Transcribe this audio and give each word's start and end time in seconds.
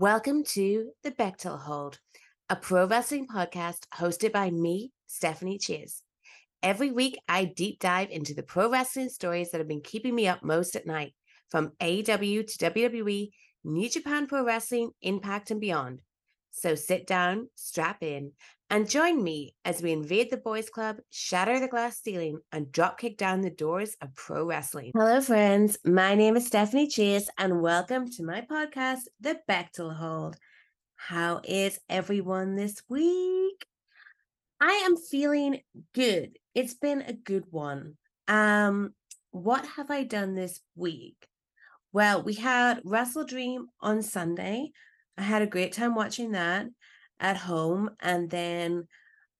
Welcome 0.00 0.44
to 0.54 0.92
the 1.02 1.10
Bechdel 1.10 1.60
Hold, 1.60 1.98
a 2.48 2.56
pro 2.56 2.86
wrestling 2.86 3.26
podcast 3.26 3.80
hosted 3.94 4.32
by 4.32 4.50
me, 4.50 4.92
Stephanie 5.06 5.58
Chase. 5.58 6.02
Every 6.62 6.90
week, 6.90 7.18
I 7.28 7.44
deep 7.44 7.80
dive 7.80 8.08
into 8.08 8.32
the 8.32 8.42
pro 8.42 8.70
wrestling 8.70 9.10
stories 9.10 9.50
that 9.50 9.58
have 9.58 9.68
been 9.68 9.82
keeping 9.82 10.14
me 10.14 10.26
up 10.26 10.42
most 10.42 10.74
at 10.74 10.86
night, 10.86 11.12
from 11.50 11.72
AEW 11.82 12.46
to 12.46 12.70
WWE, 12.70 13.28
New 13.64 13.90
Japan 13.90 14.26
Pro 14.26 14.42
Wrestling, 14.42 14.92
Impact, 15.02 15.50
and 15.50 15.60
beyond. 15.60 16.00
So 16.50 16.74
sit 16.76 17.06
down, 17.06 17.50
strap 17.54 18.02
in, 18.02 18.32
and 18.70 18.88
join 18.88 19.22
me 19.22 19.52
as 19.64 19.82
we 19.82 19.90
invade 19.90 20.30
the 20.30 20.36
boys' 20.36 20.70
club, 20.70 20.98
shatter 21.10 21.58
the 21.58 21.66
glass 21.66 22.00
ceiling, 22.00 22.38
and 22.52 22.68
dropkick 22.68 23.16
down 23.16 23.40
the 23.40 23.50
doors 23.50 23.96
of 24.00 24.14
pro 24.14 24.44
wrestling. 24.44 24.92
Hello, 24.94 25.20
friends. 25.20 25.76
My 25.84 26.14
name 26.14 26.36
is 26.36 26.46
Stephanie 26.46 26.86
Chase, 26.86 27.28
and 27.36 27.60
welcome 27.60 28.08
to 28.12 28.22
my 28.22 28.42
podcast, 28.42 29.00
The 29.20 29.40
Bechdel 29.48 29.96
Hold. 29.96 30.36
How 30.94 31.40
is 31.44 31.80
everyone 31.88 32.54
this 32.54 32.80
week? 32.88 33.66
I 34.60 34.84
am 34.86 34.96
feeling 34.96 35.60
good. 35.92 36.38
It's 36.54 36.74
been 36.74 37.02
a 37.02 37.12
good 37.12 37.46
one. 37.50 37.96
Um, 38.28 38.94
what 39.32 39.66
have 39.66 39.90
I 39.90 40.04
done 40.04 40.34
this 40.34 40.60
week? 40.76 41.26
Well, 41.92 42.22
we 42.22 42.34
had 42.34 42.82
Wrestle 42.84 43.24
Dream 43.24 43.66
on 43.80 44.02
Sunday, 44.02 44.70
I 45.20 45.22
had 45.22 45.42
a 45.42 45.46
great 45.46 45.74
time 45.74 45.94
watching 45.94 46.32
that 46.32 46.66
at 47.20 47.36
home. 47.36 47.90
And 48.00 48.30
then 48.30 48.88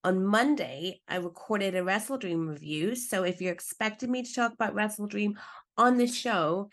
on 0.04 0.24
Monday, 0.24 1.00
I 1.08 1.16
recorded 1.16 1.74
a 1.74 1.84
Wrestle 1.84 2.18
Dream 2.18 2.48
review. 2.48 2.94
So 2.94 3.24
if 3.24 3.40
you're 3.40 3.52
expecting 3.52 4.10
me 4.10 4.22
to 4.22 4.34
talk 4.34 4.52
about 4.52 4.74
Wrestle 4.74 5.06
Dream 5.06 5.38
on 5.76 5.96
the 5.96 6.06
show, 6.06 6.70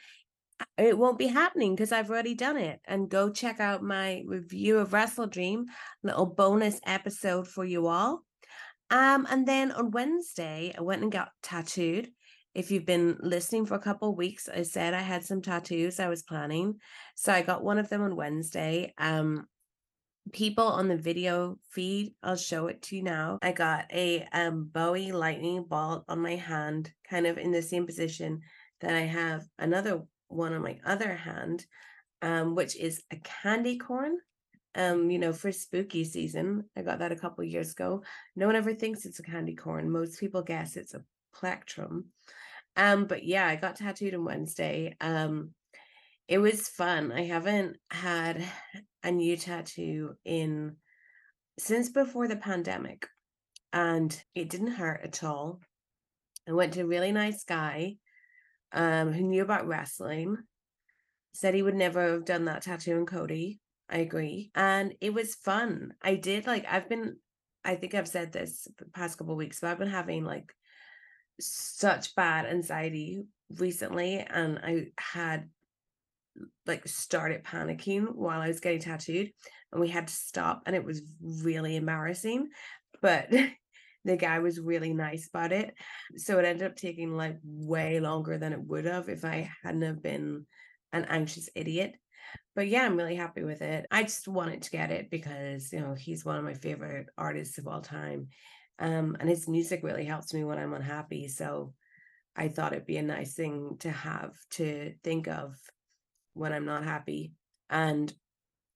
it 0.78 0.98
won't 0.98 1.20
be 1.20 1.28
happening 1.28 1.76
because 1.76 1.92
I've 1.92 2.10
already 2.10 2.36
done 2.36 2.58
it. 2.58 2.80
And 2.86 3.10
go 3.10 3.30
check 3.30 3.60
out 3.60 3.84
my 3.84 4.24
review 4.26 4.80
of 4.80 4.94
Wrestle 4.94 5.28
Dream, 5.28 5.66
little 6.04 6.26
bonus 6.26 6.80
episode 6.86 7.48
for 7.48 7.66
you 7.66 7.88
all. 7.88 8.24
Um, 8.90 9.28
and 9.30 9.48
then 9.48 9.72
on 9.72 9.92
Wednesday, 9.92 10.74
I 10.78 10.82
went 10.82 11.04
and 11.04 11.12
got 11.12 11.30
tattooed 11.44 12.10
if 12.58 12.72
you've 12.72 12.88
been 12.88 13.18
listening 13.20 13.68
for 13.68 13.76
a 13.76 13.80
couple 13.80 14.16
weeks, 14.16 14.50
I 14.50 14.64
said 14.64 14.96
I 14.96 15.02
had 15.02 15.24
some 15.24 15.44
tattoos 15.44 16.00
I 16.00 16.10
was 16.10 16.24
planning. 16.24 16.80
So 17.14 17.32
I 17.32 17.44
got 17.44 17.64
one 17.64 17.78
of 17.78 17.88
them 17.88 18.02
on 18.02 18.16
Wednesday. 18.16 18.96
Um, 18.98 19.46
people 20.32 20.66
on 20.66 20.88
the 20.88 20.98
video 20.98 21.58
feed, 21.72 22.14
I'll 22.24 22.36
show 22.36 22.68
it 22.68 22.82
to 22.84 22.96
you 22.96 23.04
now. 23.04 23.40
I 23.42 23.52
got 23.52 23.86
a 23.92 24.28
um, 24.34 24.70
Bowie 24.72 25.12
lightning 25.12 25.64
bolt 25.64 26.04
on 26.08 26.20
my 26.20 26.36
hand, 26.36 26.92
kind 27.10 27.28
of 27.28 27.38
in 27.38 27.52
the 27.52 27.62
same 27.62 27.86
position 27.86 28.42
that 28.82 28.94
I 28.94 29.02
have 29.02 29.44
another 29.58 30.04
one 30.28 30.54
on 30.54 30.62
my 30.62 30.80
other 30.86 31.14
hand, 31.14 31.66
um, 32.22 32.56
which 32.56 32.76
is 32.76 33.04
a 33.12 33.18
candy 33.18 33.78
corn. 33.78 34.18
Um, 34.76 35.10
you 35.10 35.18
know, 35.18 35.34
for 35.34 35.52
spooky 35.52 36.04
season, 36.04 36.66
I 36.76 36.84
got 36.84 37.00
that 37.00 37.12
a 37.12 37.16
couple 37.16 37.44
years 37.44 37.72
ago. 37.72 38.04
No 38.36 38.46
one 38.46 38.56
ever 38.56 38.76
thinks 38.76 39.06
it's 39.06 39.20
a 39.20 39.24
candy 39.24 39.56
corn. 39.56 39.90
Most 39.90 40.20
people 40.20 40.44
guess 40.44 40.78
it's 40.78 40.94
a 40.94 41.04
plectrum. 41.34 42.06
Um, 42.76 43.06
but 43.06 43.26
yeah, 43.26 43.48
I 43.48 43.56
got 43.56 43.78
tattooed 43.78 44.14
on 44.14 44.24
Wednesday. 44.24 44.96
Um, 45.02 45.52
it 46.28 46.38
was 46.38 46.68
fun. 46.68 47.12
I 47.12 47.24
haven't 47.24 47.78
had 47.90 48.44
a 49.08 49.12
new 49.12 49.38
tattoo 49.38 50.16
in 50.26 50.76
since 51.58 51.90
before 51.90 52.28
the 52.28 52.36
pandemic, 52.36 53.08
and 53.72 54.22
it 54.36 54.50
didn't 54.50 54.74
hurt 54.74 55.02
at 55.04 55.24
all. 55.24 55.62
I 56.48 56.52
went 56.52 56.74
to 56.74 56.82
a 56.82 56.86
really 56.86 57.14
nice 57.14 57.44
guy 57.46 57.96
um, 58.74 59.14
who 59.14 59.24
knew 59.24 59.42
about 59.42 59.66
wrestling, 59.66 60.38
said 61.34 61.54
he 61.54 61.64
would 61.64 61.76
never 61.76 62.12
have 62.12 62.26
done 62.26 62.46
that 62.46 62.64
tattoo 62.64 62.98
on 62.98 63.06
Cody. 63.06 63.60
I 63.90 64.00
agree. 64.00 64.52
And 64.54 64.94
it 65.00 65.14
was 65.14 65.36
fun. 65.36 65.94
I 66.02 66.16
did 66.16 66.46
like, 66.46 66.66
I've 66.70 66.90
been, 66.90 67.16
I 67.64 67.76
think 67.76 67.94
I've 67.94 68.10
said 68.10 68.34
this 68.34 68.68
the 68.78 68.86
past 68.86 69.18
couple 69.18 69.38
weeks, 69.38 69.62
but 69.62 69.70
I've 69.70 69.80
been 69.80 69.88
having 69.88 70.26
like 70.26 70.54
such 71.40 72.14
bad 72.16 72.46
anxiety 72.46 73.24
recently 73.58 74.18
and 74.20 74.60
I 74.60 74.88
had 75.00 75.50
like 76.66 76.88
started 76.88 77.44
panicking 77.44 78.14
while 78.14 78.42
I 78.42 78.48
was 78.48 78.60
getting 78.60 78.80
tattooed 78.80 79.32
and 79.72 79.82
we 79.82 79.88
had 79.88 80.08
to 80.08 80.14
stop 80.14 80.64
and 80.66 80.76
it 80.76 80.84
was 80.84 81.02
really 81.22 81.76
embarrassing 81.76 82.50
but 83.02 83.30
the 84.06 84.18
guy 84.18 84.40
was 84.40 84.60
really 84.60 84.94
nice 84.94 85.28
about 85.28 85.52
it. 85.52 85.74
So 86.16 86.40
it 86.40 86.46
ended 86.46 86.66
up 86.66 86.76
taking 86.76 87.16
like 87.16 87.38
way 87.44 88.00
longer 88.00 88.38
than 88.38 88.54
it 88.54 88.62
would 88.62 88.86
have 88.86 89.10
if 89.10 89.26
I 89.26 89.52
hadn't 89.64 89.82
have 89.82 90.02
been 90.02 90.46
an 90.94 91.06
anxious 91.06 91.50
idiot. 91.56 91.96
But 92.56 92.68
yeah 92.68 92.86
I'm 92.86 92.98
really 92.98 93.16
happy 93.16 93.44
with 93.44 93.62
it. 93.62 93.86
I 93.92 94.04
just 94.04 94.28
wanted 94.28 94.62
to 94.64 94.72
get 94.72 94.92
it 94.92 95.10
because 95.12 95.72
you 95.74 95.82
know 95.82 95.94
he's 95.94 96.26
one 96.26 96.38
of 96.38 96.44
my 96.44 96.54
favorite 96.54 97.08
artists 97.18 97.58
of 97.58 97.68
all 97.68 97.82
time 97.82 98.30
um, 98.80 99.18
and 99.20 99.30
his 99.30 99.48
music 99.48 99.82
really 99.84 100.06
helps 100.06 100.34
me 100.34 100.44
when 100.44 100.58
I'm 100.58 100.74
unhappy. 100.74 101.28
So 101.28 101.74
I 102.36 102.48
thought 102.48 102.74
it'd 102.74 102.86
be 102.86 102.98
a 102.98 103.04
nice 103.04 103.34
thing 103.34 103.78
to 103.80 103.92
have 103.92 104.34
to 104.52 104.94
think 105.04 105.28
of 105.28 105.56
when 106.38 106.54
I'm 106.54 106.66
not 106.66 106.84
happy. 106.84 107.34
And 107.70 108.14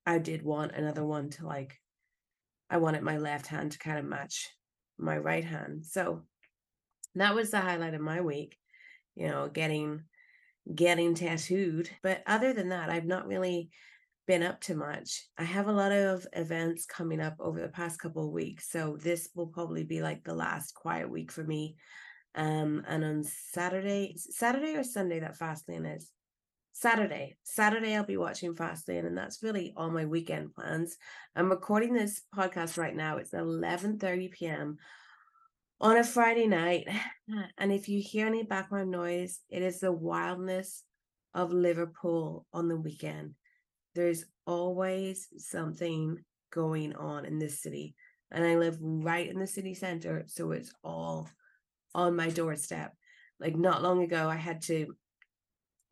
I 0.05 0.17
did 0.17 0.43
want 0.43 0.73
another 0.73 1.05
one 1.05 1.29
to 1.31 1.45
like, 1.45 1.77
I 2.69 2.77
wanted 2.77 3.03
my 3.03 3.17
left 3.17 3.47
hand 3.47 3.73
to 3.73 3.79
kind 3.79 3.99
of 3.99 4.05
match 4.05 4.49
my 4.97 5.17
right 5.17 5.43
hand. 5.43 5.85
So 5.85 6.23
that 7.15 7.35
was 7.35 7.51
the 7.51 7.59
highlight 7.59 7.93
of 7.93 8.01
my 8.01 8.21
week, 8.21 8.57
you 9.15 9.27
know, 9.27 9.49
getting 9.49 10.03
getting 10.73 11.15
tattooed. 11.15 11.89
But 12.03 12.21
other 12.27 12.53
than 12.53 12.69
that, 12.69 12.89
I've 12.89 13.05
not 13.05 13.27
really 13.27 13.69
been 14.27 14.43
up 14.43 14.61
to 14.61 14.75
much. 14.75 15.27
I 15.37 15.43
have 15.43 15.67
a 15.67 15.73
lot 15.73 15.91
of 15.91 16.25
events 16.33 16.85
coming 16.85 17.19
up 17.19 17.35
over 17.39 17.59
the 17.59 17.67
past 17.67 17.99
couple 17.99 18.25
of 18.25 18.31
weeks, 18.31 18.69
so 18.71 18.97
this 19.01 19.29
will 19.35 19.47
probably 19.47 19.83
be 19.83 20.01
like 20.01 20.23
the 20.23 20.35
last 20.35 20.73
quiet 20.73 21.09
week 21.09 21.31
for 21.31 21.43
me. 21.43 21.75
Um, 22.35 22.83
and 22.87 23.03
on 23.03 23.23
Saturday, 23.23 24.15
Saturday 24.17 24.75
or 24.75 24.83
Sunday 24.83 25.19
that 25.19 25.37
Fastlane 25.37 25.97
is. 25.97 26.09
Saturday, 26.73 27.37
Saturday 27.43 27.95
I'll 27.95 28.03
be 28.03 28.17
watching 28.17 28.55
Fastlane, 28.55 29.05
and 29.05 29.17
that's 29.17 29.43
really 29.43 29.73
all 29.75 29.89
my 29.89 30.05
weekend 30.05 30.53
plans. 30.53 30.97
I'm 31.35 31.49
recording 31.49 31.93
this 31.93 32.21
podcast 32.35 32.77
right 32.77 32.95
now. 32.95 33.17
It's 33.17 33.31
11:30 33.31 34.31
p.m. 34.31 34.77
on 35.79 35.97
a 35.97 36.03
Friday 36.03 36.47
night, 36.47 36.87
and 37.57 37.71
if 37.71 37.89
you 37.89 38.01
hear 38.01 38.27
any 38.27 38.43
background 38.43 38.91
noise, 38.91 39.39
it 39.49 39.61
is 39.61 39.79
the 39.79 39.91
wildness 39.91 40.83
of 41.33 41.53
Liverpool 41.53 42.45
on 42.53 42.67
the 42.67 42.77
weekend 42.77 43.35
there's 43.95 44.25
always 44.45 45.27
something 45.37 46.17
going 46.51 46.95
on 46.95 47.25
in 47.25 47.39
this 47.39 47.61
city. 47.61 47.95
And 48.31 48.45
I 48.45 48.55
live 48.55 48.77
right 48.79 49.29
in 49.29 49.39
the 49.39 49.47
city 49.47 49.73
center. 49.73 50.23
So 50.27 50.51
it's 50.51 50.73
all 50.83 51.29
on 51.93 52.15
my 52.15 52.29
doorstep. 52.29 52.93
Like 53.39 53.55
not 53.55 53.83
long 53.83 54.03
ago, 54.03 54.29
I 54.29 54.35
had 54.35 54.61
to 54.63 54.95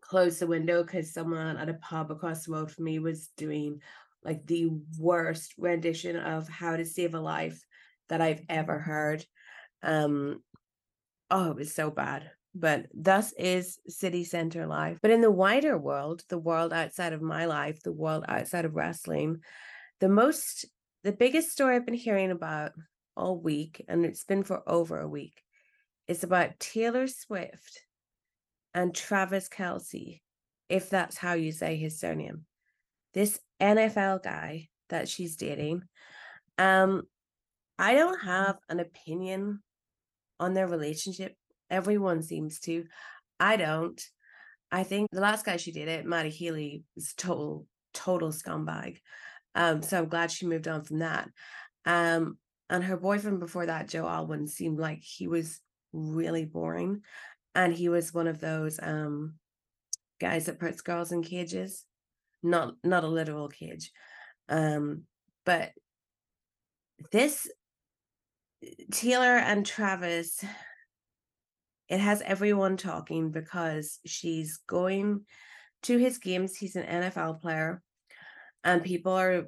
close 0.09 0.40
the 0.40 0.47
window 0.47 0.84
because 0.84 1.14
someone 1.14 1.58
at 1.58 1.70
a 1.70 1.75
pub 1.75 2.12
across 2.12 2.46
the 2.46 2.52
road 2.52 2.72
from 2.72 2.86
me 2.86 3.00
was 3.00 3.30
doing 3.38 3.81
like 4.24 4.46
the 4.46 4.70
worst 4.97 5.53
rendition 5.58 6.16
of 6.16 6.50
how 6.50 6.75
to 6.75 6.86
save 6.86 7.14
a 7.14 7.20
life 7.20 7.64
that 8.09 8.22
I've 8.22 8.42
ever 8.50 8.80
heard. 8.80 9.25
Um, 9.84 10.42
oh, 11.30 11.52
it 11.52 11.58
was 11.58 11.74
so 11.74 11.92
bad 11.92 12.31
but 12.56 12.88
thus 12.94 13.34
is 13.38 13.80
city 13.88 14.24
center 14.24 14.66
life. 14.66 14.98
But 15.02 15.12
in 15.12 15.22
the 15.22 15.31
wider 15.31 15.78
world, 15.78 16.24
the 16.30 16.38
world 16.38 16.74
outside 16.74 17.14
of 17.14 17.22
my 17.22 17.46
life, 17.46 17.81
the 17.84 17.92
world 17.92 18.25
outside 18.28 18.66
of 18.66 18.75
wrestling, 18.75 19.42
the 20.00 20.09
most, 20.09 20.66
the 21.03 21.12
biggest 21.12 21.52
story 21.52 21.75
I've 21.75 21.86
been 21.86 21.94
hearing 21.94 22.31
about 22.31 22.72
all 23.16 23.38
week, 23.38 23.84
and 23.88 24.06
it's 24.06 24.24
been 24.24 24.44
for 24.44 24.68
over 24.68 25.00
a 25.00 25.07
week, 25.07 25.44
is 26.07 26.24
about 26.24 26.60
Taylor 26.60 27.07
Swift 27.07 27.81
and 28.74 28.94
Travis 28.94 29.50
Kelce, 29.50 30.21
if 30.69 30.89
that's 30.89 31.18
how 31.18 31.33
you 31.33 31.51
say 31.51 31.75
his 31.75 32.00
surname. 32.00 32.45
This 33.13 33.39
NFL 33.62 34.24
guy 34.24 34.69
that 34.89 35.10
she's 35.10 35.36
dating. 35.36 35.83
Um, 36.57 37.04
I 37.77 37.94
don't 37.94 38.19
have 38.21 38.57
an 38.69 38.80
opinion 38.80 39.62
on 40.39 40.54
their 40.54 40.68
relationship 40.68 41.36
Everyone 41.69 42.24
seems 42.24 42.60
to. 42.62 42.86
I 43.39 43.56
don't. 43.56 44.01
I 44.72 44.83
think 44.83 45.10
the 45.12 45.22
last 45.22 45.45
guy 45.45 45.57
she 45.57 45.72
did 45.72 45.88
it, 45.88 46.06
Matty 46.06 46.30
Healy, 46.30 46.83
was 46.95 47.13
total, 47.13 47.68
total 47.94 48.30
scumbag. 48.30 48.98
Um, 49.56 49.81
so 49.81 49.98
I'm 49.98 50.10
glad 50.10 50.31
she 50.31 50.48
moved 50.48 50.68
on 50.68 50.83
from 50.83 51.00
that. 51.00 51.30
Um, 51.86 52.38
and 52.69 52.83
her 52.83 52.98
boyfriend 52.98 53.39
before 53.39 53.65
that, 53.65 53.88
Joe 53.88 54.07
Alwyn, 54.07 54.48
seemed 54.48 54.80
like 54.80 55.01
he 55.01 55.27
was 55.27 55.60
really 55.92 56.45
boring. 56.45 57.01
And 57.56 57.74
he 57.74 57.90
was 57.90 58.13
one 58.13 58.28
of 58.28 58.40
those 58.40 58.80
um 58.81 59.36
guys 60.19 60.46
that 60.46 60.60
puts 60.60 60.81
girls 60.81 61.12
in 61.12 61.24
cages. 61.24 61.86
Not 62.44 62.75
not 62.84 63.04
a 63.04 63.07
literal 63.07 63.50
cage. 63.50 63.92
Um, 64.48 65.04
but 65.46 65.72
this 67.12 67.50
Taylor 68.92 69.38
and 69.38 69.66
Travis 69.66 70.44
it 71.90 72.00
has 72.00 72.22
everyone 72.22 72.78
talking 72.78 73.31
because 73.31 74.00
she's 74.06 74.60
going 74.68 75.25
to 75.84 75.98
his 75.98 76.19
games. 76.19 76.56
He's 76.56 76.75
an 76.75 76.86
NFL 76.86 77.42
player. 77.42 77.81
And 78.63 78.84
people 78.84 79.13
are, 79.13 79.48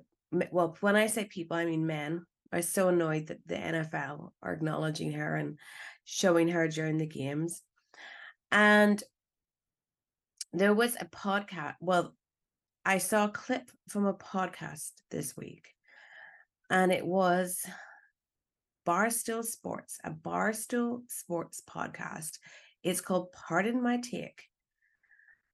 well, 0.51 0.75
when 0.81 0.95
I 0.95 1.05
say 1.05 1.25
people, 1.25 1.55
I 1.55 1.65
mean 1.65 1.85
men, 1.85 2.25
are 2.51 2.63
so 2.63 2.87
annoyed 2.87 3.27
that 3.27 3.45
the 3.45 3.55
NFL 3.55 4.31
are 4.41 4.53
acknowledging 4.53 5.13
her 5.13 5.35
and 5.35 5.59
showing 6.03 6.47
her 6.49 6.67
during 6.67 6.97
the 6.97 7.05
games. 7.05 7.61
And 8.51 9.01
there 10.53 10.73
was 10.73 10.95
a 10.99 11.05
podcast. 11.05 11.75
Well, 11.79 12.15
I 12.85 12.97
saw 12.97 13.25
a 13.25 13.29
clip 13.29 13.71
from 13.87 14.05
a 14.05 14.13
podcast 14.13 14.91
this 15.09 15.37
week, 15.37 15.67
and 16.69 16.91
it 16.91 17.05
was 17.05 17.63
Barstool 18.85 19.43
Sports, 19.43 19.99
a 20.03 20.11
Barstool 20.11 21.01
Sports 21.09 21.61
podcast. 21.69 22.39
It's 22.83 23.01
called 23.01 23.31
Pardon 23.31 23.81
My 23.81 23.97
Take. 23.97 24.43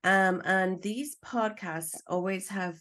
Um, 0.03 0.41
and 0.45 0.81
these 0.81 1.17
podcasts 1.23 1.95
always 2.07 2.47
have 2.49 2.77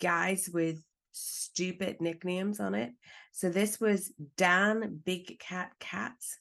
guys 0.00 0.50
with 0.52 0.82
stupid 1.12 2.00
nicknames 2.00 2.60
on 2.60 2.74
it. 2.74 2.92
So 3.32 3.48
this 3.48 3.80
was 3.80 4.12
Dan 4.36 5.00
Big 5.04 5.38
Cat 5.38 5.70
Katz. 5.78 6.38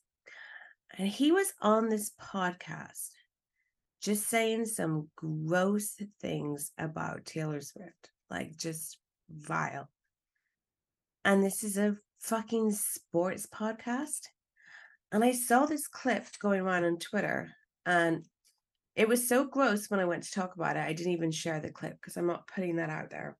And 0.97 1.07
he 1.07 1.31
was 1.31 1.51
on 1.61 1.89
this 1.89 2.11
podcast 2.21 3.09
just 4.01 4.29
saying 4.29 4.65
some 4.65 5.09
gross 5.15 5.97
things 6.21 6.71
about 6.77 7.25
Taylor 7.25 7.59
Swift, 7.59 8.11
like 8.29 8.55
just 8.55 8.97
vile. 9.29 9.89
And 11.25 11.43
this 11.43 11.63
is 11.63 11.77
a 11.77 11.97
fucking 12.19 12.71
sports 12.71 13.47
podcast. 13.47 14.21
And 15.11 15.23
I 15.23 15.33
saw 15.33 15.65
this 15.65 15.87
clip 15.87 16.25
going 16.39 16.61
around 16.61 16.85
on 16.85 16.97
Twitter, 16.97 17.51
and 17.85 18.25
it 18.95 19.07
was 19.07 19.27
so 19.27 19.45
gross 19.45 19.89
when 19.89 19.99
I 19.99 20.05
went 20.05 20.23
to 20.23 20.31
talk 20.31 20.55
about 20.55 20.77
it. 20.77 20.85
I 20.85 20.93
didn't 20.93 21.13
even 21.13 21.31
share 21.31 21.59
the 21.59 21.71
clip 21.71 21.93
because 21.93 22.15
I'm 22.15 22.27
not 22.27 22.47
putting 22.47 22.77
that 22.77 22.89
out 22.89 23.09
there. 23.09 23.37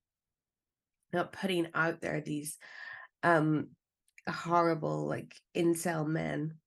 Not 1.12 1.32
putting 1.32 1.68
out 1.74 2.00
there 2.00 2.20
these 2.20 2.58
um 3.22 3.68
horrible 4.28 5.06
like 5.06 5.34
incel 5.56 6.06
men 6.06 6.58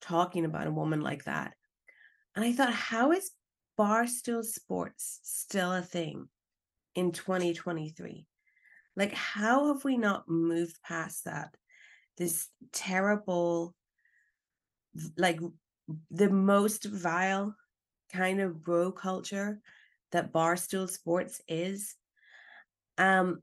talking 0.00 0.44
about 0.44 0.66
a 0.66 0.72
woman 0.72 1.00
like 1.00 1.24
that. 1.24 1.54
And 2.34 2.44
I 2.44 2.52
thought, 2.52 2.72
how 2.72 3.12
is 3.12 3.30
Barstool 3.78 4.44
Sports 4.44 5.20
still 5.22 5.72
a 5.72 5.82
thing 5.82 6.28
in 6.94 7.12
2023? 7.12 8.26
Like, 8.96 9.12
how 9.12 9.72
have 9.72 9.84
we 9.84 9.96
not 9.96 10.28
moved 10.28 10.78
past 10.82 11.24
that? 11.24 11.54
This 12.16 12.48
terrible, 12.72 13.74
like, 15.16 15.40
the 16.10 16.30
most 16.30 16.84
vile 16.84 17.54
kind 18.12 18.40
of 18.40 18.62
bro 18.62 18.92
culture 18.92 19.60
that 20.12 20.32
Barstool 20.32 20.88
Sports 20.88 21.40
is. 21.48 21.94
Um, 22.98 23.42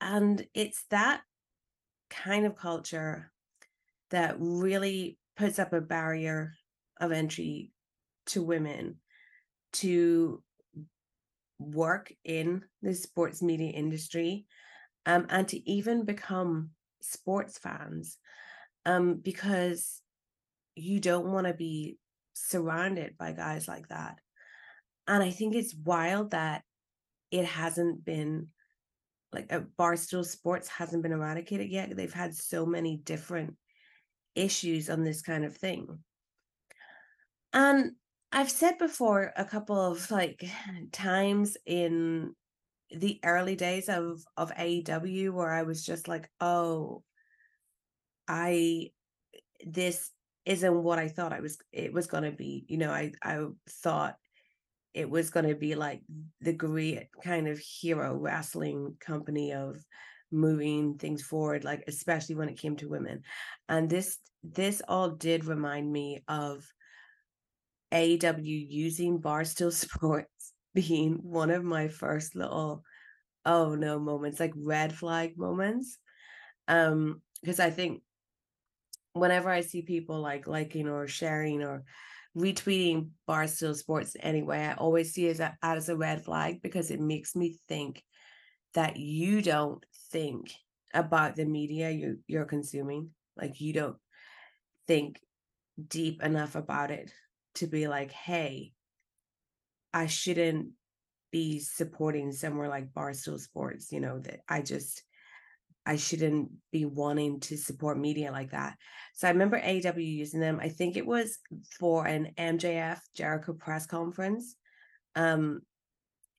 and 0.00 0.46
it's 0.54 0.84
that 0.90 1.22
kind 2.10 2.46
of 2.46 2.56
culture 2.56 3.30
that 4.10 4.36
really 4.38 5.17
puts 5.38 5.58
up 5.58 5.72
a 5.72 5.80
barrier 5.80 6.52
of 7.00 7.12
entry 7.12 7.70
to 8.26 8.42
women 8.42 8.96
to 9.72 10.42
work 11.58 12.12
in 12.24 12.62
the 12.82 12.94
sports 12.94 13.40
media 13.40 13.70
industry 13.70 14.46
um, 15.06 15.26
and 15.30 15.48
to 15.48 15.70
even 15.70 16.04
become 16.04 16.70
sports 17.00 17.56
fans 17.56 18.18
um, 18.84 19.14
because 19.14 20.02
you 20.74 21.00
don't 21.00 21.32
want 21.32 21.46
to 21.46 21.54
be 21.54 21.98
surrounded 22.34 23.16
by 23.18 23.32
guys 23.32 23.66
like 23.68 23.88
that. 23.88 24.18
And 25.06 25.22
I 25.22 25.30
think 25.30 25.54
it's 25.54 25.74
wild 25.74 26.32
that 26.32 26.62
it 27.30 27.44
hasn't 27.44 28.04
been 28.04 28.48
like 29.32 29.52
a 29.52 29.64
Barstool 29.78 30.24
Sports 30.24 30.68
hasn't 30.68 31.02
been 31.02 31.12
eradicated 31.12 31.68
yet. 31.68 31.94
They've 31.94 32.12
had 32.12 32.34
so 32.34 32.64
many 32.64 32.96
different 32.96 33.56
issues 34.38 34.88
on 34.88 35.04
this 35.04 35.22
kind 35.22 35.44
of 35.44 35.56
thing. 35.56 35.98
And 37.52 37.92
I've 38.30 38.50
said 38.50 38.78
before 38.78 39.32
a 39.36 39.44
couple 39.44 39.80
of 39.80 40.10
like 40.10 40.44
times 40.92 41.56
in 41.66 42.34
the 42.90 43.20
early 43.24 43.56
days 43.56 43.88
of 43.88 44.22
of 44.36 44.54
AEW 44.54 45.32
where 45.32 45.52
I 45.52 45.62
was 45.62 45.84
just 45.84 46.08
like, 46.08 46.30
oh, 46.40 47.02
I 48.26 48.90
this 49.66 50.10
isn't 50.44 50.82
what 50.82 50.98
I 50.98 51.08
thought 51.08 51.32
I 51.32 51.40
was 51.40 51.58
it 51.72 51.92
was 51.92 52.06
gonna 52.06 52.32
be. 52.32 52.64
You 52.68 52.78
know, 52.78 52.90
I 52.90 53.12
I 53.22 53.44
thought 53.68 54.16
it 54.94 55.08
was 55.08 55.30
gonna 55.30 55.54
be 55.54 55.74
like 55.74 56.02
the 56.40 56.52
great 56.52 57.08
kind 57.22 57.48
of 57.48 57.58
hero 57.58 58.14
wrestling 58.14 58.96
company 59.00 59.52
of 59.52 59.84
moving 60.30 60.98
things 60.98 61.22
forward, 61.22 61.64
like 61.64 61.84
especially 61.86 62.34
when 62.34 62.48
it 62.48 62.58
came 62.58 62.76
to 62.76 62.88
women. 62.88 63.22
And 63.68 63.88
this 63.88 64.18
this 64.42 64.82
all 64.86 65.10
did 65.10 65.44
remind 65.44 65.90
me 65.90 66.22
of 66.28 66.64
AEW 67.92 68.66
using 68.70 69.20
Barstool 69.20 69.72
Sports 69.84 70.52
being 70.74 71.14
one 71.22 71.50
of 71.50 71.64
my 71.64 71.88
first 71.88 72.34
little 72.34 72.82
oh 73.44 73.74
no 73.74 73.98
moments, 73.98 74.40
like 74.40 74.52
red 74.56 74.94
flag 74.94 75.38
moments. 75.38 75.98
Um, 76.66 77.22
because 77.40 77.60
I 77.60 77.70
think 77.70 78.02
whenever 79.12 79.48
I 79.48 79.62
see 79.62 79.82
people 79.82 80.20
like 80.20 80.46
liking 80.46 80.88
or 80.88 81.06
sharing 81.06 81.62
or 81.62 81.84
retweeting 82.36 83.10
Barstool 83.28 83.74
Sports 83.74 84.16
anyway, 84.20 84.58
I 84.58 84.74
always 84.74 85.12
see 85.12 85.26
it 85.26 85.32
as 85.32 85.40
a, 85.40 85.56
as 85.62 85.88
a 85.88 85.96
red 85.96 86.24
flag 86.24 86.62
because 86.62 86.90
it 86.90 87.00
makes 87.00 87.34
me 87.34 87.58
think 87.68 88.02
that 88.74 88.96
you 88.96 89.40
don't 89.40 89.84
think 90.10 90.52
about 90.94 91.36
the 91.36 91.44
media 91.44 91.90
you 91.90 92.18
you're 92.26 92.44
consuming. 92.44 93.10
Like 93.36 93.60
you 93.60 93.72
don't 93.72 93.96
think 94.88 95.20
deep 95.86 96.22
enough 96.22 96.56
about 96.56 96.90
it 96.90 97.12
to 97.56 97.68
be 97.68 97.86
like, 97.86 98.10
hey, 98.10 98.72
I 99.94 100.06
shouldn't 100.06 100.70
be 101.30 101.60
supporting 101.60 102.32
somewhere 102.32 102.68
like 102.68 102.92
Barstool 102.92 103.38
Sports, 103.38 103.92
you 103.92 104.00
know, 104.00 104.18
that 104.20 104.40
I 104.48 104.62
just 104.62 105.02
I 105.86 105.96
shouldn't 105.96 106.50
be 106.70 106.84
wanting 106.84 107.40
to 107.40 107.56
support 107.56 107.98
media 107.98 108.30
like 108.30 108.50
that. 108.50 108.76
So 109.14 109.26
I 109.26 109.30
remember 109.30 109.58
AEW 109.58 110.04
using 110.04 110.38
them. 110.38 110.60
I 110.60 110.68
think 110.68 110.96
it 110.96 111.06
was 111.06 111.38
for 111.78 112.06
an 112.06 112.32
MJF 112.36 112.98
Jericho 113.14 113.54
press 113.54 113.86
conference, 113.86 114.54
um, 115.16 115.62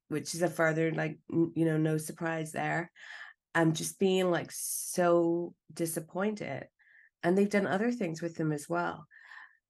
which 0.07 0.35
is 0.35 0.43
a 0.43 0.49
further 0.49 0.91
like 0.91 1.17
you 1.31 1.65
know 1.65 1.77
no 1.77 1.97
surprise 1.97 2.51
there. 2.51 2.91
I'm 3.55 3.73
just 3.73 3.97
being 3.97 4.29
like 4.29 4.51
so 4.51 5.55
disappointed, 5.73 6.67
and 7.23 7.37
they've 7.37 7.49
done 7.49 7.67
other 7.67 7.91
things 7.91 8.21
with 8.21 8.35
them 8.35 8.51
as 8.51 8.67
well. 8.69 9.05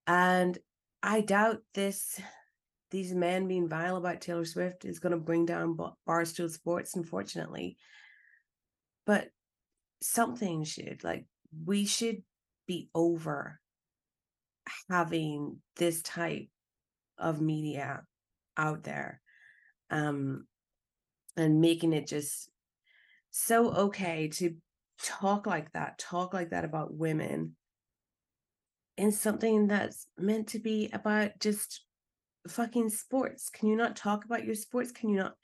And 0.07 0.57
I 1.01 1.21
doubt 1.21 1.59
this 1.73 2.19
these 2.91 3.13
men 3.13 3.47
being 3.47 3.69
vile 3.69 3.97
about 3.97 4.21
Taylor 4.21 4.45
Swift 4.45 4.83
is 4.83 4.99
going 4.99 5.11
to 5.11 5.17
bring 5.17 5.45
down 5.45 5.77
Barstool 6.07 6.49
Sports, 6.49 6.95
unfortunately. 6.95 7.77
But 9.05 9.29
something 10.01 10.63
should 10.63 11.03
like 11.03 11.25
we 11.65 11.85
should 11.85 12.23
be 12.67 12.89
over 12.95 13.59
having 14.89 15.57
this 15.75 16.01
type 16.01 16.47
of 17.17 17.41
media 17.41 18.03
out 18.55 18.83
there 18.83 19.19
um 19.89 20.45
and 21.35 21.59
making 21.59 21.93
it 21.93 22.07
just 22.07 22.49
so 23.31 23.71
okay 23.71 24.27
to 24.27 24.55
talk 25.01 25.47
like 25.47 25.71
that 25.71 25.97
talk 25.97 26.33
like 26.33 26.49
that 26.49 26.65
about 26.65 26.93
women 26.93 27.55
in 28.97 29.11
something 29.13 29.67
that's 29.67 30.07
meant 30.17 30.47
to 30.47 30.59
be 30.59 30.89
about 30.91 31.31
just 31.39 31.85
fucking 32.49 32.89
sports. 32.89 33.49
Can 33.49 33.69
you 33.69 33.77
not 33.77 33.95
talk 33.95 34.25
about 34.25 34.43
your 34.43 34.55
sports? 34.55 34.91
Can 34.91 35.09
you 35.09 35.17
not 35.17 35.35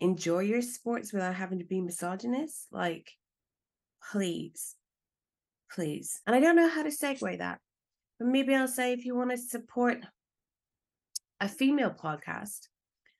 enjoy 0.00 0.40
your 0.40 0.62
sports 0.62 1.12
without 1.12 1.34
having 1.34 1.60
to 1.60 1.64
be 1.64 1.80
misogynist? 1.80 2.66
Like, 2.72 3.12
please, 4.10 4.74
please. 5.70 6.20
And 6.26 6.34
I 6.34 6.40
don't 6.40 6.56
know 6.56 6.68
how 6.68 6.82
to 6.82 6.88
segue 6.88 7.38
that, 7.38 7.60
but 8.18 8.26
maybe 8.26 8.52
I'll 8.52 8.66
say 8.66 8.92
if 8.92 9.04
you 9.04 9.14
want 9.14 9.30
to 9.30 9.38
support 9.38 9.98
a 11.40 11.48
female 11.48 11.90
podcast, 11.90 12.66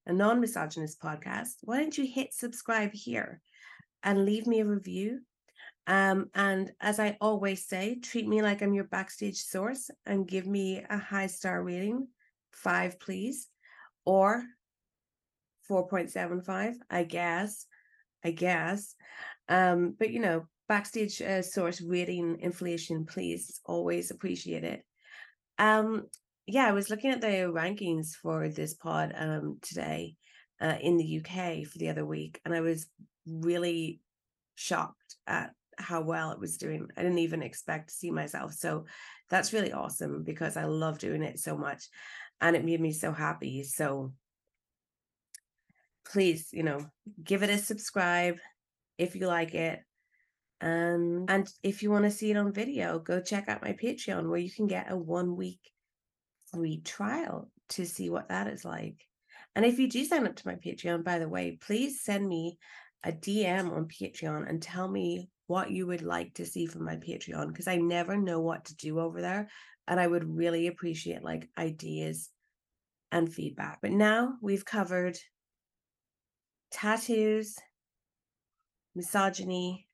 a 0.06 0.12
non 0.12 0.40
misogynist 0.40 1.00
podcast, 1.00 1.54
why 1.62 1.78
don't 1.78 1.96
you 1.96 2.06
hit 2.06 2.34
subscribe 2.34 2.92
here 2.92 3.40
and 4.02 4.24
leave 4.24 4.48
me 4.48 4.60
a 4.60 4.66
review? 4.66 5.20
Um, 5.86 6.30
and 6.34 6.72
as 6.80 6.98
I 6.98 7.16
always 7.20 7.66
say, 7.66 7.96
treat 7.96 8.26
me 8.26 8.40
like 8.42 8.62
I'm 8.62 8.72
your 8.72 8.84
backstage 8.84 9.36
source 9.36 9.90
and 10.06 10.26
give 10.26 10.46
me 10.46 10.82
a 10.88 10.98
high 10.98 11.26
star 11.26 11.62
rating, 11.62 12.08
five, 12.52 12.98
please, 12.98 13.48
or 14.06 14.44
4.75, 15.70 16.74
I 16.90 17.04
guess. 17.04 17.66
I 18.24 18.30
guess. 18.30 18.94
Um, 19.48 19.94
but 19.98 20.10
you 20.10 20.20
know, 20.20 20.46
backstage 20.68 21.20
uh, 21.20 21.42
source 21.42 21.80
rating 21.80 22.38
inflation, 22.40 23.04
please. 23.04 23.60
always 23.66 24.10
appreciate 24.10 24.64
it. 24.64 24.82
Um, 25.58 26.04
yeah, 26.46 26.66
I 26.66 26.72
was 26.72 26.90
looking 26.90 27.10
at 27.10 27.20
the 27.20 27.52
rankings 27.52 28.14
for 28.14 28.48
this 28.48 28.74
pod 28.74 29.14
um 29.16 29.58
today 29.62 30.16
uh, 30.60 30.76
in 30.80 30.96
the 30.96 31.18
UK 31.20 31.66
for 31.66 31.78
the 31.78 31.90
other 31.90 32.06
week, 32.06 32.40
and 32.44 32.54
I 32.54 32.60
was 32.60 32.86
really 33.26 34.00
shocked 34.54 35.16
at 35.26 35.52
how 35.78 36.00
well 36.00 36.31
it 36.33 36.40
was 36.40 36.57
doing. 36.57 36.88
I 36.97 37.02
didn't 37.02 37.19
even 37.19 37.43
expect 37.43 37.88
to 37.88 37.95
see 37.95 38.11
myself. 38.11 38.52
So 38.52 38.87
that's 39.31 39.52
really 39.52 39.73
awesome 39.73 40.23
because 40.23 40.57
I 40.57 40.64
love 40.64 40.99
doing 40.99 41.23
it 41.23 41.38
so 41.38 41.57
much 41.57 41.88
and 42.40 42.57
it 42.57 42.64
made 42.64 42.81
me 42.81 42.93
so 42.93 43.12
happy. 43.12 43.62
So 43.62 44.12
please, 46.04 46.49
you 46.52 46.62
know, 46.62 46.87
give 47.23 47.43
it 47.43 47.50
a 47.50 47.59
subscribe 47.59 48.38
if 48.99 49.16
you 49.16 49.26
like 49.26 49.54
it. 49.54 49.81
And 50.61 51.28
and 51.31 51.49
if 51.62 51.83
you 51.83 51.90
want 51.90 52.04
to 52.04 52.11
see 52.11 52.31
it 52.31 52.37
on 52.37 52.52
video, 52.52 52.99
go 52.99 53.21
check 53.21 53.49
out 53.49 53.62
my 53.62 53.73
Patreon 53.73 54.28
where 54.28 54.38
you 54.38 54.50
can 54.50 54.66
get 54.66 54.90
a 54.90 54.97
one 54.97 55.37
week 55.37 55.61
free 56.52 56.81
trial 56.81 57.50
to 57.71 57.85
see 57.85 58.09
what 58.09 58.28
that 58.28 58.47
is 58.47 58.64
like. 58.64 59.07
And 59.57 59.64
if 59.64 59.78
you 59.78 59.88
do 59.88 60.04
sign 60.04 60.26
up 60.26 60.37
to 60.37 60.47
my 60.47 60.54
Patreon, 60.54 61.04
by 61.04 61.19
the 61.19 61.28
way, 61.28 61.59
please 61.61 62.02
send 62.02 62.28
me 62.28 62.59
a 63.04 63.12
DM 63.12 63.71
on 63.73 63.87
Patreon 63.87 64.49
and 64.49 64.62
tell 64.62 64.88
me 64.88 65.28
what 65.46 65.70
you 65.70 65.86
would 65.86 66.02
like 66.02 66.34
to 66.34 66.46
see 66.46 66.66
from 66.66 66.84
my 66.84 66.96
Patreon 66.96 67.48
because 67.48 67.68
I 67.68 67.76
never 67.76 68.16
know 68.16 68.40
what 68.40 68.66
to 68.66 68.76
do 68.76 68.98
over 69.00 69.20
there. 69.20 69.48
And 69.86 70.00
I 70.00 70.06
would 70.06 70.36
really 70.36 70.66
appreciate 70.66 71.22
like 71.22 71.48
ideas 71.58 72.30
and 73.12 73.32
feedback. 73.32 73.80
But 73.82 73.92
now 73.92 74.34
we've 74.40 74.64
covered 74.64 75.18
tattoos, 76.70 77.56
misogyny, 78.94 79.86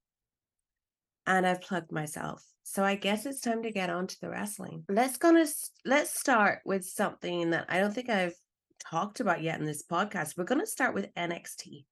and 1.26 1.46
I've 1.46 1.60
plugged 1.60 1.92
myself. 1.92 2.44
So 2.62 2.84
I 2.84 2.94
guess 2.94 3.26
it's 3.26 3.40
time 3.40 3.62
to 3.64 3.72
get 3.72 3.90
on 3.90 4.06
to 4.06 4.20
the 4.20 4.30
wrestling. 4.30 4.84
Let's 4.88 5.16
gonna 5.16 5.46
let's 5.84 6.18
start 6.18 6.60
with 6.64 6.84
something 6.84 7.50
that 7.50 7.66
I 7.68 7.80
don't 7.80 7.92
think 7.92 8.08
I've 8.08 8.34
talked 8.78 9.20
about 9.20 9.42
yet 9.42 9.58
in 9.58 9.66
this 9.66 9.84
podcast. 9.84 10.36
We're 10.36 10.44
gonna 10.44 10.66
start 10.66 10.94
with 10.94 11.12
NXT 11.14 11.84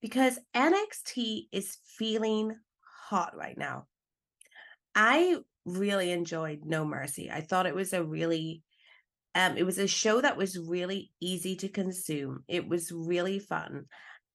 because 0.00 0.38
NXT 0.54 1.48
is 1.52 1.78
feeling 1.98 2.54
hot 3.04 3.36
right 3.36 3.56
now. 3.56 3.86
I 4.94 5.36
really 5.64 6.10
enjoyed 6.12 6.60
No 6.64 6.84
Mercy. 6.84 7.30
I 7.30 7.40
thought 7.40 7.66
it 7.66 7.74
was 7.74 7.92
a 7.92 8.04
really 8.04 8.62
um 9.34 9.56
it 9.56 9.64
was 9.64 9.78
a 9.78 9.86
show 9.86 10.20
that 10.20 10.36
was 10.36 10.58
really 10.58 11.10
easy 11.20 11.56
to 11.56 11.68
consume. 11.68 12.44
It 12.48 12.68
was 12.68 12.92
really 12.92 13.38
fun. 13.38 13.86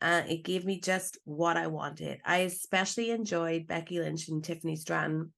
Uh, 0.01 0.23
it 0.29 0.43
gave 0.43 0.65
me 0.65 0.79
just 0.79 1.17
what 1.25 1.57
I 1.57 1.67
wanted. 1.67 2.21
I 2.23 2.39
especially 2.39 3.11
enjoyed 3.11 3.67
Becky 3.67 3.99
Lynch 3.99 4.29
and 4.29 4.41
Tiffany 4.41 4.77
Stratton. 4.77 5.33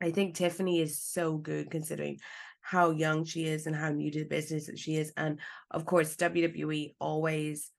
I 0.00 0.10
think 0.10 0.34
Tiffany 0.34 0.80
is 0.80 1.02
so 1.02 1.36
good 1.36 1.70
considering 1.70 2.18
how 2.62 2.90
young 2.90 3.24
she 3.24 3.44
is 3.44 3.66
and 3.66 3.76
how 3.76 3.90
new 3.90 4.10
to 4.10 4.20
the 4.20 4.24
business 4.24 4.66
that 4.66 4.78
she 4.78 4.96
is. 4.96 5.12
And 5.16 5.40
of 5.70 5.84
course, 5.84 6.16
WWE 6.16 6.94
always 6.98 7.70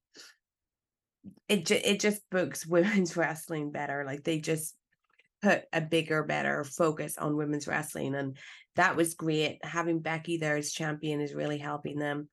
it 1.47 1.65
ju- 1.65 1.81
it 1.83 1.99
just 1.99 2.21
books 2.29 2.65
women's 2.67 3.15
wrestling 3.17 3.71
better. 3.71 4.03
Like 4.05 4.23
they 4.23 4.39
just 4.39 4.75
put 5.41 5.63
a 5.71 5.81
bigger, 5.81 6.23
better 6.23 6.63
focus 6.63 7.17
on 7.17 7.37
women's 7.37 7.67
wrestling, 7.67 8.15
and 8.15 8.37
that 8.75 8.95
was 8.95 9.13
great. 9.13 9.63
Having 9.63 9.99
Becky 9.99 10.37
there 10.37 10.57
as 10.57 10.71
champion 10.71 11.21
is 11.21 11.33
really 11.33 11.57
helping 11.57 11.99
them. 11.99 12.29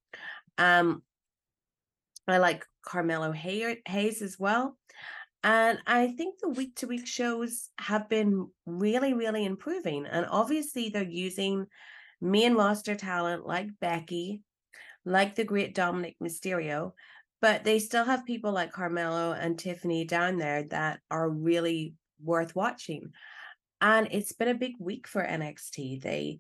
Um, 0.59 1.03
I 2.27 2.39
like 2.39 2.65
Carmelo 2.83 3.33
Hay- 3.33 3.83
Hayes 3.87 4.23
as 4.23 4.39
well. 4.39 4.77
And 5.43 5.79
I 5.87 6.09
think 6.09 6.39
the 6.41 6.49
week 6.49 6.77
to 6.77 6.87
week 6.87 7.07
shows 7.07 7.69
have 7.79 8.09
been 8.09 8.49
really, 8.65 9.13
really 9.13 9.45
improving. 9.45 10.07
And 10.07 10.27
obviously, 10.31 10.89
they're 10.89 11.03
using 11.03 11.67
main 12.21 12.55
roster 12.55 12.95
talent 12.95 13.47
like 13.47 13.69
Becky, 13.79 14.43
like 15.05 15.35
the 15.35 15.45
great 15.45 15.75
Dominik 15.75 16.17
Mysterio, 16.23 16.93
but 17.45 17.63
they 17.63 17.79
still 17.79 18.07
have 18.07 18.25
people 18.25 18.53
like 18.53 18.73
Carmelo 18.73 19.33
and 19.33 19.59
Tiffany 19.59 20.07
down 20.07 20.39
there 20.39 20.63
that 20.63 21.01
are 21.11 21.29
really 21.29 21.93
worth 22.25 22.57
watching. 22.57 23.13
And 23.83 24.09
it's 24.11 24.33
been 24.33 24.49
a 24.49 24.55
big 24.55 24.73
week 24.79 25.07
for 25.07 25.23
NXT. 25.23 26.01
They 26.01 26.39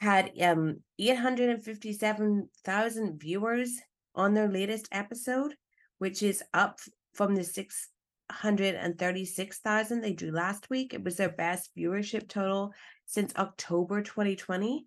had 0.00 0.32
um 0.40 0.78
857,000 0.98 3.20
viewers 3.20 3.78
on 4.14 4.32
their 4.32 4.48
latest 4.48 4.88
episode, 4.92 5.56
which 5.98 6.22
is 6.22 6.42
up 6.54 6.80
from 7.12 7.34
the 7.34 7.44
636,000 7.44 10.00
they 10.00 10.14
drew 10.14 10.30
last 10.30 10.70
week. 10.70 10.94
It 10.94 11.04
was 11.04 11.18
their 11.18 11.28
best 11.28 11.70
viewership 11.76 12.28
total 12.28 12.72
since 13.04 13.36
October 13.36 14.00
2020. 14.00 14.86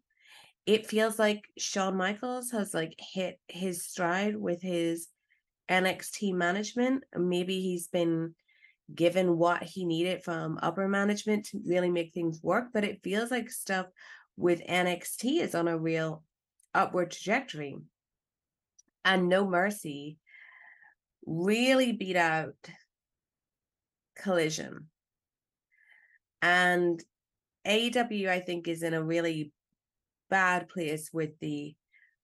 It 0.65 0.87
feels 0.87 1.19
like 1.19 1.47
Shawn 1.59 1.95
Michaels 1.95 2.49
has 2.49 2.73
like 2.73 2.95
hit 2.97 3.39
his 3.47 3.85
stride 3.85 4.35
with 4.35 4.63
his 4.63 5.09
NXT 5.69 6.33
management. 6.33 7.03
Maybe 7.15 7.61
he's 7.61 7.87
been 7.87 8.35
given 8.93 9.37
what 9.37 9.63
he 9.63 9.85
needed 9.85 10.23
from 10.23 10.59
upper 10.61 10.87
management 10.87 11.45
to 11.47 11.61
really 11.65 11.89
make 11.89 12.13
things 12.13 12.41
work, 12.41 12.67
but 12.73 12.83
it 12.83 13.03
feels 13.03 13.31
like 13.31 13.49
stuff 13.49 13.87
with 14.37 14.65
NXT 14.65 15.41
is 15.41 15.55
on 15.55 15.67
a 15.67 15.77
real 15.77 16.23
upward 16.73 17.11
trajectory. 17.11 17.77
And 19.03 19.29
No 19.29 19.47
Mercy 19.47 20.17
really 21.25 21.91
beat 21.91 22.15
out 22.15 22.55
Collision. 24.17 24.87
And 26.41 27.03
AEW, 27.65 28.29
I 28.29 28.39
think, 28.39 28.67
is 28.67 28.83
in 28.83 28.93
a 28.93 29.03
really 29.03 29.51
bad 30.29 30.69
place 30.69 31.09
with 31.11 31.37
the 31.39 31.75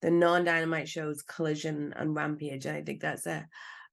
the 0.04 0.12
non-dynamite 0.12 0.88
shows 0.88 1.24
collision 1.24 1.94
and 1.96 2.14
rampage 2.14 2.66
and 2.66 2.78
i 2.78 2.82
think 2.82 3.00
that's 3.00 3.26
a, 3.26 3.48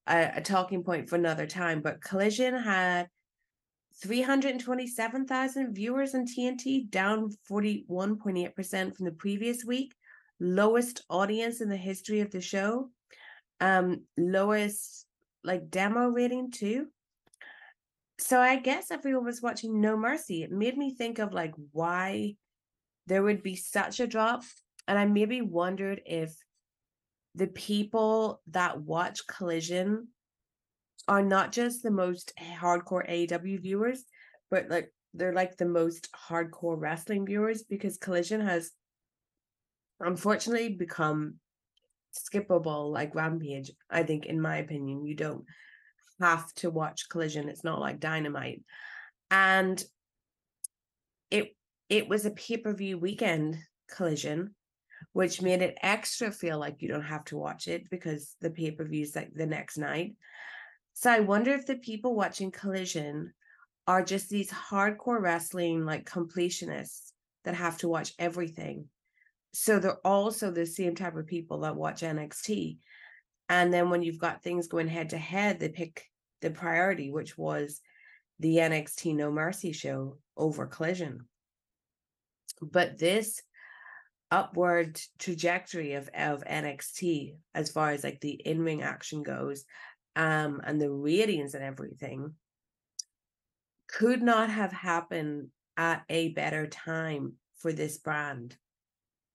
a, 0.08 0.32
a 0.36 0.40
talking 0.42 0.82
point 0.82 1.08
for 1.08 1.16
another 1.16 1.46
time 1.46 1.80
but 1.80 2.02
collision 2.02 2.54
had 2.54 3.08
327,000 4.02 5.74
viewers 5.74 6.14
on 6.14 6.24
TNT, 6.24 6.90
down 6.90 7.30
41.8% 7.50 8.96
from 8.96 9.04
the 9.04 9.12
previous 9.12 9.64
week. 9.64 9.94
Lowest 10.38 11.04
audience 11.10 11.60
in 11.60 11.68
the 11.68 11.76
history 11.76 12.20
of 12.20 12.30
the 12.30 12.40
show. 12.40 12.88
Um, 13.60 14.04
lowest 14.16 15.06
like 15.44 15.68
demo 15.68 16.08
rating 16.08 16.50
too. 16.50 16.86
So 18.18 18.40
I 18.40 18.56
guess 18.56 18.90
everyone 18.90 19.24
was 19.24 19.42
watching 19.42 19.80
No 19.80 19.96
Mercy. 19.98 20.42
It 20.42 20.50
made 20.50 20.78
me 20.78 20.94
think 20.94 21.18
of 21.18 21.34
like 21.34 21.52
why 21.72 22.36
there 23.06 23.22
would 23.22 23.42
be 23.42 23.56
such 23.56 24.00
a 24.00 24.06
drop 24.06 24.44
and 24.90 24.98
I 24.98 25.04
maybe 25.04 25.40
wondered 25.40 26.00
if 26.04 26.34
the 27.36 27.46
people 27.46 28.42
that 28.48 28.80
watch 28.80 29.24
Collision 29.28 30.08
are 31.06 31.22
not 31.22 31.52
just 31.52 31.84
the 31.84 31.92
most 31.92 32.32
hardcore 32.36 33.08
AEW 33.08 33.62
viewers, 33.62 34.02
but 34.50 34.68
like 34.68 34.92
they're 35.14 35.32
like 35.32 35.56
the 35.56 35.64
most 35.64 36.08
hardcore 36.12 36.74
wrestling 36.76 37.24
viewers 37.24 37.62
because 37.62 37.98
Collision 37.98 38.40
has 38.40 38.72
unfortunately 40.00 40.70
become 40.70 41.36
skippable 42.12 42.92
like 42.92 43.14
Rampage. 43.14 43.70
I 43.88 44.02
think, 44.02 44.26
in 44.26 44.40
my 44.40 44.56
opinion, 44.56 45.06
you 45.06 45.14
don't 45.14 45.44
have 46.20 46.52
to 46.54 46.68
watch 46.68 47.08
Collision. 47.08 47.48
It's 47.48 47.62
not 47.62 47.78
like 47.78 48.00
Dynamite, 48.00 48.64
and 49.30 49.80
it 51.30 51.54
it 51.88 52.08
was 52.08 52.26
a 52.26 52.32
pay 52.32 52.56
per 52.56 52.74
view 52.74 52.98
weekend 52.98 53.56
Collision, 53.88 54.56
which 55.12 55.42
made 55.42 55.62
it 55.62 55.78
extra 55.82 56.30
feel 56.30 56.58
like 56.58 56.82
you 56.82 56.88
don't 56.88 57.02
have 57.02 57.24
to 57.26 57.36
watch 57.36 57.68
it 57.68 57.88
because 57.90 58.36
the 58.40 58.50
pay 58.50 58.70
per 58.70 58.84
view 58.84 59.02
is 59.02 59.16
like 59.16 59.32
the 59.34 59.46
next 59.46 59.76
night. 59.78 60.14
So 60.94 61.10
I 61.10 61.20
wonder 61.20 61.52
if 61.52 61.66
the 61.66 61.76
people 61.76 62.14
watching 62.14 62.50
Collision 62.50 63.32
are 63.86 64.04
just 64.04 64.28
these 64.28 64.50
hardcore 64.50 65.20
wrestling 65.20 65.84
like 65.84 66.08
completionists 66.08 67.12
that 67.44 67.54
have 67.54 67.78
to 67.78 67.88
watch 67.88 68.12
everything. 68.18 68.86
So 69.52 69.78
they're 69.78 70.06
also 70.06 70.50
the 70.50 70.66
same 70.66 70.94
type 70.94 71.16
of 71.16 71.26
people 71.26 71.60
that 71.60 71.76
watch 71.76 72.02
NXT. 72.02 72.78
And 73.48 73.72
then 73.72 73.90
when 73.90 74.02
you've 74.02 74.20
got 74.20 74.42
things 74.42 74.68
going 74.68 74.86
head 74.86 75.10
to 75.10 75.18
head, 75.18 75.58
they 75.58 75.70
pick 75.70 76.06
the 76.40 76.50
priority, 76.50 77.10
which 77.10 77.36
was 77.36 77.80
the 78.38 78.56
NXT 78.56 79.16
No 79.16 79.30
Mercy 79.30 79.72
show 79.72 80.18
over 80.36 80.66
Collision. 80.66 81.26
But 82.62 82.98
this 82.98 83.42
upward 84.30 85.00
trajectory 85.18 85.94
of 85.94 86.08
of 86.14 86.44
NXT 86.44 87.36
as 87.54 87.70
far 87.70 87.90
as 87.90 88.04
like 88.04 88.20
the 88.20 88.32
in-ring 88.32 88.82
action 88.82 89.22
goes 89.22 89.64
um 90.16 90.60
and 90.64 90.80
the 90.80 90.90
ratings 90.90 91.54
and 91.54 91.64
everything 91.64 92.34
could 93.88 94.22
not 94.22 94.50
have 94.50 94.72
happened 94.72 95.48
at 95.76 96.02
a 96.08 96.28
better 96.28 96.66
time 96.66 97.34
for 97.56 97.72
this 97.72 97.98
brand 97.98 98.56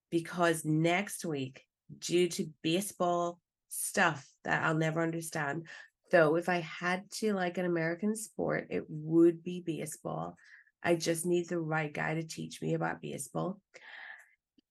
because 0.09 0.63
next 0.63 1.25
week 1.25 1.63
due 1.99 2.29
to 2.29 2.49
baseball 2.61 3.39
stuff 3.67 4.25
that 4.43 4.63
I'll 4.63 4.75
never 4.75 5.01
understand 5.01 5.67
though 6.11 6.35
if 6.35 6.47
I 6.47 6.59
had 6.59 7.09
to 7.15 7.33
like 7.33 7.57
an 7.57 7.65
American 7.65 8.15
sport 8.15 8.67
it 8.69 8.83
would 8.87 9.43
be 9.43 9.61
baseball. 9.65 10.37
I 10.81 10.95
just 10.95 11.25
need 11.25 11.49
the 11.49 11.59
right 11.59 11.91
guy 11.91 12.13
to 12.13 12.23
teach 12.23 12.61
me 12.61 12.75
about 12.75 13.01
baseball 13.01 13.59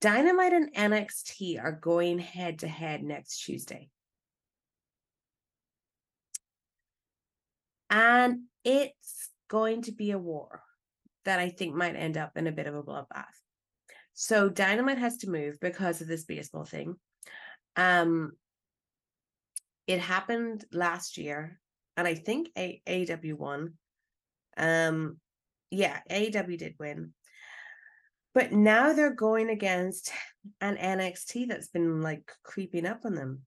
Dynamite 0.04 0.52
and 0.52 0.74
NXT 0.74 1.58
are 1.64 1.72
going 1.72 2.18
head 2.18 2.58
to 2.58 2.68
head 2.68 3.02
next 3.02 3.38
Tuesday. 3.38 3.88
And 7.88 8.40
it's 8.64 9.30
going 9.48 9.80
to 9.84 9.92
be 9.92 10.10
a 10.10 10.18
war 10.18 10.60
that 11.24 11.38
I 11.38 11.48
think 11.48 11.74
might 11.74 11.96
end 11.96 12.18
up 12.18 12.36
in 12.36 12.46
a 12.46 12.52
bit 12.52 12.66
of 12.66 12.74
a 12.74 12.82
bloodbath. 12.82 13.24
So 14.12 14.50
Dynamite 14.50 14.98
has 14.98 15.16
to 15.18 15.30
move 15.30 15.58
because 15.58 16.02
of 16.02 16.06
this 16.06 16.24
baseball 16.24 16.66
thing. 16.66 16.96
Um, 17.74 18.32
it 19.86 20.00
happened 20.00 20.66
last 20.70 21.16
year, 21.16 21.58
and 21.96 22.06
I 22.06 22.14
think 22.14 22.50
a 22.58 22.82
AEW 22.86 23.38
won. 23.38 23.78
Um, 24.58 25.16
yeah, 25.70 26.00
AEW 26.10 26.58
did 26.58 26.74
win. 26.78 27.14
But 28.34 28.52
now 28.52 28.92
they're 28.92 29.14
going 29.14 29.48
against 29.48 30.12
an 30.60 30.76
NXT 30.76 31.48
that's 31.48 31.68
been 31.68 32.02
like 32.02 32.30
creeping 32.42 32.84
up 32.84 33.00
on 33.04 33.14
them. 33.14 33.42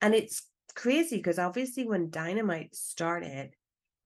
And 0.00 0.14
it's 0.14 0.46
crazy 0.74 1.16
because 1.16 1.38
obviously 1.38 1.86
when 1.86 2.10
Dynamite 2.10 2.74
started, 2.74 3.54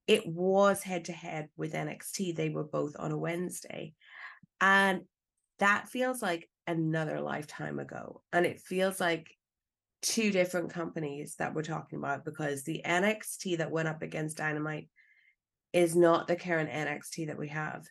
it 0.07 0.27
was 0.27 0.83
head 0.83 1.07
to 1.07 1.13
head 1.13 1.49
with 1.57 1.75
NXT. 1.75 2.37
They 2.37 2.51
were 2.51 2.65
both 2.65 2.95
on 2.99 3.13
a 3.13 3.19
Wednesday. 3.19 3.95
And 4.61 5.03
that 5.59 5.89
feels 5.89 6.23
like 6.23 6.49
another 6.67 7.21
lifetime 7.21 7.79
ago. 7.79 8.23
And 8.33 8.47
it 8.47 8.61
feels 8.61 9.01
like 9.01 9.29
two 10.03 10.31
different 10.31 10.73
companies 10.73 11.37
that 11.39 11.55
we're 11.55 11.63
talking 11.63 11.99
about 11.99 12.25
because 12.25 12.63
the 12.63 12.83
NXT 12.85 13.59
that 13.59 13.71
went 13.71 13.89
up 13.89 14.03
against 14.03 14.37
Dynamite 14.37 14.89
is 15.73 15.97
not 15.97 16.27
the 16.27 16.37
current 16.37 16.71
NXT 16.71 17.29
that 17.29 17.39
we 17.39 17.49
have. 17.49 17.85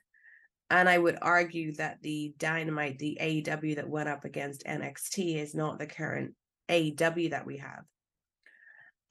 And 0.72 0.88
I 0.88 0.98
would 0.98 1.18
argue 1.22 1.74
that 1.76 2.02
the 2.02 2.34
Dynamite, 2.38 2.98
the 2.98 3.18
AEW 3.22 3.76
that 3.76 3.90
went 3.90 4.08
up 4.08 4.24
against 4.24 4.66
NXT 4.66 5.36
is 5.36 5.54
not 5.54 5.78
the 5.78 5.86
current 5.86 6.34
AEW 6.70 7.32
that 7.32 7.46
we 7.46 7.58
have. 7.58 7.84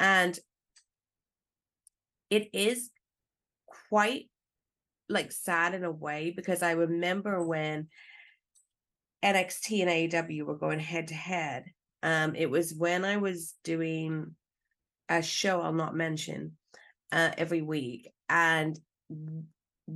And 0.00 0.38
it 2.30 2.48
is 2.54 2.88
quite 3.90 4.30
like 5.10 5.32
sad 5.32 5.74
in 5.74 5.84
a 5.84 5.90
way 5.90 6.32
because 6.34 6.62
I 6.62 6.72
remember 6.72 7.46
when 7.46 7.88
NXT 9.22 9.82
and 9.82 9.90
AEW 9.90 10.46
were 10.46 10.56
going 10.56 10.80
head 10.80 11.08
to 11.08 11.14
head. 11.14 11.66
Um, 12.02 12.34
it 12.36 12.50
was 12.50 12.72
when 12.72 13.04
I 13.04 13.18
was 13.18 13.54
doing 13.64 14.34
a 15.10 15.20
show 15.22 15.60
I'll 15.60 15.74
not 15.74 15.94
mention 15.94 16.52
uh, 17.12 17.32
every 17.36 17.60
week, 17.60 18.10
and 18.30 18.78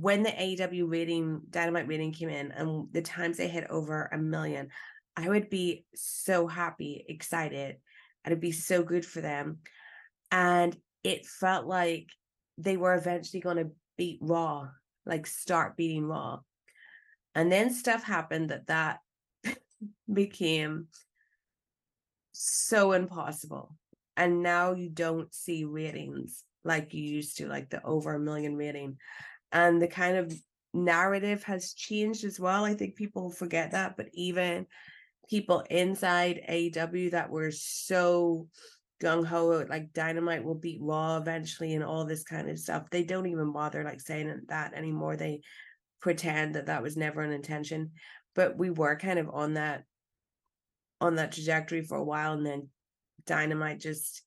when 0.01 0.23
the 0.23 0.29
AEW 0.29 0.91
rating, 0.91 1.41
Dynamite 1.49 1.87
rating 1.87 2.11
came 2.11 2.29
in, 2.29 2.51
and 2.51 2.87
the 2.91 3.01
times 3.01 3.37
they 3.37 3.47
hit 3.47 3.67
over 3.69 4.09
a 4.11 4.17
million, 4.17 4.67
I 5.15 5.29
would 5.29 5.49
be 5.49 5.85
so 5.95 6.47
happy, 6.47 7.05
excited, 7.07 7.77
and 8.23 8.31
it'd 8.31 8.41
be 8.41 8.51
so 8.51 8.83
good 8.83 9.05
for 9.05 9.21
them. 9.21 9.59
And 10.31 10.75
it 11.03 11.25
felt 11.25 11.65
like 11.65 12.09
they 12.57 12.75
were 12.75 12.93
eventually 12.93 13.39
going 13.39 13.57
to 13.57 13.71
beat 13.97 14.19
Raw, 14.21 14.67
like 15.05 15.27
start 15.27 15.77
beating 15.77 16.03
Raw. 16.03 16.39
And 17.33 17.49
then 17.49 17.73
stuff 17.73 18.03
happened 18.03 18.49
that 18.49 18.67
that 18.67 18.99
became 20.11 20.87
so 22.33 22.91
impossible. 22.91 23.77
And 24.17 24.43
now 24.43 24.73
you 24.73 24.89
don't 24.89 25.33
see 25.33 25.63
ratings 25.63 26.43
like 26.65 26.93
you 26.93 27.03
used 27.03 27.37
to, 27.37 27.47
like 27.47 27.69
the 27.69 27.81
over 27.85 28.13
a 28.13 28.19
million 28.19 28.57
rating 28.57 28.97
and 29.55 29.81
the 29.81 29.87
kind 29.87 30.17
of 30.17 30.37
narrative 30.73 31.41
has 31.43 31.73
changed 31.73 32.25
as 32.25 32.37
well. 32.41 32.65
I 32.65 32.73
think 32.73 32.95
people 32.95 33.31
forget 33.31 33.71
that, 33.71 33.95
but 33.95 34.07
even 34.13 34.67
people 35.29 35.63
inside 35.69 36.41
AEW 36.49 37.11
that 37.11 37.29
were 37.29 37.51
so 37.51 38.49
gung 39.01 39.25
ho, 39.25 39.65
like 39.69 39.93
Dynamite 39.93 40.43
will 40.43 40.55
beat 40.55 40.81
Raw 40.81 41.15
eventually, 41.15 41.73
and 41.73 41.85
all 41.85 42.03
this 42.03 42.25
kind 42.25 42.49
of 42.49 42.59
stuff, 42.59 42.89
they 42.91 43.03
don't 43.03 43.27
even 43.27 43.53
bother 43.53 43.81
like 43.85 44.01
saying 44.01 44.41
that 44.49 44.73
anymore. 44.73 45.15
They 45.15 45.39
pretend 46.01 46.55
that 46.55 46.65
that 46.65 46.83
was 46.83 46.97
never 46.97 47.21
an 47.21 47.31
intention, 47.31 47.91
but 48.35 48.57
we 48.57 48.71
were 48.71 48.97
kind 48.97 49.19
of 49.19 49.29
on 49.29 49.53
that 49.53 49.85
on 50.99 51.15
that 51.15 51.31
trajectory 51.31 51.81
for 51.81 51.97
a 51.97 52.03
while, 52.03 52.33
and 52.33 52.45
then 52.45 52.67
Dynamite 53.25 53.79
just 53.79 54.21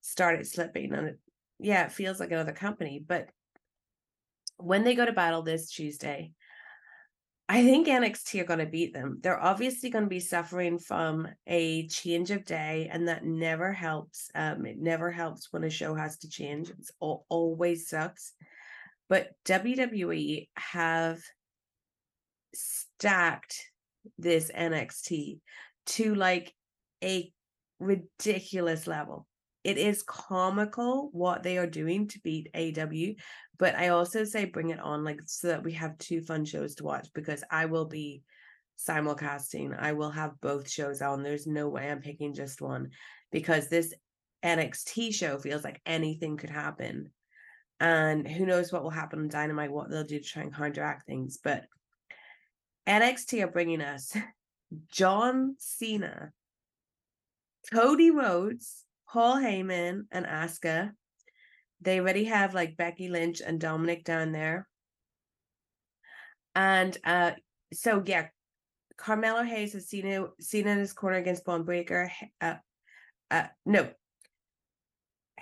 started 0.00 0.48
slipping, 0.48 0.92
and 0.94 1.08
it, 1.10 1.18
yeah, 1.60 1.84
it 1.84 1.92
feels 1.92 2.18
like 2.18 2.32
another 2.32 2.52
company, 2.52 3.00
but 3.06 3.28
when 4.58 4.84
they 4.84 4.94
go 4.94 5.04
to 5.04 5.12
battle 5.12 5.42
this 5.42 5.70
Tuesday, 5.70 6.32
I 7.48 7.62
think 7.62 7.86
NXT 7.86 8.40
are 8.40 8.46
going 8.46 8.60
to 8.60 8.66
beat 8.66 8.94
them. 8.94 9.18
They're 9.22 9.42
obviously 9.42 9.90
going 9.90 10.04
to 10.04 10.10
be 10.10 10.20
suffering 10.20 10.78
from 10.78 11.28
a 11.46 11.86
change 11.88 12.30
of 12.30 12.46
day, 12.46 12.88
and 12.90 13.08
that 13.08 13.24
never 13.24 13.70
helps. 13.70 14.30
Um, 14.34 14.64
it 14.64 14.78
never 14.78 15.10
helps 15.10 15.52
when 15.52 15.64
a 15.64 15.70
show 15.70 15.94
has 15.94 16.18
to 16.18 16.28
change. 16.28 16.72
All, 17.00 17.26
always 17.28 17.88
sucks. 17.88 18.32
But 19.10 19.32
WWE 19.44 20.48
have 20.56 21.20
stacked 22.54 23.60
this 24.16 24.50
NXT 24.50 25.40
to 25.86 26.14
like 26.14 26.54
a 27.02 27.30
ridiculous 27.78 28.86
level 28.86 29.26
it 29.64 29.78
is 29.78 30.02
comical 30.02 31.08
what 31.12 31.42
they 31.42 31.56
are 31.56 31.66
doing 31.66 32.06
to 32.08 32.20
beat 32.20 32.52
AEW, 32.54 33.16
but 33.58 33.74
I 33.76 33.88
also 33.88 34.24
say 34.24 34.44
bring 34.44 34.70
it 34.70 34.80
on 34.80 35.04
like 35.04 35.20
so 35.26 35.48
that 35.48 35.62
we 35.62 35.72
have 35.72 35.98
two 35.98 36.20
fun 36.22 36.44
shows 36.44 36.74
to 36.76 36.84
watch 36.84 37.08
because 37.14 37.44
I 37.50 37.66
will 37.66 37.86
be 37.86 38.22
simulcasting. 38.78 39.76
I 39.78 39.92
will 39.92 40.10
have 40.10 40.40
both 40.40 40.68
shows 40.68 41.02
on. 41.02 41.22
There's 41.22 41.46
no 41.46 41.68
way 41.68 41.90
I'm 41.90 42.00
picking 42.00 42.34
just 42.34 42.60
one 42.60 42.90
because 43.30 43.68
this 43.68 43.94
NXT 44.44 45.14
show 45.14 45.38
feels 45.38 45.64
like 45.64 45.80
anything 45.86 46.36
could 46.36 46.50
happen. 46.50 47.10
And 47.80 48.26
who 48.26 48.46
knows 48.46 48.72
what 48.72 48.82
will 48.82 48.90
happen 48.90 49.20
on 49.20 49.28
Dynamite, 49.28 49.72
what 49.72 49.90
they'll 49.90 50.04
do 50.04 50.18
to 50.18 50.24
try 50.24 50.42
and 50.42 50.54
counteract 50.54 51.06
things. 51.06 51.38
But 51.42 51.64
NXT 52.88 53.42
are 53.42 53.50
bringing 53.50 53.80
us 53.80 54.12
John 54.90 55.56
Cena, 55.58 56.32
Cody 57.72 58.10
Rhodes, 58.10 58.84
Paul 59.08 59.36
Heyman 59.36 60.02
and 60.10 60.26
Asuka. 60.26 60.92
They 61.84 62.00
already 62.00 62.24
have 62.24 62.54
like 62.54 62.76
Becky 62.76 63.08
Lynch 63.08 63.40
and 63.40 63.60
Dominik 63.60 64.04
down 64.04 64.32
there. 64.32 64.66
And 66.54 66.96
uh 67.04 67.32
so 67.72 68.02
yeah, 68.04 68.28
Carmelo 68.96 69.42
Hayes 69.42 69.72
has 69.72 69.88
seen 69.88 70.06
it 70.06 70.22
Cena 70.40 70.70
in 70.70 70.78
his 70.78 70.92
corner 70.92 71.16
against 71.16 71.44
Bron 71.44 71.64
Breakker. 71.64 72.10
Uh, 72.40 72.54
uh 73.30 73.46
no. 73.66 73.90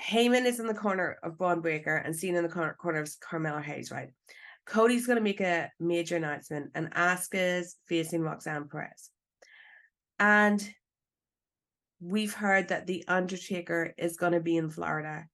Heyman 0.00 0.46
is 0.46 0.58
in 0.58 0.66
the 0.66 0.74
corner 0.74 1.18
of 1.22 1.38
Bron 1.38 1.60
Breakker 1.60 1.96
and 1.96 2.16
Cena 2.16 2.38
in 2.38 2.44
the 2.44 2.50
corner, 2.50 2.74
corner 2.74 3.00
of 3.00 3.10
Carmelo 3.20 3.60
Hayes, 3.60 3.90
right? 3.90 4.10
Cody's 4.66 5.06
going 5.06 5.16
to 5.16 5.22
make 5.22 5.40
a 5.40 5.70
major 5.80 6.16
announcement, 6.16 6.70
and 6.74 6.92
Asuka's 6.94 7.76
facing 7.88 8.22
Roxanne 8.22 8.68
Perez. 8.68 9.10
And 10.18 10.66
we've 12.00 12.34
heard 12.34 12.68
that 12.68 12.86
the 12.86 13.04
Undertaker 13.08 13.92
is 13.98 14.16
going 14.16 14.32
to 14.32 14.40
be 14.40 14.56
in 14.56 14.70
Florida. 14.70 15.26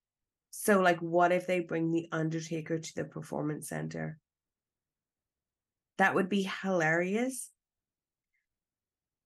So, 0.51 0.81
like, 0.81 1.01
what 1.01 1.33
if 1.33 1.47
they 1.47 1.61
bring 1.61 1.91
the 1.91 2.09
Undertaker 2.11 2.79
to 2.79 2.95
the 2.95 3.05
Performance 3.05 3.69
Center? 3.69 4.19
That 5.99 6.15
would 6.15 6.29
be 6.29 6.51
hilarious. 6.63 7.51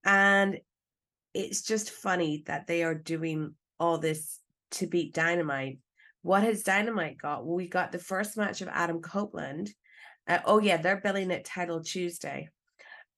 And 0.05 0.59
it's 1.35 1.63
just 1.63 1.91
funny 1.91 2.43
that 2.47 2.67
they 2.67 2.83
are 2.83 2.95
doing 2.95 3.55
all 3.79 3.99
this 3.99 4.41
to 4.73 4.87
beat 4.87 5.15
Dynamite. 5.15 5.79
What 6.23 6.43
has 6.43 6.63
Dynamite 6.63 7.19
got? 7.19 7.45
Well, 7.45 7.57
we 7.57 7.69
got 7.69 7.93
the 7.93 7.99
first 7.99 8.37
match 8.37 8.61
of 8.61 8.69
Adam 8.69 9.01
Copeland. 9.01 9.71
Uh, 10.27 10.39
oh 10.45 10.61
yeah, 10.61 10.77
they're 10.77 11.01
billing 11.01 11.31
it 11.31 11.45
Title 11.45 11.83
Tuesday. 11.83 12.49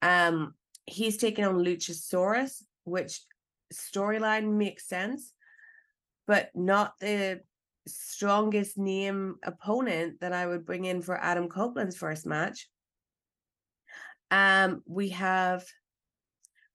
Um, 0.03 0.55
he's 0.87 1.17
taking 1.17 1.45
on 1.45 1.57
Luchasaurus, 1.57 2.63
which 2.85 3.21
storyline 3.73 4.57
makes 4.57 4.89
sense, 4.89 5.33
but 6.27 6.51
not 6.55 6.95
the 7.01 7.41
strongest 7.87 8.79
name 8.79 9.37
opponent 9.43 10.21
that 10.21 10.33
I 10.33 10.47
would 10.47 10.65
bring 10.65 10.85
in 10.85 11.03
for 11.03 11.17
Adam 11.17 11.49
Copeland's 11.49 11.97
first 11.97 12.27
match. 12.27 12.69
Um, 14.31 14.83
we 14.87 15.11
have 15.11 15.65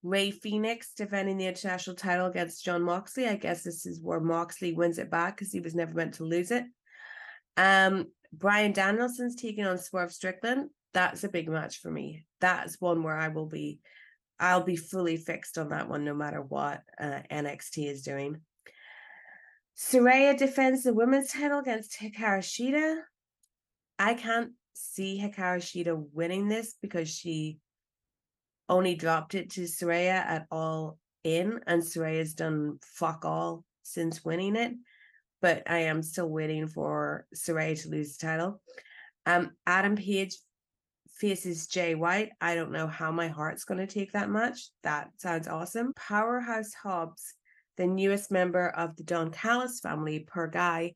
Rey 0.04 0.32
Fenix 0.32 0.94
defending 0.94 1.38
the 1.38 1.48
international 1.48 1.96
title 1.96 2.28
against 2.28 2.64
Jon 2.64 2.84
Moxley. 2.84 3.28
I 3.28 3.36
guess 3.36 3.64
this 3.64 3.86
is 3.86 4.02
where 4.02 4.20
Moxley 4.20 4.74
wins 4.74 4.98
it 4.98 5.12
back 5.12 5.38
because 5.38 5.52
he 5.52 5.60
was 5.60 5.76
never 5.76 5.94
meant 5.94 6.16
to 6.16 6.24
lose 6.24 6.52
it. 6.52 6.64
Um, 7.58 8.08
Bryan 8.32 8.72
Danielson's 8.72 9.36
taking 9.36 9.66
on 9.66 9.78
Swerve 9.78 10.14
Strickland. 10.14 10.70
That's 10.94 11.24
a 11.24 11.30
big 11.30 11.50
match 11.50 11.82
for 11.82 11.92
me. 11.92 12.26
That's 12.40 12.80
one 12.80 13.04
where 13.04 13.18
I 13.18 13.28
will 13.28 13.48
be 13.48 13.80
I'll 14.40 14.64
be 14.64 14.78
fully 14.78 15.18
fixed 15.18 15.58
on 15.58 15.70
that 15.70 15.90
one 15.90 16.06
no 16.06 16.14
matter 16.14 16.42
what 16.42 16.82
uh, 17.00 17.20
NXT 17.30 17.92
is 17.92 18.04
doing. 18.04 18.40
Saraya 19.80 20.38
defends 20.38 20.84
the 20.84 20.94
women's 20.94 21.32
title 21.32 21.60
against 21.60 21.98
Hikaru 22.02 22.40
Shida. 22.40 22.98
I 23.98 24.14
can't 24.14 24.52
see 24.74 25.18
Hikaru 25.18 25.60
Shida 25.60 26.06
winning 26.12 26.50
this 26.50 26.76
because 26.82 27.10
she 27.10 27.60
only 28.68 28.96
dropped 28.96 29.36
it 29.36 29.52
to 29.52 29.62
Saraya 29.62 30.10
at 30.26 30.48
all 30.52 31.00
in, 31.24 31.62
and 31.66 31.82
Saraya's 31.82 32.34
done 32.34 32.80
fuck 32.84 33.24
all 33.24 33.64
since 33.84 34.26
winning 34.26 34.58
it. 34.58 34.74
but 35.42 35.64
I 35.68 35.80
am 35.80 36.04
still 36.04 36.30
waiting 36.30 36.68
for 36.68 37.26
Saraya 37.34 37.82
to 37.82 37.90
lose 37.90 38.18
the 38.18 38.28
title. 38.28 38.62
Um, 39.26 39.52
Adam 39.66 39.96
Page 39.96 40.36
faces 41.16 41.68
Jay 41.68 41.96
White. 41.96 42.32
I 42.42 42.56
don't 42.56 42.72
know 42.72 42.88
how 42.88 43.12
my 43.12 43.28
heart's 43.28 43.64
going 43.64 43.80
to 43.80 43.88
take 43.88 44.12
that 44.12 44.30
much. 44.30 44.70
That 44.84 45.10
sounds 45.18 45.48
awesome. 45.48 45.94
Powerhouse 45.96 46.74
Hobbs, 46.74 47.36
the 47.80 47.88
newest 47.88 48.30
member 48.30 48.68
of 48.68 48.98
the 48.98 49.04
Don 49.04 49.32
Callis 49.32 49.80
family, 49.80 50.20
per 50.20 50.48
guy, 50.48 50.94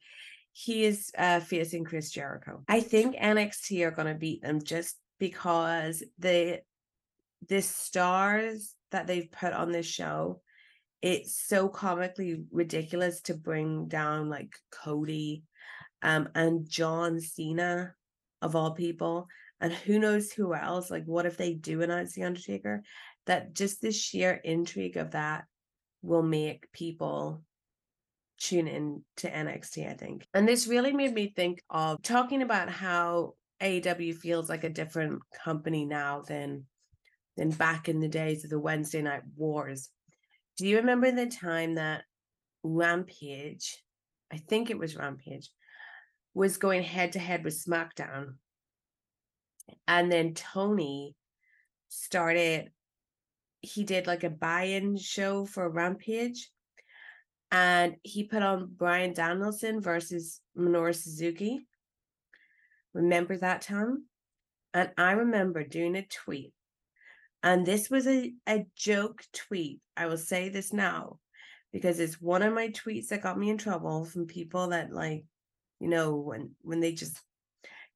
he 0.52 0.84
is 0.84 1.12
uh, 1.18 1.40
facing 1.40 1.86
Chris 1.86 2.12
Jericho. 2.12 2.62
I 2.68 2.82
think 2.82 3.16
NXT 3.16 3.88
are 3.88 3.92
going 3.92 4.10
to 4.10 4.20
beat 4.20 4.44
them 4.44 4.62
just 4.62 4.98
because 5.18 6.04
the 6.20 6.60
the 7.48 7.62
stars 7.62 8.76
that 8.92 9.08
they've 9.08 9.32
put 9.32 9.54
on 9.54 9.72
this 9.72 9.86
show 9.86 10.42
it's 11.02 11.38
so 11.38 11.68
comically 11.68 12.46
ridiculous 12.52 13.20
to 13.22 13.34
bring 13.34 13.90
down 13.90 14.30
like 14.30 14.56
Cody 14.72 15.44
um 16.02 16.30
and 16.36 16.70
John 16.70 17.20
Cena 17.20 17.94
of 18.42 18.56
all 18.56 18.72
people. 18.72 19.28
And 19.60 19.72
who 19.72 20.00
knows 20.00 20.32
who 20.32 20.54
else 20.54 20.92
like 20.92 21.06
what 21.06 21.26
if 21.26 21.38
they 21.38 21.54
do 21.54 21.82
announce 21.82 22.14
the 22.14 22.24
Undertaker? 22.24 22.84
That 23.26 23.54
just 23.54 23.82
the 23.82 23.92
sheer 23.92 24.32
intrigue 24.32 24.98
of 24.98 25.12
that 25.12 25.46
will 26.04 26.22
make 26.22 26.72
people 26.72 27.42
tune 28.40 28.68
in 28.68 29.04
to 29.18 29.32
NXT 29.32 29.90
I 29.90 29.94
think 29.94 30.28
and 30.34 30.48
this 30.48 30.68
really 30.68 30.94
made 30.94 31.14
me 31.14 31.34
think 31.36 31.64
of 31.70 32.02
talking 32.04 32.42
about 32.42 32.70
how 32.70 33.34
AEW 33.62 34.16
feels 34.16 34.50
like 34.50 34.64
a 34.64 34.70
different 34.70 35.22
company 35.44 35.86
now 35.86 36.22
than 36.22 36.66
than 37.38 37.50
back 37.50 37.90
in 37.90 38.00
the 38.00 38.08
days 38.08 38.44
of 38.44 38.52
the 38.52 38.60
Wednesday 38.60 39.02
night 39.02 39.24
wars 39.36 39.90
do 40.58 40.68
you 40.68 40.78
remember 40.78 41.12
the 41.12 41.26
time 41.28 41.76
that 41.76 42.04
Rampage, 42.64 43.84
I 44.32 44.38
think 44.38 44.70
it 44.70 44.78
was 44.78 44.96
Rampage, 44.96 45.50
was 46.34 46.58
going 46.58 46.84
head 46.84 47.14
to 47.14 47.20
head 47.20 47.44
with 47.44 47.64
SmackDown? 47.66 48.36
And 49.88 50.12
then 50.12 50.34
Tony 50.34 51.16
started, 51.90 52.72
he 53.64 53.84
did 53.84 54.06
like 54.06 54.24
a 54.24 54.30
buy 54.30 54.64
in 54.64 54.98
show 54.98 55.46
for 55.46 55.68
Rampage. 55.68 56.52
And 57.52 57.96
he 58.04 58.24
put 58.24 58.44
on 58.44 58.74
Bryan 58.76 59.14
Danielson 59.14 59.82
versus 59.82 60.42
Minoru 60.58 60.94
Suzuki. 60.96 61.66
Remember 62.94 63.38
that 63.38 63.62
time? 63.62 64.06
And 64.74 64.92
I 64.98 65.14
remember 65.14 65.64
doing 65.64 65.96
a 65.96 66.06
tweet 66.06 66.54
and 67.44 67.66
this 67.66 67.90
was 67.90 68.08
a, 68.08 68.34
a 68.48 68.66
joke 68.76 69.22
tweet. 69.34 69.82
I 69.98 70.06
will 70.08 70.18
say 70.18 70.48
this 70.48 70.72
now 70.72 71.20
because 71.74 72.00
it's 72.00 72.22
one 72.22 72.42
of 72.42 72.54
my 72.54 72.70
tweets 72.70 73.10
that 73.10 73.22
got 73.22 73.38
me 73.38 73.50
in 73.50 73.58
trouble 73.58 74.06
from 74.06 74.26
people 74.26 74.70
that 74.70 74.94
like, 74.94 75.26
you 75.82 75.90
know, 75.90 76.16
when 76.16 76.52
when 76.62 76.80
they 76.80 76.94
just 76.94 77.20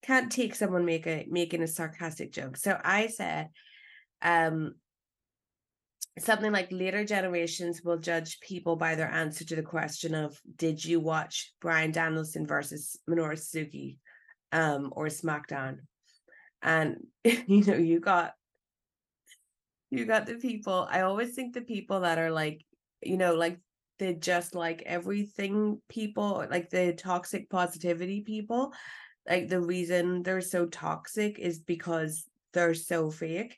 can't 0.03 0.31
take 0.31 0.53
someone 0.53 0.85
make 0.85 1.07
a 1.07 1.25
making 1.29 1.63
a 1.63 1.67
sarcastic 1.67 2.33
joke. 2.33 2.57
So 2.57 2.77
I 2.83 3.07
said, 3.07 3.49
um, 4.21 4.75
something 6.19 6.51
like 6.51 6.69
later 6.71 7.03
generations 7.03 7.81
will 7.83 7.97
judge 7.97 8.39
people 8.39 8.75
by 8.75 8.95
their 8.95 9.09
answer 9.09 9.45
to 9.45 9.55
the 9.55 9.63
question 9.63 10.15
of 10.15 10.39
did 10.55 10.83
you 10.83 10.99
watch 10.99 11.53
Bryan 11.61 11.91
Danielson 11.91 12.45
versus 12.47 12.97
Minoru 13.09 13.37
Suzuki 13.37 13.99
um 14.51 14.93
or 14.95 15.07
SmackDown? 15.07 15.79
And 16.61 16.97
you 17.23 17.63
know, 17.65 17.75
you 17.75 17.99
got 17.99 18.33
you 19.89 20.05
got 20.05 20.25
the 20.25 20.35
people. 20.35 20.87
I 20.89 21.01
always 21.01 21.33
think 21.33 21.53
the 21.53 21.61
people 21.61 22.01
that 22.01 22.17
are 22.17 22.31
like, 22.31 22.65
you 23.01 23.17
know, 23.17 23.35
like 23.35 23.59
they 23.99 24.13
just 24.13 24.55
like 24.55 24.83
everything 24.85 25.81
people, 25.87 26.45
like 26.49 26.69
the 26.69 26.93
toxic 26.93 27.49
positivity 27.49 28.21
people, 28.21 28.73
like 29.27 29.47
the 29.47 29.61
reason 29.61 30.23
they're 30.23 30.41
so 30.41 30.65
toxic 30.65 31.39
is 31.39 31.59
because 31.59 32.25
they're 32.53 32.73
so 32.73 33.09
fake. 33.09 33.57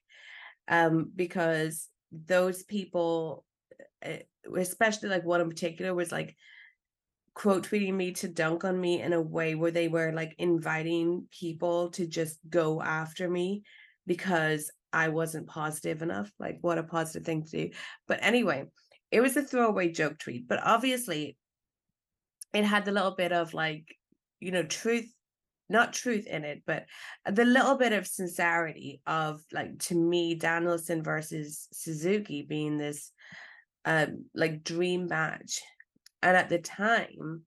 Um, 0.67 1.12
because 1.15 1.89
those 2.12 2.63
people, 2.63 3.45
eh, 4.02 4.22
especially 4.58 5.10
like 5.10 5.26
one 5.26 5.41
in 5.41 5.50
particular, 5.50 5.93
was 5.93 6.12
like 6.12 6.36
quote 7.34 7.69
tweeting 7.69 7.93
me 7.93 8.12
to 8.12 8.28
dunk 8.28 8.65
on 8.65 8.80
me 8.80 9.02
in 9.02 9.13
a 9.13 9.22
way 9.22 9.56
where 9.56 9.72
they 9.72 9.88
were 9.88 10.12
like 10.12 10.36
inviting 10.39 11.26
people 11.32 11.89
to 11.91 12.06
just 12.06 12.38
go 12.50 12.82
after 12.82 13.30
me 13.30 13.63
because 14.06 14.72
I 14.91 15.10
wasn't 15.10 15.48
positive 15.48 16.02
enough. 16.02 16.32
Like, 16.39 16.58
what 16.62 16.78
a 16.78 16.84
positive 16.84 17.26
thing 17.26 17.43
to 17.43 17.50
do. 17.50 17.69
But 18.08 18.19
anyway, 18.22 18.65
it 19.12 19.22
was 19.22 19.38
a 19.38 19.43
throwaway 19.43 19.91
joke 19.91 20.17
tweet, 20.17 20.48
but 20.48 20.60
obviously 20.63 21.38
it 22.54 22.63
had 22.63 22.86
the 22.86 22.91
little 22.91 23.15
bit 23.15 23.32
of 23.32 23.54
like, 23.54 23.86
you 24.39 24.52
know, 24.52 24.63
truth, 24.63 25.12
not 25.69 25.93
truth 25.93 26.25
in 26.25 26.43
it, 26.43 26.63
but 26.65 26.86
the 27.25 27.45
little 27.45 27.75
bit 27.75 27.93
of 27.93 28.08
sincerity 28.08 29.01
of 29.05 29.41
like, 29.51 29.77
to 29.79 29.95
me, 29.95 30.36
Danielson 30.36 31.03
versus 31.03 31.67
Suzuki 31.71 32.41
being 32.41 32.77
this 32.77 33.12
um 33.86 34.25
like 34.34 34.63
dream 34.63 35.08
match. 35.08 35.62
And 36.21 36.36
at 36.36 36.49
the 36.49 36.60
time, 36.60 37.43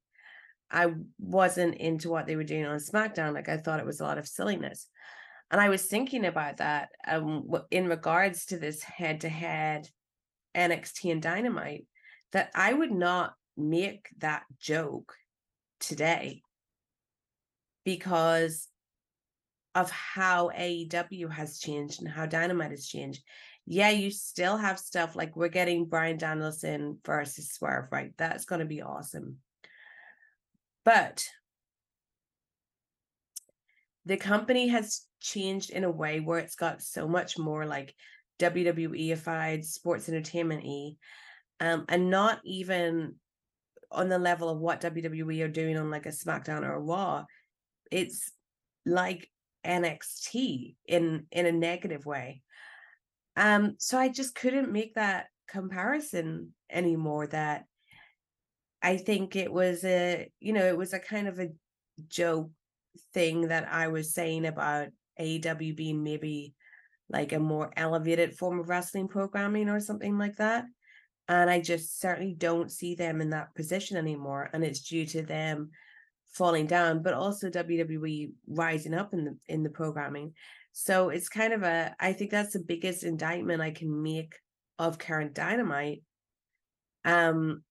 I 0.71 0.95
wasn't 1.19 1.75
into 1.75 2.09
what 2.09 2.27
they 2.27 2.37
were 2.37 2.45
doing 2.45 2.65
on 2.65 2.79
SmackDown. 2.79 3.35
Like, 3.35 3.49
I 3.49 3.59
thought 3.59 3.81
it 3.81 3.87
was 3.87 4.01
a 4.01 4.05
lot 4.05 4.17
of 4.17 4.27
silliness. 4.27 4.89
And 5.51 5.61
I 5.61 5.69
was 5.69 5.85
thinking 5.85 6.25
about 6.25 6.57
that 6.57 6.89
um, 7.07 7.47
in 7.71 7.87
regards 7.87 8.47
to 8.47 8.59
this 8.59 8.83
head 8.83 9.21
to 9.21 9.29
head 9.29 9.87
NXT 10.57 11.13
and 11.13 11.21
Dynamite, 11.21 11.87
that 12.33 12.51
I 12.55 12.73
would 12.73 12.91
not 12.91 13.35
make 13.55 14.09
that 14.19 14.45
joke 14.59 15.15
today 15.79 16.43
because 17.85 18.69
of 19.75 19.91
how 19.91 20.51
AEW 20.51 21.31
has 21.33 21.59
changed 21.59 22.01
and 22.01 22.09
how 22.09 22.27
Dynamite 22.27 22.71
has 22.71 22.87
changed. 22.87 23.23
Yeah, 23.65 23.91
you 23.91 24.11
still 24.11 24.57
have 24.57 24.79
stuff 24.79 25.15
like 25.17 25.37
we're 25.37 25.49
getting 25.49 25.87
Bryan 25.87 26.19
Danielson 26.19 26.99
versus 27.05 27.53
Swerve, 27.53 27.89
right? 27.91 28.13
That's 28.19 28.45
going 28.45 28.59
to 28.59 28.67
be 28.67 28.83
awesome. 28.83 29.37
But 30.85 31.25
the 34.05 34.17
company 34.17 34.69
has 34.69 35.03
changed 35.21 35.71
in 35.71 35.85
a 35.85 35.91
way 35.91 36.21
where 36.21 36.41
it's 36.41 36.57
got 36.57 36.83
so 36.83 37.07
much 37.07 37.39
more 37.39 37.65
like 37.65 37.95
WWE-ified 38.41 39.65
sports 39.65 40.09
entertainment 40.09 40.65
y, 40.65 40.93
um, 41.61 41.85
and 41.89 42.11
not 42.11 42.41
even 42.45 43.15
on 43.93 44.09
the 44.09 44.19
level 44.19 44.49
of 44.49 44.59
what 44.59 44.81
WWE 44.81 45.45
are 45.45 45.49
doing 45.49 45.77
on 45.77 45.91
like 45.91 46.07
a 46.07 46.11
SmackDown 46.11 46.63
or 46.63 46.75
a 46.75 46.81
Raw. 46.81 47.25
It's 47.93 48.31
like 48.85 49.31
NXT 49.65 50.75
in 50.87 51.27
in 51.31 51.47
a 51.47 51.53
negative 51.53 52.05
way. 52.05 52.43
Um, 53.37 53.77
so 53.79 53.99
I 53.99 54.09
just 54.09 54.35
couldn't 54.35 54.73
make 54.73 54.95
that 54.95 55.27
comparison 55.49 56.55
anymore. 56.71 57.27
That 57.29 57.65
I 58.83 58.97
think 58.97 59.37
it 59.37 59.53
was 59.53 59.85
a, 59.85 60.29
you 60.41 60.53
know, 60.53 60.67
it 60.67 60.77
was 60.77 60.93
a 60.93 60.99
kind 60.99 61.29
of 61.29 61.39
a 61.39 61.51
joke 62.09 62.51
thing 63.15 63.49
that 63.49 63.69
I 63.71 63.89
was 63.89 64.13
saying 64.13 64.45
about 64.47 64.89
AEW 65.21 65.77
being 65.77 66.03
maybe 66.03 66.55
like 67.09 67.33
a 67.33 67.39
more 67.39 67.71
elevated 67.77 68.37
form 68.37 68.59
of 68.59 68.69
wrestling 68.69 69.09
programming 69.09 69.69
or 69.69 69.81
something 69.81 70.19
like 70.19 70.37
that. 70.37 70.65
And 71.29 71.49
I 71.49 71.61
just 71.61 72.01
certainly 72.01 72.35
don't 72.35 72.73
see 72.73 72.95
them 72.95 73.21
in 73.21 73.31
that 73.31 73.55
position 73.55 73.97
anymore. 73.97 74.51
And 74.53 74.65
it's 74.65 74.81
due 74.81 75.07
to 75.07 75.23
them 75.23 75.71
falling 76.33 76.67
down, 76.67 77.03
but 77.03 77.15
also 77.15 77.51
WWE 77.51 78.33
rising 78.49 78.95
up 78.95 79.13
in 79.13 79.25
the 79.25 79.37
in 79.49 79.63
the 79.63 79.71
programming. 79.71 80.33
So 80.73 81.11
it's 81.11 81.29
kind 81.29 81.53
of 81.53 81.63
a 81.63 81.95
I 82.01 82.13
think 82.13 82.31
that's 82.31 82.55
the 82.55 82.61
biggest 82.61 83.05
indictment 83.05 83.63
I 83.63 83.71
can 83.71 84.03
make 84.03 84.35
of 84.79 84.99
current 84.99 85.35
dynamite. 85.35 86.03
Um 87.05 87.63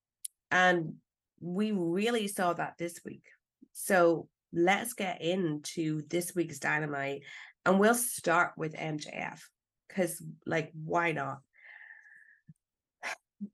and 0.51 0.95
we 1.39 1.71
really 1.71 2.27
saw 2.27 2.53
that 2.53 2.75
this 2.77 2.99
week. 3.03 3.23
So 3.73 4.27
let's 4.53 4.93
get 4.93 5.21
into 5.21 6.03
this 6.09 6.35
week's 6.35 6.59
dynamite 6.59 7.23
and 7.65 7.79
we'll 7.79 7.95
start 7.95 8.51
with 8.57 8.75
MJF 8.75 9.39
because, 9.87 10.21
like, 10.45 10.71
why 10.73 11.11
not? 11.11 11.39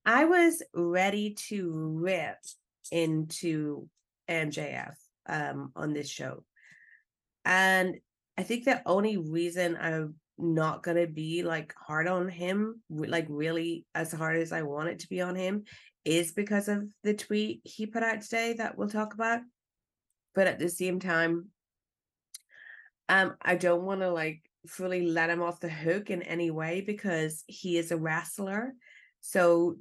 I 0.05 0.25
was 0.25 0.61
ready 0.73 1.35
to 1.49 1.71
rip 2.01 2.37
into 2.91 3.87
MJF 4.29 4.93
um, 5.27 5.71
on 5.75 5.93
this 5.93 6.09
show. 6.09 6.43
And 7.45 7.97
I 8.37 8.43
think 8.43 8.65
the 8.65 8.81
only 8.85 9.17
reason 9.17 9.77
I'm 9.79 10.15
not 10.37 10.83
going 10.83 10.97
to 10.97 11.07
be 11.07 11.43
like 11.43 11.73
hard 11.75 12.07
on 12.07 12.29
him, 12.29 12.81
like 12.89 13.25
really 13.29 13.85
as 13.95 14.11
hard 14.11 14.37
as 14.37 14.51
I 14.51 14.61
want 14.61 14.89
it 14.89 14.99
to 14.99 15.09
be 15.09 15.21
on 15.21 15.35
him, 15.35 15.63
is 16.05 16.31
because 16.31 16.67
of 16.67 16.83
the 17.03 17.13
tweet 17.13 17.61
he 17.63 17.85
put 17.85 18.03
out 18.03 18.21
today 18.21 18.53
that 18.53 18.77
we'll 18.77 18.89
talk 18.89 19.13
about. 19.13 19.41
But 20.35 20.47
at 20.47 20.59
the 20.59 20.69
same 20.69 20.99
time 20.99 21.47
um 23.09 23.35
i 23.41 23.55
don't 23.55 23.83
want 23.83 24.01
to 24.01 24.11
like 24.11 24.41
fully 24.67 25.07
let 25.07 25.29
him 25.29 25.41
off 25.41 25.61
the 25.61 25.69
hook 25.69 26.09
in 26.09 26.21
any 26.21 26.51
way 26.51 26.81
because 26.81 27.43
he 27.47 27.77
is 27.77 27.91
a 27.91 27.97
wrestler. 27.97 28.73
So 29.21 29.77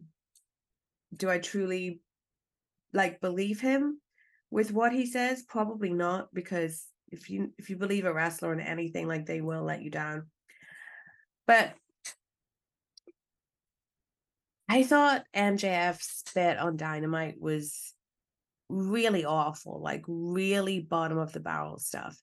do 1.15 1.29
i 1.29 1.39
truly 1.39 2.01
like 2.93 3.21
believe 3.21 3.61
him 3.61 4.01
with 4.51 4.73
what 4.73 4.93
he 4.93 5.07
says? 5.07 5.43
Probably 5.43 5.93
not, 5.93 6.33
because 6.33 6.85
if 7.11 7.31
you 7.31 7.53
if 7.59 7.71
you 7.71 7.77
believe 7.77 8.05
a 8.05 8.13
wrestler 8.13 8.53
in 8.53 8.61
anything, 8.61 9.07
like 9.07 9.27
they 9.27 9.41
will 9.41 9.63
let 9.63 9.83
you 9.83 9.91
down. 9.91 10.27
But 11.47 11.75
I 14.69 14.83
thought 14.83 15.25
MJF's 15.35 16.25
bit 16.35 16.59
on 16.59 16.77
Dynamite 16.77 17.41
was 17.41 17.95
really 18.69 19.25
awful, 19.25 19.81
like 19.81 20.05
really 20.09 20.81
bottom 20.81 21.19
of 21.19 21.33
the 21.33 21.41
barrel 21.41 21.79
stuff. 21.79 22.21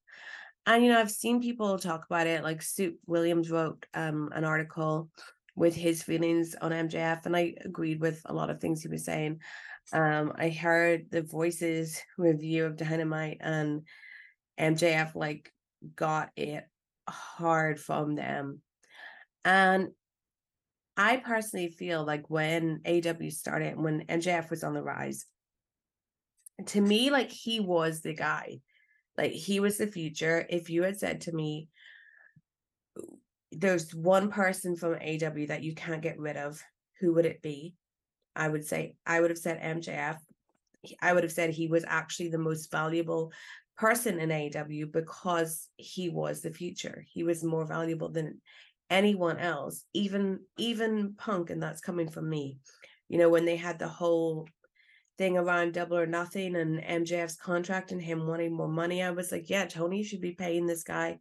And 0.65 0.83
you 0.83 0.91
know, 0.91 0.99
I've 0.99 1.11
seen 1.11 1.41
people 1.41 1.77
talk 1.77 2.05
about 2.05 2.27
it, 2.27 2.43
like 2.43 2.61
Soup 2.61 2.97
Williams 3.05 3.49
wrote 3.51 3.85
um, 3.93 4.29
an 4.33 4.43
article 4.45 5.09
with 5.55 5.75
his 5.75 6.01
feelings 6.01 6.55
on 6.59 6.71
MJF, 6.71 7.25
and 7.25 7.35
I 7.35 7.55
agreed 7.63 7.99
with 7.99 8.21
a 8.25 8.33
lot 8.33 8.49
of 8.49 8.59
things 8.59 8.81
he 8.81 8.87
was 8.87 9.05
saying. 9.05 9.39
Um, 9.91 10.33
I 10.35 10.49
heard 10.49 11.11
the 11.11 11.21
voices 11.21 12.01
review 12.17 12.65
of 12.65 12.77
Dynamite, 12.77 13.37
and 13.41 13.81
MJF 14.59 15.15
like 15.15 15.51
got 15.95 16.29
it 16.35 16.63
hard 17.07 17.79
from 17.79 18.15
them. 18.15 18.61
And 19.43 19.89
I 20.95 21.17
personally 21.17 21.69
feel 21.69 22.05
like 22.05 22.29
when 22.29 22.81
AEW 22.85 23.31
started, 23.31 23.77
when 23.77 24.05
MJF 24.05 24.49
was 24.49 24.63
on 24.63 24.73
the 24.73 24.83
rise, 24.83 25.25
to 26.67 26.81
me, 26.81 27.09
like 27.09 27.31
he 27.31 27.59
was 27.59 28.01
the 28.01 28.13
guy. 28.13 28.59
Like 29.17 29.31
he 29.31 29.59
was 29.59 29.77
the 29.77 29.87
future. 29.87 30.45
If 30.49 30.69
you 30.69 30.83
had 30.83 30.99
said 30.99 31.21
to 31.21 31.31
me, 31.31 31.69
there's 33.51 33.93
one 33.93 34.31
person 34.31 34.75
from 34.75 34.95
AEW 34.95 35.47
that 35.47 35.63
you 35.63 35.75
can't 35.75 36.01
get 36.01 36.19
rid 36.19 36.37
of, 36.37 36.61
who 36.99 37.13
would 37.13 37.25
it 37.25 37.41
be? 37.41 37.75
I 38.35 38.47
would 38.47 38.65
say, 38.65 38.95
I 39.05 39.19
would 39.19 39.29
have 39.29 39.39
said 39.39 39.61
MJF. 39.61 40.17
I 41.01 41.13
would 41.13 41.23
have 41.23 41.31
said 41.31 41.49
he 41.49 41.67
was 41.67 41.85
actually 41.87 42.29
the 42.29 42.37
most 42.37 42.71
valuable 42.71 43.31
person 43.77 44.19
in 44.19 44.29
AEW 44.29 44.91
because 44.91 45.69
he 45.77 46.09
was 46.09 46.41
the 46.41 46.51
future. 46.51 47.05
He 47.09 47.23
was 47.23 47.43
more 47.43 47.65
valuable 47.65 48.09
than 48.09 48.41
anyone 48.89 49.37
else, 49.37 49.85
even 49.93 50.39
even 50.57 51.15
Punk, 51.17 51.49
and 51.49 51.61
that's 51.61 51.81
coming 51.81 52.09
from 52.09 52.29
me. 52.29 52.59
You 53.09 53.17
know, 53.17 53.29
when 53.29 53.45
they 53.45 53.55
had 53.55 53.79
the 53.79 53.87
whole 53.87 54.47
thing 55.17 55.37
around 55.37 55.73
double 55.73 55.97
or 55.97 56.05
nothing 56.05 56.55
and 56.55 56.81
MJF's 56.81 57.35
contract 57.35 57.91
and 57.91 58.01
him 58.01 58.27
wanting 58.27 58.53
more 58.53 58.67
money, 58.67 59.03
I 59.03 59.11
was 59.11 59.31
like, 59.31 59.49
yeah, 59.49 59.65
Tony 59.65 60.03
should 60.03 60.21
be 60.21 60.31
paying 60.31 60.65
this 60.65 60.83
guy 60.83 61.19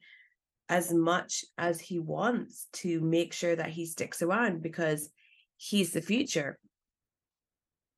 as 0.68 0.92
much 0.92 1.44
as 1.58 1.80
he 1.80 1.98
wants 1.98 2.68
to 2.72 3.00
make 3.00 3.32
sure 3.32 3.54
that 3.54 3.70
he 3.70 3.84
sticks 3.84 4.22
around 4.22 4.62
because 4.62 5.10
he's 5.56 5.92
the 5.92 6.00
future. 6.00 6.58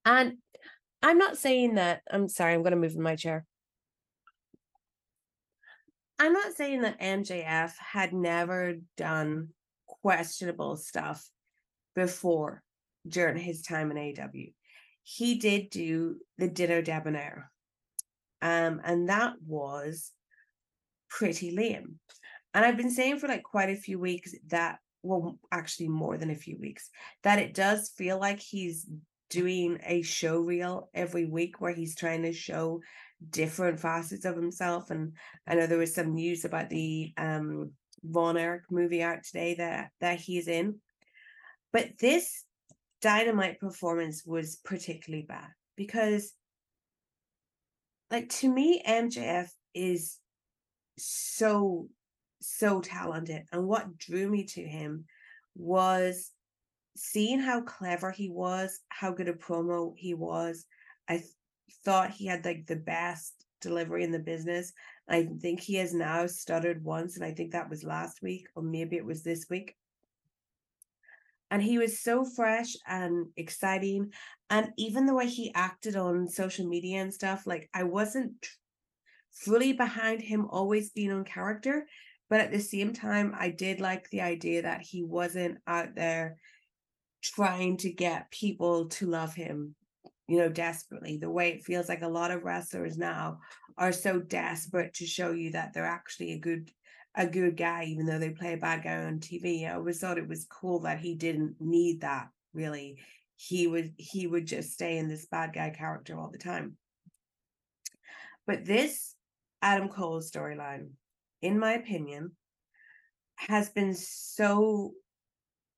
And 0.05 0.35
I'm 1.03 1.19
not 1.19 1.39
saying 1.39 1.75
that, 1.75 2.03
I'm 2.11 2.29
sorry, 2.29 2.55
I'm 2.55 2.63
going 2.63 2.73
to 2.73 2.79
move 2.79 2.95
in 2.95 3.03
my 3.03 3.17
chair. 3.17 3.45
I'm 6.19 6.33
not 6.33 6.55
saying 6.55 6.83
that 6.83 7.01
MJF 7.01 7.73
had 7.77 8.13
never 8.13 8.75
done 8.97 9.49
questionable 9.87 10.77
stuff 10.77 11.29
before 11.95 12.63
during 13.07 13.37
his 13.37 13.63
time 13.63 13.91
in 13.91 13.97
AEW. 13.97 14.53
He 15.03 15.35
did 15.35 15.71
do 15.71 16.17
the 16.39 16.49
Dinner 16.49 16.83
Debonair. 16.83 17.51
Um, 18.41 18.81
and 18.85 19.09
that 19.09 19.35
was 19.47 20.13
pretty 21.11 21.51
lame. 21.51 21.99
And 22.53 22.65
I've 22.65 22.77
been 22.77 22.91
saying 22.91 23.19
for 23.19 23.29
like 23.29 23.43
quite 23.43 23.71
a 23.71 23.77
few 23.77 23.99
weeks 23.99 24.35
that, 24.49 24.79
well, 25.03 25.39
actually 25.51 25.89
more 25.89 26.17
than 26.17 26.31
a 26.31 26.37
few 26.37 26.57
weeks, 26.59 26.89
that 27.23 27.39
it 27.39 27.53
does 27.53 27.91
feel 27.91 28.19
like 28.19 28.41
he's 28.41 28.87
doing 29.31 29.79
a 29.85 30.03
show 30.03 30.39
reel 30.39 30.89
every 30.95 31.25
week 31.25 31.61
where 31.61 31.73
he's 31.75 31.97
trying 31.97 32.23
to 32.23 32.33
show 32.33 32.81
different 33.31 33.81
facets 33.81 34.25
of 34.25 34.37
himself. 34.37 34.91
And 34.91 35.13
I 35.47 35.55
know 35.55 35.67
there 35.67 35.79
was 35.79 35.95
some 35.95 36.15
news 36.15 36.45
about 36.45 36.71
the 36.71 37.13
um 37.17 37.73
Von 38.03 38.37
Erich 38.37 38.71
movie 38.71 39.03
out 39.03 39.25
today 39.25 39.55
that 39.55 39.91
that 40.01 40.21
he's 40.21 40.49
in. 40.49 40.81
But 41.73 41.99
this 41.99 42.45
dynamite 43.01 43.61
performance 43.61 44.25
was 44.25 44.57
particularly 44.65 45.27
bad 45.27 45.49
because 45.77 46.33
like 48.11 48.29
to 48.31 48.49
me 48.49 48.83
MJF 48.87 49.49
is 49.75 50.19
so 50.97 51.89
so 52.41 52.81
talented 52.81 53.43
and 53.53 53.67
what 53.67 53.99
drew 53.99 54.29
me 54.31 54.45
to 54.45 54.63
him 54.63 55.05
was 55.55 56.31
seeing 56.97 57.41
how 57.41 57.61
clever 57.61 58.11
he 58.11 58.29
was 58.29 58.81
how 58.89 59.11
good 59.11 59.29
a 59.29 59.33
promo 59.33 59.93
he 59.97 60.15
was 60.15 60.67
i 61.09 61.17
th- 61.17 61.27
thought 61.85 62.11
he 62.11 62.27
had 62.27 62.45
like 62.45 62.67
the 62.67 62.77
best 62.77 63.45
delivery 63.61 64.05
in 64.05 64.13
the 64.13 64.19
business 64.19 64.73
I 65.09 65.29
think 65.41 65.61
he 65.61 65.75
has 65.77 65.93
now 65.93 66.27
stuttered 66.27 66.83
once, 66.83 67.17
and 67.17 67.25
I 67.25 67.33
think 67.33 67.53
that 67.53 67.69
was 67.69 67.85
last 67.85 68.23
week, 68.23 68.47
or 68.55 68.63
maybe 68.63 68.97
it 68.97 69.05
was 69.05 69.23
this 69.23 69.47
week. 69.51 69.77
And 71.51 71.63
he 71.63 71.79
was 71.79 72.01
so 72.01 72.25
fresh 72.25 72.75
and 72.87 73.27
exciting. 73.37 74.13
And 74.51 74.73
even 74.79 75.07
the 75.07 75.15
way 75.15 75.29
he 75.29 75.53
acted 75.55 75.95
on 75.95 76.29
social 76.29 76.67
media 76.67 77.03
and 77.03 77.13
stuff, 77.13 77.47
like 77.47 77.69
I 77.75 77.85
wasn't 77.85 78.49
fully 79.31 79.73
behind 79.73 80.23
him 80.23 80.47
always 80.49 80.91
being 80.91 81.13
on 81.13 81.25
character. 81.25 81.87
But 82.31 82.41
at 82.41 82.51
the 82.51 82.61
same 82.61 82.95
time, 82.95 83.35
I 83.39 83.51
did 83.51 83.79
like 83.79 84.09
the 84.09 84.23
idea 84.23 84.63
that 84.63 84.81
he 84.81 85.05
wasn't 85.05 85.59
out 85.67 85.95
there 85.95 86.39
trying 87.25 87.77
to 87.79 87.91
get 87.91 88.31
people 88.31 88.89
to 88.91 89.07
love 89.07 89.35
him 89.35 89.75
you 90.27 90.39
know, 90.39 90.49
desperately, 90.49 91.19
the 91.19 91.31
way 91.31 91.51
it 91.51 91.65
feels 91.65 91.89
like 91.89 92.03
a 92.03 92.09
lot 92.09 92.31
of 92.31 92.45
wrestlers 92.45 92.97
now 92.97 93.41
are 93.77 93.93
so 93.93 94.19
desperate 94.21 94.95
to 94.95 95.07
show 95.07 95.33
you 95.33 95.51
that 95.53 95.73
they're 95.73 95.85
actually 95.85 96.33
a 96.33 96.39
good 96.39 96.71
a 97.17 97.27
good 97.27 97.57
guy, 97.57 97.85
even 97.85 98.07
though 98.07 98.19
they 98.19 98.31
play 98.31 98.55
a 98.55 98.59
bad 98.59 98.83
guy 98.83 99.05
on 99.05 99.21
TV. 99.21 99.69
I 99.69 99.75
always 99.75 100.01
thought 100.01 100.19
it 100.19 100.29
was 100.29 100.47
cool 100.47 100.81
that 100.81 100.99
he 100.99 101.15
didn't 101.15 101.57
need 101.61 102.01
that 102.01 102.29
really. 102.55 102.99
He 103.37 103.67
would 103.67 103.93
he 103.99 104.27
would 104.27 104.47
just 104.47 104.73
stay 104.73 104.97
in 104.97 105.09
this 105.09 105.27
bad 105.27 105.53
guy 105.53 105.71
character 105.71 106.19
all 106.19 106.31
the 106.31 106.39
time. 106.39 106.77
But 108.47 108.65
this 108.65 109.15
Adam 109.61 109.89
Cole 109.89 110.21
storyline, 110.21 110.91
in 111.43 111.59
my 111.59 111.75
opinion, 111.75 112.33
has 113.37 113.69
been 113.71 113.95
so 113.95 114.93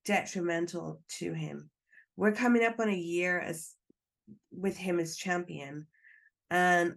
detrimental 0.06 1.02
to 1.18 1.32
him. 1.34 1.68
We're 2.16 2.32
coming 2.32 2.64
up 2.64 2.80
on 2.80 2.88
a 2.88 2.96
year 2.96 3.38
as 3.38 3.72
with 4.50 4.76
him 4.76 4.98
as 4.98 5.16
champion. 5.16 5.86
And 6.50 6.94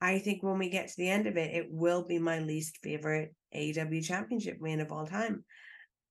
I 0.00 0.18
think 0.18 0.42
when 0.42 0.58
we 0.58 0.68
get 0.68 0.88
to 0.88 0.96
the 0.96 1.10
end 1.10 1.26
of 1.26 1.36
it, 1.36 1.54
it 1.54 1.66
will 1.70 2.04
be 2.04 2.18
my 2.18 2.38
least 2.38 2.78
favorite 2.82 3.34
AEW 3.54 4.04
championship 4.04 4.58
reign 4.60 4.80
of 4.80 4.92
all 4.92 5.06
time. 5.06 5.44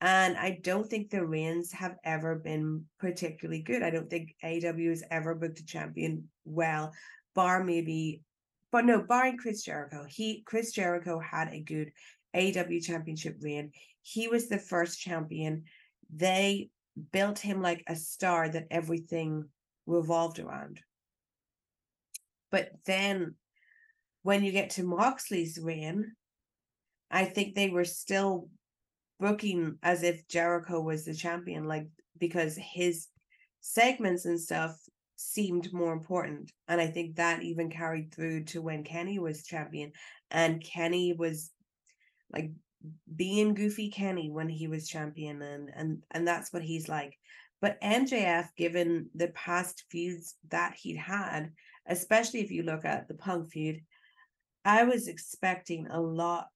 And 0.01 0.35
I 0.35 0.59
don't 0.63 0.87
think 0.89 1.09
the 1.09 1.25
reigns 1.25 1.71
have 1.73 1.95
ever 2.03 2.35
been 2.35 2.85
particularly 2.99 3.61
good. 3.61 3.83
I 3.83 3.91
don't 3.91 4.09
think 4.09 4.35
AEW 4.43 4.89
has 4.89 5.03
ever 5.11 5.35
booked 5.35 5.59
a 5.59 5.65
champion 5.65 6.27
well, 6.43 6.91
bar 7.35 7.63
maybe, 7.63 8.21
but 8.71 8.85
no, 8.85 9.03
barring 9.03 9.37
Chris 9.37 9.63
Jericho. 9.63 10.05
He 10.09 10.41
Chris 10.45 10.71
Jericho 10.71 11.19
had 11.19 11.49
a 11.49 11.61
good 11.61 11.91
AEW 12.35 12.83
championship 12.83 13.37
reign. 13.41 13.71
He 14.01 14.27
was 14.27 14.47
the 14.47 14.57
first 14.57 14.99
champion. 14.99 15.65
They 16.13 16.69
built 17.11 17.39
him 17.39 17.61
like 17.61 17.83
a 17.87 17.95
star 17.95 18.49
that 18.49 18.67
everything 18.69 19.45
revolved 19.85 20.39
around. 20.39 20.79
But 22.51 22.71
then 22.85 23.35
when 24.23 24.43
you 24.43 24.51
get 24.51 24.71
to 24.71 24.83
Moxley's 24.83 25.59
reign, 25.61 26.13
I 27.09 27.25
think 27.25 27.55
they 27.55 27.69
were 27.69 27.85
still 27.85 28.49
booking 29.19 29.77
as 29.83 30.03
if 30.03 30.27
Jericho 30.27 30.81
was 30.81 31.05
the 31.05 31.13
champion, 31.13 31.65
like 31.65 31.87
because 32.17 32.57
his 32.57 33.07
segments 33.61 34.25
and 34.25 34.39
stuff 34.39 34.75
seemed 35.17 35.71
more 35.71 35.93
important. 35.93 36.51
And 36.67 36.81
I 36.81 36.87
think 36.87 37.15
that 37.15 37.43
even 37.43 37.69
carried 37.69 38.13
through 38.13 38.45
to 38.45 38.61
when 38.61 38.83
Kenny 38.83 39.19
was 39.19 39.45
champion. 39.45 39.91
And 40.31 40.63
Kenny 40.63 41.13
was 41.13 41.51
like 42.33 42.51
being 43.15 43.53
goofy 43.53 43.89
Kenny 43.89 44.29
when 44.29 44.49
he 44.49 44.67
was 44.67 44.87
champion 44.87 45.41
and 45.41 45.69
and 45.75 46.03
and 46.11 46.27
that's 46.27 46.51
what 46.51 46.63
he's 46.63 46.89
like. 46.89 47.17
But 47.61 47.79
MJF, 47.81 48.47
given 48.57 49.09
the 49.13 49.27
past 49.29 49.83
feuds 49.89 50.35
that 50.49 50.73
he'd 50.73 50.97
had, 50.97 51.51
especially 51.87 52.41
if 52.41 52.49
you 52.49 52.63
look 52.63 52.85
at 52.85 53.07
the 53.07 53.13
Punk 53.13 53.51
feud, 53.51 53.81
I 54.65 54.83
was 54.83 55.07
expecting 55.07 55.87
a 55.87 56.01
lot 56.01 56.47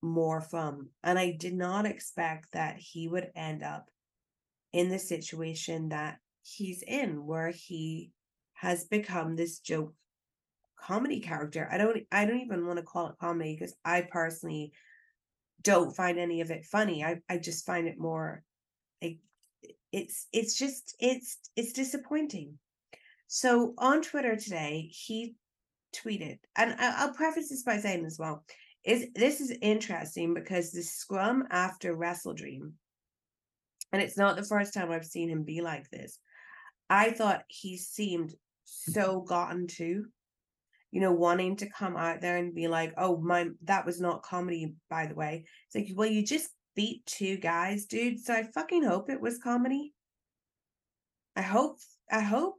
more 0.00 0.40
from. 0.40 0.88
And 1.04 1.18
I 1.18 1.32
did 1.32 1.54
not 1.54 1.86
expect 1.86 2.52
that 2.52 2.76
he 2.78 3.08
would 3.08 3.30
end 3.36 3.62
up 3.62 3.88
in 4.72 4.88
the 4.88 4.98
situation 4.98 5.90
that 5.90 6.18
he's 6.42 6.82
in, 6.82 7.26
where 7.26 7.50
he 7.50 8.10
has 8.54 8.84
become 8.84 9.36
this 9.36 9.58
joke 9.58 9.94
comedy 10.78 11.20
character. 11.20 11.68
I 11.70 11.78
don't 11.78 11.98
I 12.10 12.24
don't 12.24 12.40
even 12.40 12.66
want 12.66 12.78
to 12.78 12.84
call 12.84 13.08
it 13.08 13.18
comedy 13.20 13.54
because 13.54 13.74
I 13.84 14.02
personally 14.02 14.72
don't 15.62 15.96
find 15.96 16.18
any 16.18 16.40
of 16.40 16.50
it 16.50 16.64
funny. 16.64 17.04
I, 17.04 17.20
I 17.28 17.38
just 17.38 17.66
find 17.66 17.86
it 17.86 17.98
more 17.98 18.42
like 19.00 19.18
it's 19.92 20.26
it's 20.32 20.58
just 20.58 20.96
it's 21.00 21.38
it's 21.56 21.72
disappointing 21.72 22.58
so 23.26 23.74
on 23.78 24.02
twitter 24.02 24.36
today 24.36 24.88
he 24.90 25.34
tweeted, 25.92 26.38
and 26.56 26.74
I'll 26.78 27.12
preface 27.12 27.48
this 27.48 27.62
by 27.62 27.78
saying 27.78 28.04
as 28.04 28.18
well, 28.18 28.44
is 28.84 29.06
this 29.14 29.40
is 29.40 29.56
interesting 29.62 30.34
because 30.34 30.72
the 30.72 30.82
scrum 30.82 31.44
after 31.50 31.94
Wrestle 31.94 32.34
Dream, 32.34 32.74
and 33.92 34.02
it's 34.02 34.16
not 34.16 34.36
the 34.36 34.44
first 34.44 34.74
time 34.74 34.90
I've 34.90 35.04
seen 35.04 35.28
him 35.28 35.44
be 35.44 35.60
like 35.60 35.88
this. 35.90 36.18
I 36.90 37.10
thought 37.10 37.44
he 37.48 37.76
seemed 37.76 38.34
so 38.64 39.20
gotten 39.20 39.66
to, 39.68 40.06
you 40.92 41.00
know, 41.00 41.12
wanting 41.12 41.56
to 41.56 41.70
come 41.70 41.96
out 41.96 42.20
there 42.20 42.36
and 42.36 42.54
be 42.54 42.68
like, 42.68 42.92
oh, 42.98 43.16
my, 43.16 43.48
that 43.64 43.84
was 43.84 44.00
not 44.00 44.22
comedy, 44.22 44.74
by 44.88 45.06
the 45.06 45.14
way. 45.14 45.44
It's 45.66 45.74
like, 45.74 45.96
well, 45.96 46.08
you 46.08 46.24
just 46.24 46.50
beat 46.76 47.04
two 47.06 47.38
guys, 47.38 47.86
dude. 47.86 48.20
So 48.20 48.34
I 48.34 48.44
fucking 48.54 48.84
hope 48.84 49.10
it 49.10 49.20
was 49.20 49.38
comedy. 49.38 49.94
I 51.34 51.40
hope, 51.42 51.78
I 52.10 52.20
hope 52.20 52.56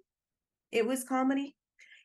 it 0.72 0.86
was 0.86 1.04
comedy. 1.04 1.56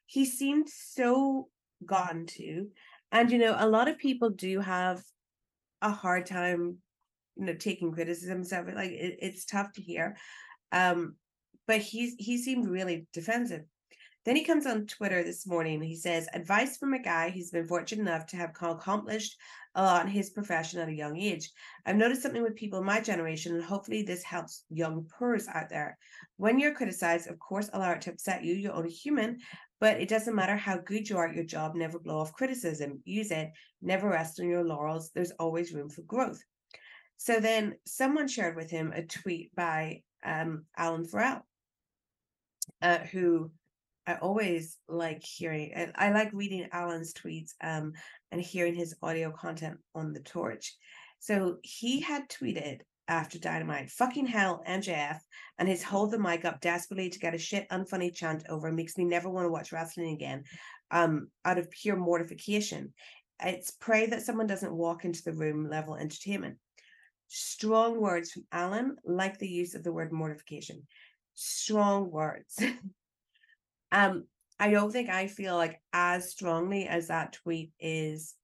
He 0.04 0.26
seemed 0.26 0.68
so 0.68 1.48
gotten 1.84 2.26
to. 2.26 2.68
And, 3.10 3.30
you 3.30 3.38
know, 3.38 3.56
a 3.58 3.66
lot 3.66 3.88
of 3.88 3.98
people 3.98 4.28
do 4.28 4.60
have 4.60 5.02
a 5.80 5.90
hard 5.90 6.26
time, 6.26 6.76
you 7.36 7.46
know, 7.46 7.54
taking 7.54 7.92
criticism 7.92 8.44
stuff. 8.44 8.66
Like 8.74 8.90
it, 8.90 9.16
it's 9.20 9.46
tough 9.46 9.72
to 9.72 9.82
hear. 9.82 10.16
Um, 10.72 11.16
but 11.66 11.78
he's 11.78 12.14
he 12.18 12.38
seemed 12.38 12.68
really 12.68 13.06
defensive. 13.12 13.62
Then 14.24 14.36
he 14.36 14.44
comes 14.44 14.66
on 14.66 14.86
Twitter 14.86 15.22
this 15.22 15.46
morning. 15.46 15.80
He 15.80 15.96
says, 15.96 16.28
Advice 16.34 16.76
from 16.76 16.92
a 16.92 17.02
guy 17.02 17.30
who's 17.30 17.50
been 17.50 17.66
fortunate 17.66 18.02
enough 18.02 18.26
to 18.26 18.36
have 18.36 18.50
accomplished 18.50 19.36
a 19.74 19.82
lot 19.82 20.04
in 20.04 20.10
his 20.10 20.30
profession 20.30 20.80
at 20.80 20.88
a 20.88 20.94
young 20.94 21.16
age. 21.16 21.50
I've 21.86 21.96
noticed 21.96 22.22
something 22.22 22.42
with 22.42 22.56
people 22.56 22.80
in 22.80 22.84
my 22.84 23.00
generation, 23.00 23.54
and 23.54 23.64
hopefully 23.64 24.02
this 24.02 24.22
helps 24.22 24.64
young 24.70 25.06
purrs 25.08 25.48
out 25.48 25.70
there. 25.70 25.96
When 26.36 26.58
you're 26.58 26.74
criticized, 26.74 27.28
of 27.28 27.38
course, 27.38 27.70
allow 27.72 27.92
it 27.92 28.02
to 28.02 28.10
upset 28.10 28.44
you. 28.44 28.54
You're 28.54 28.74
only 28.74 28.90
human, 28.90 29.38
but 29.80 30.00
it 30.00 30.08
doesn't 30.08 30.34
matter 30.34 30.56
how 30.56 30.78
good 30.78 31.08
you 31.08 31.16
are 31.16 31.28
at 31.28 31.34
your 31.34 31.44
job, 31.44 31.74
never 31.74 31.98
blow 31.98 32.18
off 32.18 32.32
criticism. 32.32 33.00
Use 33.04 33.30
it, 33.30 33.50
never 33.80 34.08
rest 34.08 34.40
on 34.40 34.48
your 34.48 34.64
laurels. 34.64 35.10
There's 35.14 35.32
always 35.32 35.72
room 35.72 35.88
for 35.88 36.02
growth. 36.02 36.42
So 37.16 37.40
then 37.40 37.76
someone 37.86 38.28
shared 38.28 38.56
with 38.56 38.70
him 38.70 38.92
a 38.92 39.04
tweet 39.04 39.54
by 39.54 40.02
um, 40.24 40.64
Alan 40.76 41.04
Farrell, 41.04 41.46
uh, 42.82 42.98
who 42.98 43.50
I 44.08 44.14
always 44.22 44.78
like 44.88 45.22
hearing, 45.22 45.72
and 45.74 45.92
I 45.94 46.10
like 46.12 46.30
reading 46.32 46.66
Alan's 46.72 47.12
tweets 47.12 47.50
um, 47.62 47.92
and 48.32 48.40
hearing 48.40 48.74
his 48.74 48.96
audio 49.02 49.30
content 49.30 49.76
on 49.94 50.14
the 50.14 50.20
torch. 50.20 50.74
So 51.18 51.58
he 51.62 52.00
had 52.00 52.26
tweeted 52.30 52.78
after 53.06 53.38
Dynamite, 53.38 53.90
fucking 53.90 54.24
hell, 54.24 54.62
MJF, 54.66 55.18
and 55.58 55.68
his 55.68 55.82
hold 55.82 56.10
the 56.10 56.18
mic 56.18 56.46
up 56.46 56.62
desperately 56.62 57.10
to 57.10 57.18
get 57.18 57.34
a 57.34 57.38
shit 57.38 57.68
unfunny 57.68 58.14
chant 58.14 58.44
over 58.48 58.72
makes 58.72 58.96
me 58.96 59.04
never 59.04 59.28
want 59.28 59.44
to 59.44 59.50
watch 59.50 59.72
wrestling 59.72 60.14
again 60.14 60.44
um, 60.90 61.28
out 61.44 61.58
of 61.58 61.70
pure 61.70 61.96
mortification. 61.96 62.94
It's 63.44 63.72
pray 63.72 64.06
that 64.06 64.22
someone 64.22 64.46
doesn't 64.46 64.74
walk 64.74 65.04
into 65.04 65.22
the 65.22 65.34
room 65.34 65.68
level 65.68 65.96
entertainment. 65.96 66.56
Strong 67.26 68.00
words 68.00 68.32
from 68.32 68.44
Alan, 68.52 68.96
like 69.04 69.38
the 69.38 69.48
use 69.48 69.74
of 69.74 69.84
the 69.84 69.92
word 69.92 70.12
mortification. 70.12 70.86
Strong 71.34 72.10
words. 72.10 72.58
Um, 73.92 74.26
I 74.58 74.70
don't 74.70 74.90
think 74.90 75.08
I 75.08 75.28
feel 75.28 75.56
like 75.56 75.80
as 75.92 76.30
strongly 76.30 76.86
as 76.86 77.08
that 77.08 77.32
tweet 77.32 77.72
is 77.78 78.34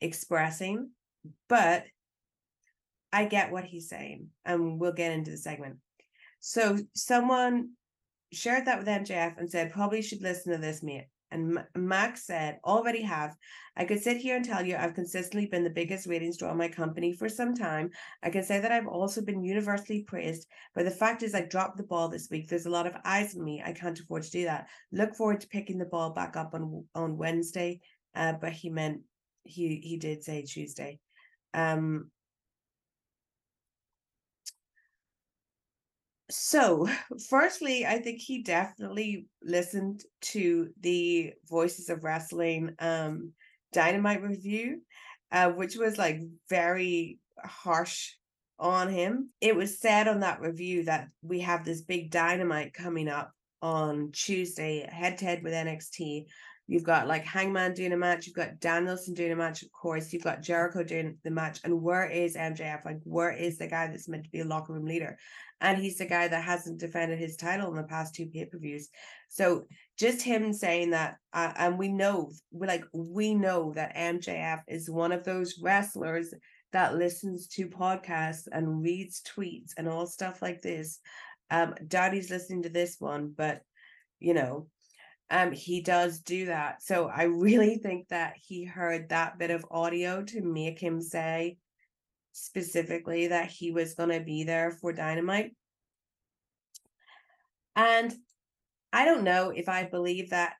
expressing, 0.00 0.90
but 1.48 1.84
I 3.12 3.24
get 3.24 3.52
what 3.52 3.64
he's 3.64 3.88
saying, 3.88 4.28
and 4.44 4.78
we'll 4.80 4.92
get 4.92 5.12
into 5.12 5.30
the 5.30 5.36
segment. 5.36 5.76
So 6.40 6.78
someone 6.94 7.70
shared 8.32 8.66
that 8.66 8.78
with 8.78 8.88
MJF 8.88 9.38
and 9.38 9.50
said, 9.50 9.72
probably 9.72 10.02
should 10.02 10.22
listen 10.22 10.52
to 10.52 10.58
this, 10.58 10.82
mate. 10.82 11.06
And 11.30 11.58
Max 11.76 12.26
said, 12.26 12.58
already 12.64 13.02
have. 13.02 13.34
I 13.76 13.84
could 13.84 14.02
sit 14.02 14.18
here 14.18 14.36
and 14.36 14.44
tell 14.44 14.64
you 14.64 14.76
I've 14.76 14.94
consistently 14.94 15.46
been 15.46 15.64
the 15.64 15.70
biggest 15.70 16.06
ratings 16.06 16.36
draw 16.36 16.52
in 16.52 16.56
my 16.56 16.68
company 16.68 17.12
for 17.12 17.28
some 17.28 17.54
time. 17.54 17.90
I 18.22 18.30
can 18.30 18.44
say 18.44 18.60
that 18.60 18.70
I've 18.70 18.86
also 18.86 19.20
been 19.20 19.42
universally 19.42 20.02
praised, 20.02 20.46
but 20.74 20.84
the 20.84 20.90
fact 20.90 21.22
is 21.22 21.34
I 21.34 21.42
dropped 21.42 21.76
the 21.76 21.82
ball 21.82 22.08
this 22.08 22.28
week. 22.30 22.48
There's 22.48 22.66
a 22.66 22.70
lot 22.70 22.86
of 22.86 22.96
eyes 23.04 23.36
on 23.36 23.44
me. 23.44 23.62
I 23.64 23.72
can't 23.72 23.98
afford 23.98 24.22
to 24.22 24.30
do 24.30 24.44
that. 24.44 24.68
Look 24.92 25.14
forward 25.14 25.40
to 25.40 25.48
picking 25.48 25.78
the 25.78 25.86
ball 25.86 26.10
back 26.10 26.36
up 26.36 26.54
on 26.54 26.84
on 26.94 27.16
Wednesday. 27.16 27.80
Uh, 28.14 28.34
but 28.40 28.52
he 28.52 28.70
meant 28.70 29.00
he 29.42 29.80
he 29.82 29.96
did 29.96 30.22
say 30.22 30.42
Tuesday. 30.42 31.00
Um 31.52 32.10
So, 36.30 36.88
firstly, 37.28 37.86
I 37.86 37.98
think 37.98 38.20
he 38.20 38.42
definitely 38.42 39.26
listened 39.42 40.02
to 40.22 40.70
the 40.80 41.32
Voices 41.48 41.88
of 41.88 42.04
Wrestling 42.04 42.74
um, 42.78 43.32
Dynamite 43.72 44.22
review, 44.22 44.82
uh, 45.32 45.50
which 45.50 45.76
was 45.76 45.98
like 45.98 46.20
very 46.48 47.18
harsh 47.42 48.12
on 48.58 48.88
him. 48.88 49.30
It 49.40 49.56
was 49.56 49.80
said 49.80 50.08
on 50.08 50.20
that 50.20 50.40
review 50.40 50.84
that 50.84 51.08
we 51.22 51.40
have 51.40 51.64
this 51.64 51.82
big 51.82 52.10
Dynamite 52.10 52.72
coming 52.72 53.08
up 53.08 53.32
on 53.60 54.10
Tuesday, 54.12 54.88
head 54.90 55.18
to 55.18 55.24
head 55.24 55.42
with 55.42 55.52
NXT. 55.52 56.26
You've 56.66 56.84
got 56.84 57.06
like 57.06 57.24
Hangman 57.24 57.74
doing 57.74 57.92
a 57.92 57.96
match, 57.96 58.26
you've 58.26 58.36
got 58.36 58.58
Danielson 58.58 59.12
doing 59.12 59.32
a 59.32 59.36
match, 59.36 59.62
of 59.62 59.70
course, 59.72 60.12
you've 60.12 60.24
got 60.24 60.40
Jericho 60.40 60.82
doing 60.82 61.18
the 61.22 61.30
match. 61.30 61.60
And 61.62 61.82
where 61.82 62.08
is 62.08 62.36
MJF? 62.36 62.84
Like, 62.84 63.00
where 63.04 63.32
is 63.32 63.58
the 63.58 63.66
guy 63.66 63.86
that's 63.86 64.08
meant 64.08 64.24
to 64.24 64.30
be 64.30 64.40
a 64.40 64.44
locker 64.44 64.72
room 64.72 64.86
leader? 64.86 65.18
And 65.60 65.76
he's 65.78 65.98
the 65.98 66.06
guy 66.06 66.26
that 66.26 66.42
hasn't 66.42 66.80
defended 66.80 67.18
his 67.18 67.36
title 67.36 67.68
in 67.68 67.76
the 67.76 67.82
past 67.82 68.14
two 68.14 68.26
pay 68.26 68.46
per 68.46 68.58
views. 68.58 68.88
So 69.28 69.66
just 69.98 70.22
him 70.22 70.52
saying 70.52 70.90
that, 70.90 71.16
uh, 71.32 71.52
and 71.56 71.78
we 71.78 71.88
know, 71.88 72.30
we're 72.50 72.66
like, 72.66 72.84
we 72.94 73.34
know 73.34 73.72
that 73.74 73.96
MJF 73.96 74.62
is 74.66 74.90
one 74.90 75.12
of 75.12 75.24
those 75.24 75.58
wrestlers 75.60 76.32
that 76.72 76.96
listens 76.96 77.46
to 77.46 77.68
podcasts 77.68 78.48
and 78.50 78.82
reads 78.82 79.22
tweets 79.22 79.72
and 79.76 79.88
all 79.88 80.06
stuff 80.06 80.40
like 80.40 80.62
this. 80.62 80.98
Um, 81.50 81.74
Daddy's 81.86 82.30
listening 82.30 82.62
to 82.62 82.68
this 82.68 82.96
one, 82.98 83.32
but 83.36 83.60
you 84.18 84.34
know, 84.34 84.66
um 85.30 85.52
he 85.52 85.80
does 85.80 86.20
do 86.20 86.46
that. 86.46 86.82
So 86.82 87.08
i 87.08 87.24
really 87.24 87.78
think 87.78 88.08
that 88.08 88.34
he 88.40 88.64
heard 88.64 89.08
that 89.08 89.38
bit 89.38 89.50
of 89.50 89.64
audio 89.70 90.22
to 90.24 90.42
make 90.42 90.78
him 90.78 91.00
say 91.00 91.58
specifically 92.32 93.28
that 93.28 93.48
he 93.48 93.70
was 93.70 93.94
going 93.94 94.10
to 94.10 94.20
be 94.20 94.44
there 94.44 94.70
for 94.72 94.92
dynamite. 94.92 95.52
And 97.76 98.14
i 98.92 99.04
don't 99.04 99.24
know 99.24 99.50
if 99.50 99.68
i 99.68 99.84
believe 99.84 100.30
that 100.30 100.54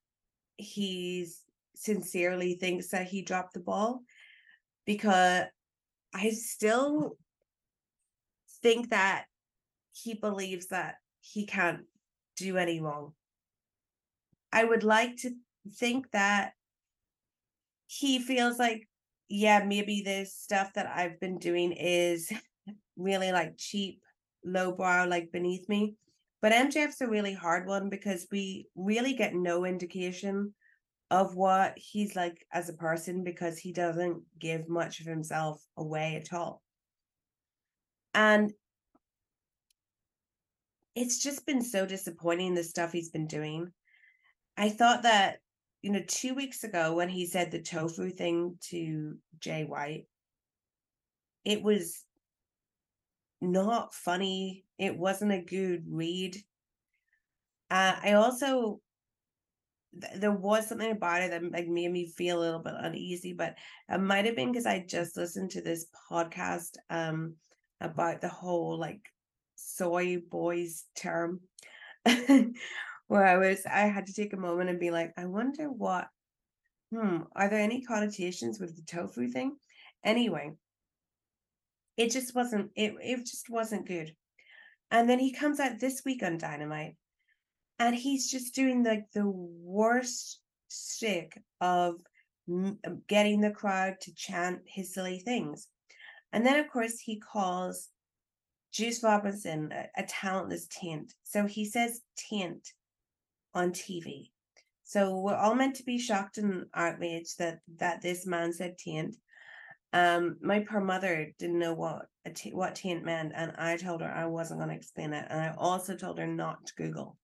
he's 0.56 1.42
sincerely 1.74 2.54
thinks 2.54 2.88
that 2.88 3.06
he 3.06 3.22
dropped 3.22 3.54
the 3.54 3.60
ball 3.60 4.00
because 4.86 5.44
i 6.14 6.30
still 6.30 7.16
think 8.62 8.90
that 8.90 9.26
he 9.92 10.14
believes 10.14 10.68
that 10.68 10.96
he 11.20 11.46
can't 11.46 11.82
do 12.36 12.56
any 12.56 12.80
wrong 12.80 13.12
I 14.54 14.62
would 14.62 14.84
like 14.84 15.16
to 15.18 15.32
think 15.74 16.08
that 16.12 16.52
he 17.88 18.20
feels 18.20 18.56
like, 18.56 18.88
yeah, 19.28 19.64
maybe 19.64 20.02
this 20.02 20.32
stuff 20.32 20.72
that 20.74 20.86
I've 20.86 21.18
been 21.18 21.38
doing 21.38 21.72
is 21.72 22.32
really 22.96 23.32
like 23.32 23.58
cheap, 23.58 24.00
lowbrow, 24.44 25.06
like 25.06 25.32
beneath 25.32 25.68
me. 25.68 25.96
But 26.40 26.52
MJF's 26.52 27.00
a 27.00 27.08
really 27.08 27.34
hard 27.34 27.66
one 27.66 27.88
because 27.88 28.28
we 28.30 28.68
really 28.76 29.14
get 29.14 29.34
no 29.34 29.64
indication 29.64 30.54
of 31.10 31.34
what 31.34 31.76
he's 31.76 32.14
like 32.14 32.46
as 32.52 32.68
a 32.68 32.74
person 32.74 33.24
because 33.24 33.58
he 33.58 33.72
doesn't 33.72 34.22
give 34.38 34.68
much 34.68 35.00
of 35.00 35.06
himself 35.06 35.60
away 35.76 36.14
at 36.14 36.32
all. 36.36 36.62
And 38.14 38.52
it's 40.94 41.20
just 41.20 41.44
been 41.44 41.60
so 41.60 41.86
disappointing 41.86 42.54
the 42.54 42.62
stuff 42.62 42.92
he's 42.92 43.10
been 43.10 43.26
doing. 43.26 43.72
I 44.56 44.68
thought 44.68 45.02
that, 45.02 45.40
you 45.82 45.90
know, 45.92 46.02
two 46.06 46.34
weeks 46.34 46.64
ago 46.64 46.94
when 46.94 47.08
he 47.08 47.26
said 47.26 47.50
the 47.50 47.60
tofu 47.60 48.10
thing 48.10 48.58
to 48.70 49.18
Jay 49.38 49.64
White, 49.64 50.06
it 51.44 51.62
was 51.62 52.04
not 53.40 53.94
funny. 53.94 54.64
It 54.78 54.96
wasn't 54.96 55.32
a 55.32 55.40
good 55.42 55.84
read. 55.88 56.36
Uh, 57.70 57.96
I 58.02 58.12
also 58.12 58.80
th- 60.00 60.20
there 60.20 60.32
was 60.32 60.68
something 60.68 60.90
about 60.90 61.22
it 61.22 61.30
that 61.30 61.52
like 61.52 61.68
made 61.68 61.90
me 61.90 62.06
feel 62.06 62.38
a 62.38 62.40
little 62.40 62.60
bit 62.60 62.74
uneasy, 62.78 63.32
but 63.32 63.56
it 63.88 63.98
might 63.98 64.24
have 64.26 64.36
been 64.36 64.52
because 64.52 64.66
I 64.66 64.84
just 64.86 65.16
listened 65.16 65.50
to 65.52 65.60
this 65.60 65.86
podcast 66.10 66.76
um 66.90 67.34
about 67.80 68.20
the 68.20 68.28
whole 68.28 68.78
like 68.78 69.00
soy 69.56 70.18
boys 70.30 70.84
term 70.96 71.40
where 73.08 73.24
I 73.24 73.36
was, 73.36 73.64
I 73.66 73.82
had 73.82 74.06
to 74.06 74.14
take 74.14 74.32
a 74.32 74.38
moment 74.38 74.70
and 74.70 74.80
be 74.80 74.90
like, 74.90 75.12
I 75.16 75.26
wonder 75.26 75.70
what, 75.70 76.08
hmm, 76.92 77.18
are 77.34 77.48
there 77.48 77.60
any 77.60 77.82
connotations 77.82 78.58
with 78.58 78.76
the 78.76 78.82
tofu 78.82 79.28
thing? 79.28 79.56
Anyway, 80.04 80.52
it 81.96 82.10
just 82.10 82.34
wasn't, 82.34 82.70
it, 82.76 82.94
it 83.02 83.20
just 83.20 83.48
wasn't 83.50 83.86
good. 83.86 84.14
And 84.90 85.08
then 85.08 85.18
he 85.18 85.32
comes 85.32 85.60
out 85.60 85.80
this 85.80 86.02
week 86.04 86.22
on 86.22 86.38
Dynamite 86.38 86.96
and 87.78 87.94
he's 87.94 88.30
just 88.30 88.54
doing 88.54 88.84
like 88.84 89.10
the 89.12 89.28
worst 89.28 90.40
stick 90.68 91.40
of 91.60 91.96
getting 93.08 93.40
the 93.40 93.50
crowd 93.50 93.94
to 94.02 94.14
chant 94.14 94.60
his 94.66 94.92
silly 94.94 95.18
things. 95.18 95.68
And 96.32 96.44
then, 96.44 96.58
of 96.58 96.70
course, 96.70 96.98
he 96.98 97.20
calls 97.20 97.88
Juice 98.72 99.02
Robinson 99.02 99.72
a, 99.72 100.02
a 100.02 100.04
talentless 100.04 100.66
taint. 100.68 101.14
So 101.22 101.46
he 101.46 101.64
says 101.64 102.00
taint 102.16 102.72
on 103.54 103.72
TV. 103.72 104.30
So 104.84 105.16
we're 105.16 105.36
all 105.36 105.54
meant 105.54 105.76
to 105.76 105.82
be 105.82 105.98
shocked 105.98 106.38
and 106.38 106.66
outraged 106.74 107.38
that 107.38 107.60
that 107.78 108.02
this 108.02 108.26
man 108.26 108.52
said 108.52 108.76
taint. 108.78 109.16
Um, 109.92 110.36
my 110.42 110.60
poor 110.60 110.80
mother 110.80 111.32
didn't 111.38 111.58
know 111.58 111.72
what 111.72 112.06
a 112.24 112.30
t- 112.30 112.52
what 112.52 112.74
taint 112.74 113.04
meant, 113.04 113.32
and 113.34 113.52
I 113.56 113.76
told 113.76 114.02
her 114.02 114.10
I 114.10 114.26
wasn't 114.26 114.60
going 114.60 114.70
to 114.70 114.76
explain 114.76 115.12
it, 115.12 115.26
and 115.30 115.40
I 115.40 115.54
also 115.56 115.96
told 115.96 116.18
her 116.18 116.26
not 116.26 116.66
to 116.66 116.74
Google. 116.74 117.16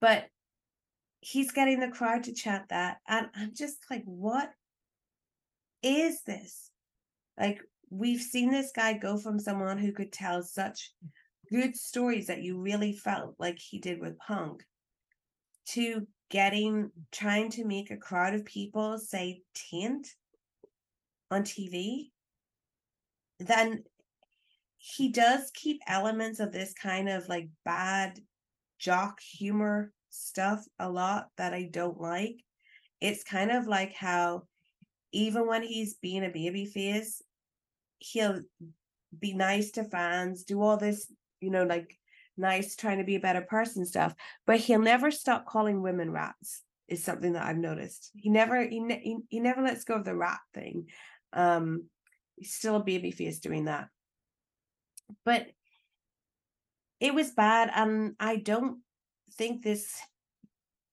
But 0.00 0.26
he's 1.20 1.52
getting 1.52 1.80
the 1.80 1.88
crowd 1.88 2.24
to 2.24 2.32
chant 2.32 2.68
that, 2.68 2.98
and 3.08 3.28
I'm 3.34 3.52
just 3.54 3.78
like, 3.90 4.02
what 4.04 4.50
is 5.82 6.22
this? 6.22 6.70
Like, 7.38 7.60
we've 7.90 8.20
seen 8.20 8.50
this 8.50 8.72
guy 8.74 8.94
go 8.94 9.18
from 9.18 9.38
someone 9.38 9.78
who 9.78 9.92
could 9.92 10.12
tell 10.12 10.42
such 10.42 10.92
good 11.50 11.76
stories 11.76 12.26
that 12.26 12.42
you 12.42 12.60
really 12.60 12.92
felt 12.92 13.34
like 13.38 13.58
he 13.58 13.78
did 13.78 14.00
with 14.00 14.18
Punk 14.18 14.64
to 15.70 16.06
getting 16.30 16.90
trying 17.12 17.50
to 17.50 17.64
make 17.64 17.90
a 17.90 17.96
crowd 17.96 18.34
of 18.34 18.44
people 18.44 18.98
say 18.98 19.42
taint 19.54 20.08
on 21.30 21.42
TV, 21.42 22.10
then 23.38 23.84
he 24.78 25.08
does 25.08 25.50
keep 25.54 25.80
elements 25.86 26.40
of 26.40 26.52
this 26.52 26.72
kind 26.74 27.08
of 27.08 27.28
like 27.28 27.48
bad 27.64 28.18
jock 28.78 29.20
humor 29.20 29.92
stuff 30.10 30.64
a 30.78 30.88
lot 30.88 31.28
that 31.36 31.52
I 31.52 31.68
don't 31.72 32.00
like. 32.00 32.42
It's 33.00 33.24
kind 33.24 33.50
of 33.50 33.66
like 33.66 33.92
how 33.94 34.44
even 35.12 35.46
when 35.46 35.62
he's 35.62 35.94
being 35.94 36.24
a 36.24 36.30
baby 36.30 36.66
face, 36.66 37.22
he'll 37.98 38.40
be 39.18 39.34
nice 39.34 39.70
to 39.72 39.84
fans, 39.84 40.44
do 40.44 40.60
all 40.60 40.76
this, 40.76 41.10
you 41.40 41.50
know, 41.50 41.64
like 41.64 41.96
nice 42.36 42.76
trying 42.76 42.98
to 42.98 43.04
be 43.04 43.16
a 43.16 43.20
better 43.20 43.40
person 43.40 43.84
stuff, 43.84 44.14
but 44.46 44.58
he'll 44.58 44.80
never 44.80 45.10
stop 45.10 45.46
calling 45.46 45.82
women 45.82 46.10
rats 46.10 46.62
is 46.88 47.02
something 47.02 47.32
that 47.32 47.44
I've 47.44 47.56
noticed. 47.56 48.10
He 48.14 48.30
never 48.30 48.66
he, 48.66 48.80
ne- 48.80 49.18
he 49.28 49.40
never 49.40 49.62
lets 49.62 49.84
go 49.84 49.94
of 49.94 50.04
the 50.04 50.14
rat 50.14 50.38
thing. 50.54 50.86
Um 51.32 51.84
he's 52.36 52.54
still 52.54 52.76
a 52.76 52.84
baby 52.84 53.10
face 53.10 53.38
doing 53.38 53.64
that. 53.64 53.88
But 55.24 55.46
it 57.00 57.14
was 57.14 57.30
bad 57.32 57.70
and 57.74 58.14
I 58.20 58.36
don't 58.36 58.80
think 59.34 59.62
this 59.62 59.96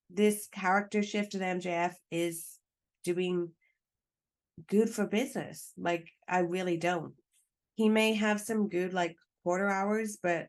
this 0.10 0.48
character 0.52 1.02
shift 1.02 1.34
in 1.34 1.42
MJF 1.42 1.94
is 2.12 2.60
doing 3.04 3.50
good 4.68 4.90
for 4.90 5.06
business. 5.06 5.72
Like 5.78 6.10
I 6.28 6.40
really 6.40 6.78
don't. 6.78 7.14
He 7.76 7.90
may 7.90 8.14
have 8.14 8.40
some 8.40 8.70
good 8.70 8.94
like 8.94 9.18
quarter 9.44 9.70
hours, 9.70 10.18
but 10.22 10.48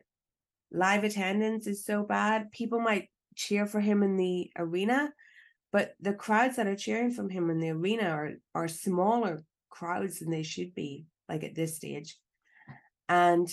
live 0.71 1.05
attendance 1.05 1.67
is 1.67 1.85
so 1.85 2.03
bad. 2.03 2.51
People 2.53 2.81
might 2.81 3.11
cheer 3.35 3.67
for 3.67 3.81
him 3.81 4.03
in 4.03 4.17
the 4.17 4.51
arena, 4.57 5.13
but 5.73 5.95
the 6.01 6.15
crowds 6.15 6.57
that 6.57 6.67
are 6.67 6.77
cheering 6.77 7.11
from 7.11 7.29
him 7.29 7.51
in 7.51 7.59
the 7.59 7.71
arena 7.71 8.09
are 8.11 8.33
are 8.55 8.69
smaller 8.69 9.43
crowds 9.71 10.21
than 10.21 10.31
they 10.31 10.43
should 10.43 10.75
be, 10.75 11.07
like 11.29 11.45
at 11.45 11.55
this 11.55 11.77
stage. 11.77 12.17
And 13.09 13.49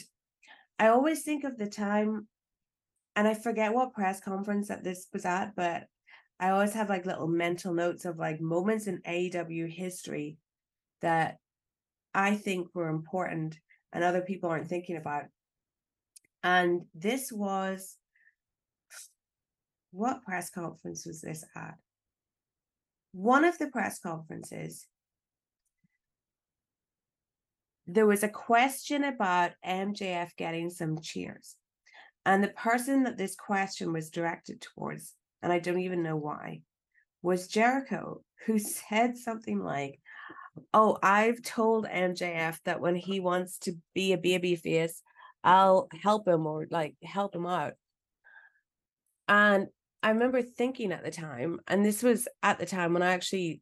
I 0.80 0.88
always 0.88 1.24
think 1.24 1.44
of 1.44 1.58
the 1.58 1.68
time, 1.68 2.28
and 3.16 3.28
I 3.28 3.34
forget 3.34 3.74
what 3.74 3.94
press 3.94 4.20
conference 4.20 4.68
that 4.70 4.84
this 4.84 5.08
was 5.14 5.26
at, 5.26 5.56
but 5.56 5.88
I 6.40 6.50
always 6.50 6.74
have 6.74 6.90
like 6.90 7.06
little 7.06 7.28
mental 7.28 7.74
notes 7.74 8.06
of 8.06 8.18
like 8.18 8.42
moments 8.42 8.88
in 8.88 9.02
AEW 9.08 9.70
history 9.70 10.38
that 11.02 11.38
I 12.14 12.36
think 12.36 12.70
were 12.74 12.90
important 12.90 13.60
and 13.94 14.04
other 14.04 14.22
people 14.22 14.50
aren't 14.50 14.68
thinking 14.68 14.98
about. 14.98 15.26
And 16.44 16.84
this 16.96 17.32
was 17.32 17.98
what 19.92 20.24
press 20.24 20.50
conference 20.50 21.06
was 21.06 21.22
this 21.22 21.44
at? 21.56 21.76
One 23.12 23.44
of 23.44 23.58
the 23.58 23.68
press 23.68 24.00
conferences, 24.00 24.88
there 27.86 28.06
was 28.06 28.24
a 28.24 28.30
question 28.30 29.04
about 29.04 29.52
MJF 29.66 30.36
getting 30.38 30.70
some 30.70 31.02
cheers. 31.02 31.56
And 32.26 32.44
the 32.44 32.50
person 32.50 33.04
that 33.04 33.18
this 33.18 33.36
question 33.36 33.92
was 33.92 34.10
directed 34.10 34.62
towards 34.62 35.16
and 35.42 35.52
I 35.52 35.60
don't 35.60 35.80
even 35.80 36.04
know 36.04 36.16
why, 36.16 36.62
was 37.22 37.48
Jericho, 37.48 38.22
who 38.46 38.60
said 38.90 39.18
something 39.18 39.60
like, 39.60 40.00
Oh, 40.74 40.98
I've 41.02 41.42
told 41.42 41.86
MJF 41.86 42.60
that 42.66 42.82
when 42.82 42.96
he 42.96 43.20
wants 43.20 43.58
to 43.60 43.74
be 43.94 44.14
a 44.14 44.18
baby 44.18 44.56
face, 44.56 45.02
I'll 45.44 45.88
help 46.02 46.28
him 46.28 46.46
or 46.46 46.68
like 46.70 46.96
help 47.04 47.36
him 47.36 47.46
out. 47.46 47.74
And 49.28 49.68
I 50.04 50.10
remember 50.10 50.42
thinking 50.42 50.92
at 50.92 51.04
the 51.04 51.12
time, 51.12 51.60
and 51.68 51.86
this 51.86 52.04
was 52.04 52.28
at 52.44 52.60
the 52.60 52.66
time 52.66 52.94
when 52.94 53.04
I 53.04 53.14
actually 53.14 53.62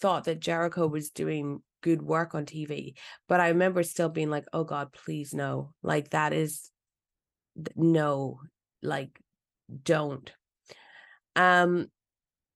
thought 0.00 0.24
that 0.24 0.40
Jericho 0.40 0.86
was 0.86 1.10
doing 1.10 1.62
good 1.82 2.02
work 2.02 2.34
on 2.34 2.44
TV, 2.44 2.94
but 3.28 3.40
I 3.40 3.48
remember 3.48 3.82
still 3.82 4.08
being 4.08 4.30
like, 4.30 4.46
oh 4.52 4.64
God, 4.64 4.92
please 4.92 5.32
no. 5.32 5.72
Like 5.82 6.10
that 6.10 6.32
is 6.32 6.70
no, 7.74 8.40
like 8.82 9.18
don't. 9.82 10.30
Um, 11.34 11.88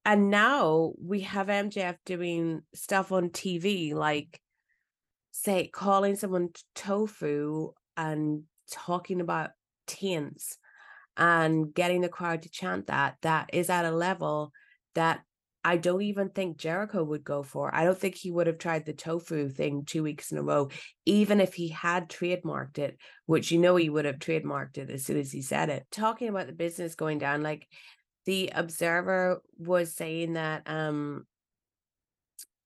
and 0.04 0.30
now 0.30 0.92
we 1.00 1.20
have 1.20 1.46
MJF 1.46 1.96
doing 2.04 2.62
stuff 2.74 3.12
on 3.12 3.30
TV, 3.30 3.94
like 3.94 4.40
say 5.30 5.68
calling 5.68 6.16
someone 6.16 6.50
tofu 6.74 7.72
and 7.96 8.42
talking 8.70 9.20
about 9.20 9.50
taints 9.86 10.58
and 11.16 11.72
getting 11.72 12.00
the 12.00 12.08
crowd 12.08 12.42
to 12.42 12.50
chant 12.50 12.88
that. 12.88 13.16
That 13.22 13.50
is 13.52 13.70
at 13.70 13.84
a 13.84 13.90
level 13.90 14.52
that 14.94 15.22
I 15.64 15.76
don't 15.76 16.02
even 16.02 16.30
think 16.30 16.56
Jericho 16.56 17.04
would 17.04 17.22
go 17.22 17.44
for. 17.44 17.72
I 17.72 17.84
don't 17.84 17.98
think 17.98 18.16
he 18.16 18.32
would 18.32 18.48
have 18.48 18.58
tried 18.58 18.84
the 18.84 18.92
tofu 18.92 19.48
thing 19.48 19.84
two 19.84 20.02
weeks 20.02 20.32
in 20.32 20.38
a 20.38 20.42
row, 20.42 20.70
even 21.06 21.40
if 21.40 21.54
he 21.54 21.68
had 21.68 22.08
trademarked 22.08 22.78
it, 22.78 22.98
which 23.26 23.52
you 23.52 23.58
know 23.58 23.76
he 23.76 23.88
would 23.88 24.04
have 24.04 24.18
trademarked 24.18 24.78
it 24.78 24.90
as 24.90 25.04
soon 25.04 25.18
as 25.18 25.30
he 25.30 25.40
said 25.40 25.68
it. 25.68 25.86
Talking 25.92 26.28
about 26.28 26.48
the 26.48 26.52
business 26.52 26.96
going 26.96 27.18
down, 27.18 27.42
like 27.42 27.68
the 28.26 28.52
observer 28.54 29.42
was 29.58 29.94
saying 29.94 30.34
that 30.34 30.62
um 30.66 31.26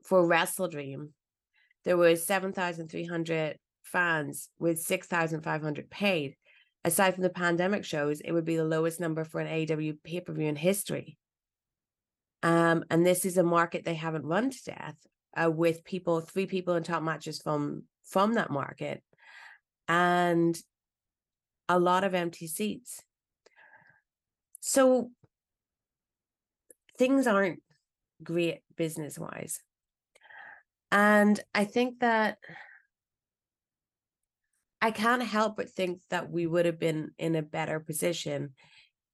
for 0.02 0.26
wrestle 0.26 0.68
dream 0.68 1.10
there 1.84 1.96
was 1.96 2.26
7300 2.26 3.58
fans 3.84 4.48
with 4.58 4.80
6500 4.80 5.88
paid. 5.88 6.34
Aside 6.84 7.14
from 7.14 7.22
the 7.22 7.30
pandemic 7.30 7.84
shows 7.84 8.20
it 8.20 8.32
would 8.32 8.44
be 8.44 8.56
the 8.56 8.64
lowest 8.64 9.00
number 9.00 9.24
for 9.24 9.40
an 9.40 9.46
AEW 9.46 9.98
pay-per-view 10.02 10.48
in 10.48 10.56
history. 10.56 11.16
Um 12.42 12.84
and 12.90 13.06
this 13.06 13.24
is 13.24 13.36
a 13.36 13.42
market 13.42 13.84
they 13.84 13.94
haven't 13.94 14.26
run 14.26 14.50
to 14.50 14.64
death 14.64 14.96
uh, 15.36 15.50
with 15.50 15.84
people 15.84 16.20
three 16.20 16.46
people 16.46 16.74
in 16.74 16.82
top 16.82 17.02
matches 17.02 17.40
from 17.40 17.84
from 18.04 18.34
that 18.34 18.50
market 18.50 19.02
and 19.88 20.58
a 21.68 21.78
lot 21.78 22.04
of 22.04 22.14
empty 22.14 22.46
seats. 22.46 23.00
So 24.60 25.10
things 26.98 27.26
aren't 27.26 27.62
great 28.22 28.60
business 28.76 29.18
wise. 29.18 29.60
And 30.90 31.38
I 31.54 31.64
think 31.64 32.00
that 32.00 32.38
I 34.80 34.90
can't 34.90 35.22
help 35.22 35.56
but 35.56 35.70
think 35.70 36.00
that 36.10 36.30
we 36.30 36.46
would 36.46 36.66
have 36.66 36.78
been 36.78 37.10
in 37.18 37.34
a 37.34 37.42
better 37.42 37.80
position 37.80 38.54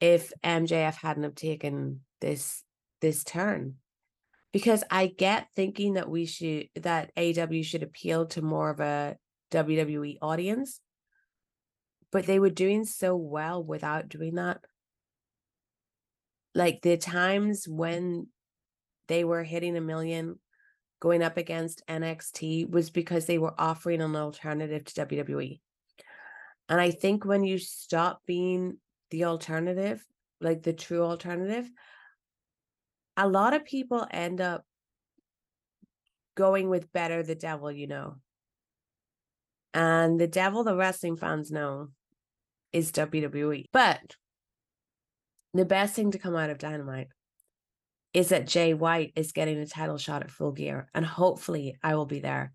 if 0.01 0.33
MJF 0.45 0.97
hadn't 0.97 1.22
have 1.22 1.35
taken 1.35 2.01
this 2.20 2.62
this 3.01 3.24
turn. 3.24 3.76
Because 4.53 4.85
I 4.91 5.07
get 5.07 5.49
thinking 5.57 5.95
that 5.95 6.11
we 6.11 6.26
should 6.26 6.68
that 6.76 7.11
AEW 7.16 7.64
should 7.64 7.83
appeal 7.83 8.26
to 8.26 8.43
more 8.43 8.68
of 8.70 8.80
a 8.80 9.16
WWE 9.51 10.18
audience, 10.20 10.80
but 12.11 12.26
they 12.26 12.39
were 12.39 12.51
doing 12.51 12.85
so 12.85 13.16
well 13.16 13.62
without 13.62 14.09
doing 14.09 14.35
that 14.35 14.61
like 16.55 16.83
the 16.83 16.97
times 16.97 17.67
when 17.67 18.29
they 19.09 19.25
were 19.25 19.43
hitting 19.43 19.77
a 19.77 19.81
million 19.81 20.39
going 21.01 21.23
up 21.23 21.37
against 21.37 21.87
NXT 21.89 22.71
was 22.71 22.91
because 22.91 23.27
they 23.27 23.39
were 23.39 23.55
offering 23.59 24.01
an 24.01 24.15
alternative 24.15 24.85
to 24.85 25.07
WWE. 25.07 25.61
And 26.69 26.81
I 26.81 26.91
think 26.91 27.25
when 27.25 27.45
you 27.45 27.59
stop 27.59 28.23
being 28.27 28.79
the 29.11 29.25
alternative, 29.25 30.05
like 30.41 30.63
the 30.63 30.73
true 30.73 31.03
alternative, 31.03 31.69
a 33.17 33.29
lot 33.29 33.53
of 33.53 33.65
people 33.65 34.07
end 34.11 34.41
up 34.41 34.65
going 36.35 36.69
with 36.69 36.93
better 36.93 37.23
the 37.23 37.35
devil, 37.35 37.71
you 37.71 37.87
know. 37.87 38.17
And 39.75 40.21
the 40.21 40.29
devil 40.29 40.65
the 40.65 40.77
wrestling 40.77 41.17
fans 41.17 41.51
know 41.51 41.89
is 42.73 42.93
WWE. 42.93 43.67
But 43.73 44.17
the 45.55 45.65
best 45.65 45.95
thing 45.95 46.11
to 46.13 46.19
come 46.19 46.37
out 46.37 46.51
of 46.51 46.59
Dynamite 46.59 47.09
is 48.15 48.29
that 48.29 48.47
Jay 48.47 48.75
White 48.75 49.13
is 49.17 49.33
getting 49.33 49.59
a 49.59 49.67
title 49.67 49.99
shot 49.99 50.23
at 50.23 50.31
full 50.31 50.53
gear. 50.53 50.89
And 50.95 51.05
hopefully 51.05 51.77
I 51.83 51.95
will 51.95 52.07
be 52.07 52.21
there. 52.21 52.53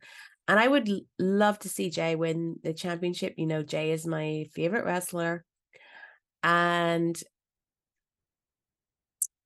And 0.48 0.60
I 0.60 0.68
would 0.68 0.90
love 1.20 1.60
to 1.60 1.70
see 1.70 1.90
Jay 1.90 2.16
win 2.16 2.58
the 2.64 2.74
championship. 2.74 3.34
You 3.38 3.48
know, 3.48 3.64
Jay 3.64 3.92
is 3.92 4.06
my 4.06 4.46
favorite 4.54 4.86
wrestler. 4.86 5.44
And 6.44 7.20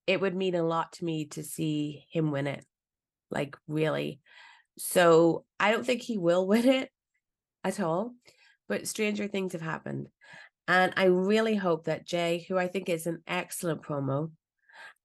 it 0.05 0.19
would 0.19 0.35
mean 0.35 0.55
a 0.55 0.63
lot 0.63 0.93
to 0.93 1.05
me 1.05 1.25
to 1.27 1.43
see 1.43 2.05
him 2.11 2.31
win 2.31 2.47
it. 2.47 2.65
Like, 3.29 3.55
really. 3.67 4.19
So 4.77 5.45
I 5.59 5.71
don't 5.71 5.85
think 5.85 6.01
he 6.01 6.17
will 6.17 6.45
win 6.47 6.67
it 6.67 6.89
at 7.63 7.79
all. 7.79 8.13
But 8.67 8.87
stranger 8.87 9.27
things 9.27 9.53
have 9.53 9.61
happened. 9.61 10.07
And 10.67 10.93
I 10.95 11.05
really 11.05 11.55
hope 11.55 11.85
that 11.85 12.05
Jay, 12.05 12.45
who 12.47 12.57
I 12.57 12.67
think 12.67 12.89
is 12.89 13.07
an 13.07 13.21
excellent 13.27 13.81
promo, 13.81 14.31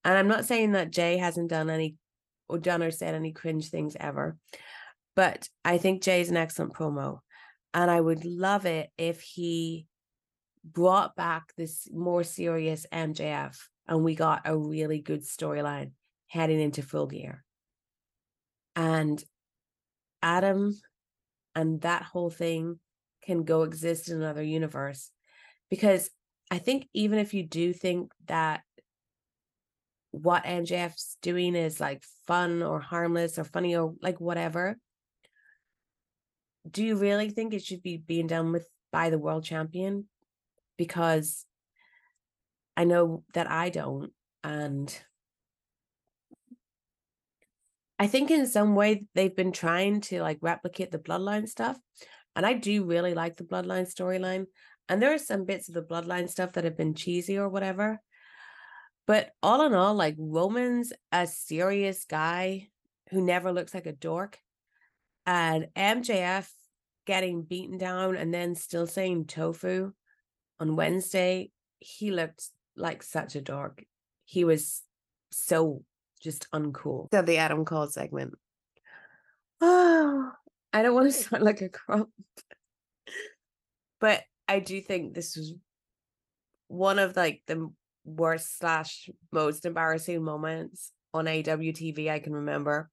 and 0.05 0.17
I'm 0.17 0.29
not 0.29 0.45
saying 0.45 0.73
that 0.73 0.93
Jay 0.93 1.17
hasn't 1.17 1.51
done 1.51 1.69
any 1.71 1.97
or 2.49 2.59
done 2.59 2.83
or 2.83 2.91
said 2.91 3.15
any 3.15 3.33
cringe 3.33 3.71
things 3.71 3.97
ever, 3.99 4.37
but 5.17 5.49
I 5.65 5.79
think 5.79 6.03
Jay's 6.03 6.31
an 6.31 6.37
excellent 6.37 6.75
promo. 6.75 7.21
And 7.75 7.91
I 7.91 8.01
would 8.01 8.25
love 8.25 8.67
it 8.67 8.91
if 8.97 9.21
he 9.21 9.87
brought 10.65 11.17
back 11.17 11.53
this 11.57 11.89
more 11.93 12.25
serious 12.25 12.87
MJF 12.93 13.57
and 13.89 14.03
we 14.03 14.15
got 14.15 14.43
a 14.45 14.57
really 14.57 15.01
good 15.01 15.23
storyline 15.23 15.93
heading 16.29 16.61
into 16.61 16.83
full 16.83 17.07
gear. 17.07 17.45
And 18.75 19.23
Adam 20.23 20.79
and 21.55 21.81
that 21.83 22.03
whole 22.03 22.31
thing 22.31 22.79
can 23.23 23.45
go 23.45 23.63
exist 23.63 24.09
in 24.09 24.17
another 24.17 24.43
universe. 24.43 25.11
Because 25.71 26.11
I 26.51 26.59
think 26.59 26.89
even 26.95 27.19
if 27.19 27.35
you 27.35 27.43
do 27.43 27.73
think 27.73 28.13
that 28.27 28.63
what 30.13 30.45
MJF's 30.45 31.19
doing 31.21 31.55
is 31.55 31.81
like 31.81 32.03
fun 32.27 32.63
or 32.63 32.81
harmless 32.81 33.39
or 33.39 33.45
funny 33.45 33.77
or 33.77 33.95
like 34.01 34.21
whatever, 34.21 34.79
do 36.71 36.85
you 36.85 36.97
really 36.97 37.31
think 37.31 37.53
it 37.53 37.65
should 37.65 37.83
be 37.83 37.97
being 37.97 38.27
done 38.27 38.53
with 38.53 38.67
by 38.93 39.11
the 39.11 39.19
world 39.19 39.45
champion? 39.45 40.07
Because 40.79 41.45
I 42.77 42.85
know 42.85 43.25
that 43.35 43.51
I 43.51 43.71
don't. 43.71 44.13
And 44.45 44.97
I 47.99 48.07
think 48.07 48.31
in 48.31 48.47
some 48.47 48.75
way 48.75 49.07
they've 49.15 49.35
been 49.35 49.53
trying 49.53 50.01
to 50.03 50.21
like 50.23 50.39
replicate 50.41 50.91
the 50.91 50.99
bloodline 50.99 51.49
stuff. 51.49 51.79
And 52.35 52.45
I 52.45 52.53
do 52.53 52.85
really 52.85 53.15
like 53.15 53.37
the 53.37 53.45
bloodline 53.45 53.93
storyline. 53.93 54.47
And 54.89 55.03
there 55.03 55.13
are 55.13 55.19
some 55.19 55.45
bits 55.45 55.69
of 55.69 55.75
the 55.75 55.83
bloodline 55.83 56.29
stuff 56.29 56.53
that 56.53 56.65
have 56.65 56.77
been 56.77 56.95
cheesy 56.95 57.39
or 57.39 57.49
whatever. 57.49 58.01
But 59.07 59.31
all 59.43 59.65
in 59.67 59.75
all, 59.75 59.95
like 59.95 60.17
Roman's 60.19 60.93
a 61.13 61.27
serious 61.27 62.05
guy 62.05 62.69
who 63.11 63.21
never 63.21 63.53
looks 63.53 63.75
like 63.75 63.87
a 63.87 63.93
dork. 63.93 64.39
And 65.27 65.69
MJF 65.77 66.49
getting 67.07 67.43
beaten 67.43 67.79
down 67.79 68.17
and 68.17 68.33
then 68.35 68.55
still 68.55 68.87
saying 68.87 69.27
tofu 69.27 69.93
on 70.61 70.77
Wednesday, 70.77 71.51
he 71.79 72.11
looked 72.11 72.45
like 72.77 73.03
such 73.03 73.37
a 73.37 73.41
dork. 73.41 73.85
He 74.25 74.45
was 74.45 74.83
so 75.31 75.83
just 76.21 76.51
uncool. 76.51 77.09
So 77.13 77.23
the 77.23 77.39
Adam 77.39 77.65
Cole 77.65 77.87
segment. 77.87 78.35
Oh, 79.61 80.33
I 80.73 80.83
don't 80.83 80.95
want 80.95 81.07
to 81.07 81.13
sound 81.17 81.43
like 81.43 81.61
a 81.61 81.69
crump. 81.69 82.11
but 84.01 84.23
I 84.49 84.61
do 84.61 84.81
think 84.81 85.15
this 85.15 85.37
was 85.37 85.55
one 86.69 86.99
of 86.99 87.17
like 87.17 87.43
the 87.47 87.71
worst 88.05 88.59
slash 88.59 89.09
most 89.33 89.65
embarrassing 89.65 90.23
moments 90.23 90.93
on 91.13 91.27
AWTV 91.27 92.11
I 92.11 92.19
can 92.19 92.33
remember. 92.33 92.91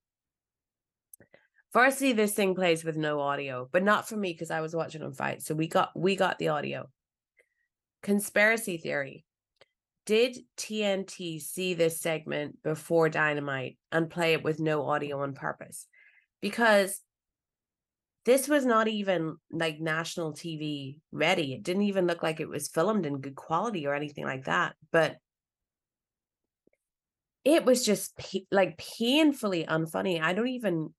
Firstly, 1.72 2.14
this 2.14 2.34
thing 2.34 2.54
plays 2.54 2.84
with 2.84 2.98
no 2.98 3.20
audio, 3.20 3.68
but 3.72 3.84
not 3.84 4.08
for 4.08 4.16
me 4.16 4.32
because 4.32 4.52
I 4.52 4.62
was 4.62 4.76
watching 4.76 5.02
on 5.02 5.14
Fite. 5.14 5.42
So 5.42 5.56
we 5.56 5.68
got 5.68 5.90
we 5.96 6.16
got 6.16 6.38
the 6.38 6.50
audio. 6.50 6.90
Conspiracy 8.04 8.78
theory. 8.78 9.26
Did 10.06 10.38
TNT 10.58 11.42
see 11.42 11.74
this 11.74 12.02
segment 12.02 12.62
before 12.62 13.08
Dynamite 13.08 13.78
and 13.92 14.10
play 14.10 14.34
it 14.34 14.44
with 14.44 14.60
no 14.60 14.86
audio 14.86 15.22
on 15.22 15.34
purpose? 15.34 15.88
Because 16.42 17.00
this 18.26 18.48
was 18.48 18.66
not 18.66 18.88
even 18.88 19.38
like 19.52 19.80
national 19.80 20.34
TV 20.34 20.98
ready. 21.12 21.54
It 21.54 21.64
didn't 21.64 21.84
even 21.84 22.08
look 22.08 22.24
like 22.24 22.40
it 22.40 22.50
was 22.50 22.70
filmed 22.70 23.06
in 23.06 23.20
good 23.20 23.36
quality 23.36 23.86
or 23.86 23.94
anything 23.94 24.26
like 24.26 24.46
that. 24.46 24.76
But 24.92 25.18
it 27.44 27.66
was 27.66 27.86
just 27.86 28.14
like 28.52 28.78
painfully 28.78 29.66
unfunny. 29.66 30.22
I 30.22 30.34
don't 30.34 30.48
even 30.48 30.94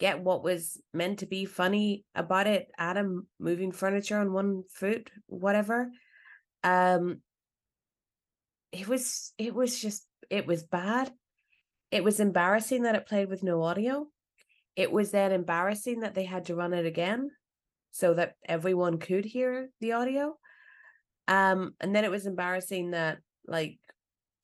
get 0.00 0.20
what 0.20 0.42
was 0.42 0.80
meant 0.94 1.18
to 1.18 1.26
be 1.26 1.44
funny 1.44 2.04
about 2.14 2.46
it. 2.46 2.68
Adam 2.78 3.26
moving 3.38 3.72
furniture 3.72 4.18
on 4.18 4.32
one 4.32 4.64
foot, 4.70 5.10
whatever. 5.26 5.90
Um, 6.64 7.20
it 8.72 8.88
was 8.88 9.34
it 9.36 9.54
was 9.54 9.78
just 9.78 10.06
it 10.30 10.46
was 10.46 10.62
bad. 10.62 11.12
It 11.90 12.02
was 12.02 12.20
embarrassing 12.20 12.84
that 12.84 12.94
it 12.94 13.06
played 13.06 13.28
with 13.28 13.42
no 13.42 13.62
audio. 13.62 14.06
It 14.76 14.90
was 14.90 15.10
then 15.10 15.32
embarrassing 15.32 16.00
that 16.00 16.14
they 16.14 16.24
had 16.24 16.46
to 16.46 16.54
run 16.54 16.72
it 16.72 16.86
again 16.86 17.30
so 17.90 18.14
that 18.14 18.34
everyone 18.44 18.98
could 18.98 19.24
hear 19.24 19.68
the 19.80 19.92
audio. 19.92 20.36
Um, 21.28 21.74
and 21.80 21.94
then 21.94 22.04
it 22.04 22.10
was 22.10 22.26
embarrassing 22.26 22.92
that 22.92 23.18
like 23.46 23.78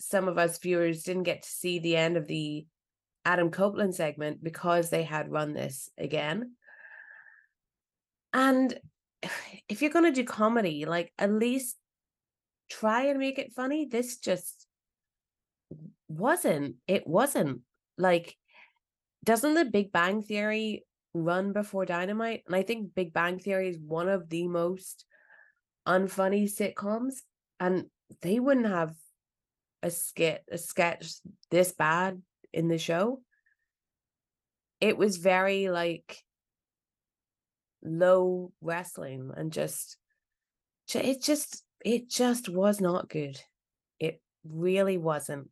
some 0.00 0.28
of 0.28 0.38
us 0.38 0.58
viewers 0.58 1.02
didn't 1.02 1.24
get 1.24 1.42
to 1.42 1.48
see 1.48 1.78
the 1.78 1.96
end 1.96 2.16
of 2.16 2.26
the 2.26 2.66
Adam 3.24 3.50
Copeland 3.50 3.94
segment 3.94 4.42
because 4.42 4.90
they 4.90 5.02
had 5.02 5.30
run 5.30 5.52
this 5.52 5.90
again. 5.98 6.52
And 8.32 8.78
if 9.68 9.82
you're 9.82 9.90
going 9.90 10.04
to 10.04 10.12
do 10.12 10.24
comedy, 10.24 10.84
like 10.84 11.12
at 11.18 11.32
least 11.32 11.76
try 12.70 13.04
and 13.04 13.18
make 13.18 13.38
it 13.38 13.52
funny. 13.52 13.86
This 13.86 14.18
just 14.18 14.66
wasn't. 16.08 16.76
It 16.86 17.06
wasn't 17.06 17.60
like 17.96 18.36
doesn't 19.24 19.54
the 19.54 19.64
Big 19.64 19.92
Bang 19.92 20.22
Theory 20.22 20.84
run 21.14 21.52
before 21.52 21.84
Dynamite? 21.84 22.44
And 22.46 22.54
I 22.54 22.62
think 22.62 22.94
Big 22.94 23.12
Bang 23.12 23.38
Theory 23.38 23.68
is 23.68 23.78
one 23.78 24.08
of 24.08 24.28
the 24.28 24.48
most 24.48 25.04
unfunny 25.86 26.44
sitcoms, 26.44 27.14
and 27.58 27.86
they 28.22 28.38
wouldn't 28.38 28.66
have 28.66 28.94
a 29.82 29.90
skit 29.90 30.42
a 30.50 30.58
sketch 30.58 31.14
this 31.50 31.72
bad 31.72 32.20
in 32.52 32.68
the 32.68 32.78
show. 32.78 33.20
It 34.80 34.96
was 34.96 35.16
very 35.16 35.68
like 35.68 36.22
low 37.82 38.52
wrestling 38.60 39.30
and 39.36 39.52
just 39.52 39.96
it 40.94 41.22
just 41.22 41.64
it 41.84 42.08
just 42.08 42.48
was 42.48 42.80
not 42.80 43.08
good. 43.08 43.40
It 44.00 44.20
really 44.44 44.98
wasn't. 44.98 45.50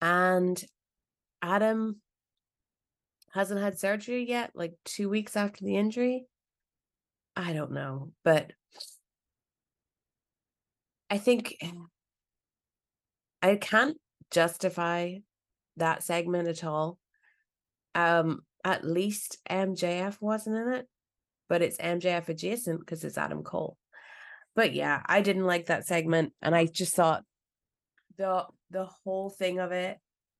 And 0.00 0.62
Adam 1.42 2.00
hasn't 3.36 3.60
had 3.60 3.78
surgery 3.78 4.28
yet, 4.28 4.50
like 4.54 4.74
two 4.84 5.08
weeks 5.08 5.36
after 5.36 5.64
the 5.64 5.76
injury. 5.76 6.26
I 7.36 7.52
don't 7.52 7.72
know, 7.72 8.12
but 8.24 8.52
I 11.08 11.18
think 11.18 11.54
I 13.42 13.56
can't 13.56 13.96
justify 14.30 15.16
that 15.76 16.02
segment 16.02 16.48
at 16.48 16.64
all. 16.64 16.98
Um, 17.94 18.40
at 18.64 18.84
least 18.84 19.38
MJF 19.48 20.20
wasn't 20.20 20.56
in 20.56 20.72
it, 20.72 20.88
but 21.48 21.62
it's 21.62 21.76
MJF 21.76 22.28
adjacent 22.28 22.80
because 22.80 23.04
it's 23.04 23.18
Adam 23.18 23.42
Cole 23.44 23.76
but 24.56 24.72
yeah, 24.72 25.02
I 25.06 25.20
didn't 25.20 25.44
like 25.44 25.66
that 25.66 25.86
segment, 25.86 26.32
and 26.42 26.56
I 26.56 26.64
just 26.64 26.96
thought 26.96 27.22
the 28.16 28.44
the 28.70 28.86
whole 29.04 29.28
thing 29.28 29.60
of 29.60 29.70
it 29.70 29.98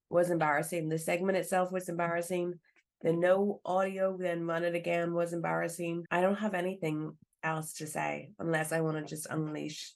was 0.08 0.30
embarrassing. 0.30 0.88
The 0.88 0.98
segment 0.98 1.36
itself 1.36 1.70
was 1.70 1.88
embarrassing. 1.88 2.54
The 3.02 3.12
no 3.12 3.60
audio 3.64 4.16
then 4.16 4.46
run 4.46 4.64
it 4.64 4.74
again 4.74 5.14
was 5.14 5.32
embarrassing. 5.32 6.04
I 6.10 6.20
don't 6.20 6.38
have 6.38 6.54
anything 6.54 7.16
else 7.42 7.74
to 7.74 7.86
say 7.86 8.30
unless 8.38 8.72
I 8.72 8.80
want 8.80 8.96
to 8.96 9.04
just 9.04 9.26
unleash 9.30 9.92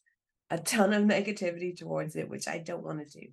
a 0.51 0.59
ton 0.59 0.93
of 0.93 1.05
negativity 1.05 1.77
towards 1.77 2.17
it, 2.17 2.29
which 2.29 2.47
I 2.47 2.59
don't 2.59 2.85
want 2.85 3.01
to 3.07 3.21
do. 3.21 3.27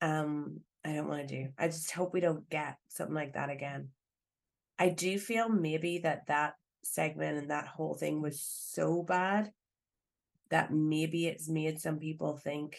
Um, 0.00 0.60
I 0.84 0.92
don't 0.92 1.08
want 1.08 1.26
to 1.26 1.42
do. 1.42 1.48
I 1.58 1.68
just 1.68 1.90
hope 1.92 2.12
we 2.12 2.20
don't 2.20 2.48
get 2.50 2.76
something 2.88 3.14
like 3.14 3.34
that 3.34 3.50
again. 3.50 3.88
I 4.78 4.88
do 4.88 5.18
feel 5.18 5.48
maybe 5.48 5.98
that 5.98 6.26
that 6.26 6.54
segment 6.84 7.38
and 7.38 7.50
that 7.50 7.68
whole 7.68 7.94
thing 7.94 8.20
was 8.20 8.40
so 8.40 9.02
bad 9.02 9.52
that 10.50 10.72
maybe 10.72 11.26
it's 11.26 11.48
made 11.48 11.80
some 11.80 11.98
people 11.98 12.36
think 12.36 12.76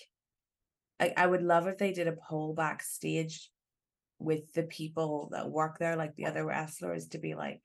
I, 0.99 1.13
I 1.17 1.27
would 1.27 1.41
love 1.41 1.67
if 1.67 1.77
they 1.77 1.91
did 1.91 2.07
a 2.07 2.13
poll 2.13 2.53
backstage 2.53 3.49
with 4.24 4.53
the 4.53 4.63
people 4.63 5.30
that 5.32 5.49
work 5.49 5.78
there, 5.78 5.95
like 5.95 6.15
the 6.15 6.26
other 6.26 6.45
wrestlers, 6.45 7.07
to 7.09 7.17
be 7.17 7.36
like, 7.36 7.61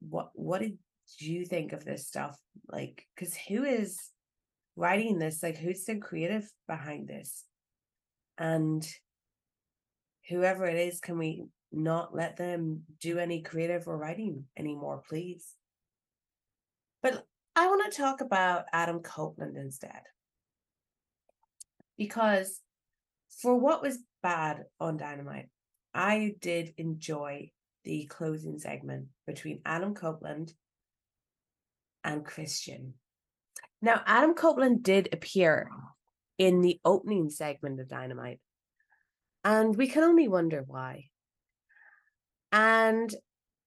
what 0.00 0.30
what 0.34 0.60
did 0.60 0.78
you 1.18 1.44
think 1.44 1.72
of 1.72 1.84
this 1.84 2.06
stuff? 2.06 2.38
Like, 2.68 3.06
because 3.14 3.34
who 3.34 3.64
is 3.64 3.98
writing 4.76 5.18
this? 5.18 5.42
Like, 5.42 5.56
who's 5.56 5.84
the 5.84 5.96
creative 5.96 6.48
behind 6.68 7.08
this? 7.08 7.44
And 8.38 8.86
whoever 10.28 10.66
it 10.66 10.76
is, 10.76 11.00
can 11.00 11.18
we 11.18 11.44
not 11.72 12.14
let 12.14 12.36
them 12.36 12.82
do 13.00 13.18
any 13.18 13.42
creative 13.42 13.88
or 13.88 13.96
writing 13.96 14.44
anymore, 14.56 15.02
please? 15.08 15.54
But 17.02 17.24
I 17.54 17.66
want 17.66 17.90
to 17.90 17.96
talk 17.96 18.20
about 18.20 18.66
Adam 18.72 19.00
Copeland 19.00 19.56
instead. 19.56 20.02
Because 21.96 22.60
for 23.40 23.58
what 23.58 23.82
was 23.82 23.98
bad 24.22 24.64
on 24.78 24.96
Dynamite, 24.96 25.48
I 25.96 26.34
did 26.40 26.74
enjoy 26.76 27.50
the 27.84 28.04
closing 28.06 28.58
segment 28.58 29.06
between 29.26 29.62
Adam 29.64 29.94
Copeland 29.94 30.52
and 32.04 32.24
Christian. 32.24 32.94
Now, 33.80 34.02
Adam 34.06 34.34
Copeland 34.34 34.82
did 34.82 35.08
appear 35.12 35.70
in 36.38 36.60
the 36.60 36.78
opening 36.84 37.30
segment 37.30 37.80
of 37.80 37.88
Dynamite, 37.88 38.40
and 39.42 39.74
we 39.74 39.88
can 39.88 40.02
only 40.02 40.28
wonder 40.28 40.62
why. 40.66 41.06
And 42.52 43.12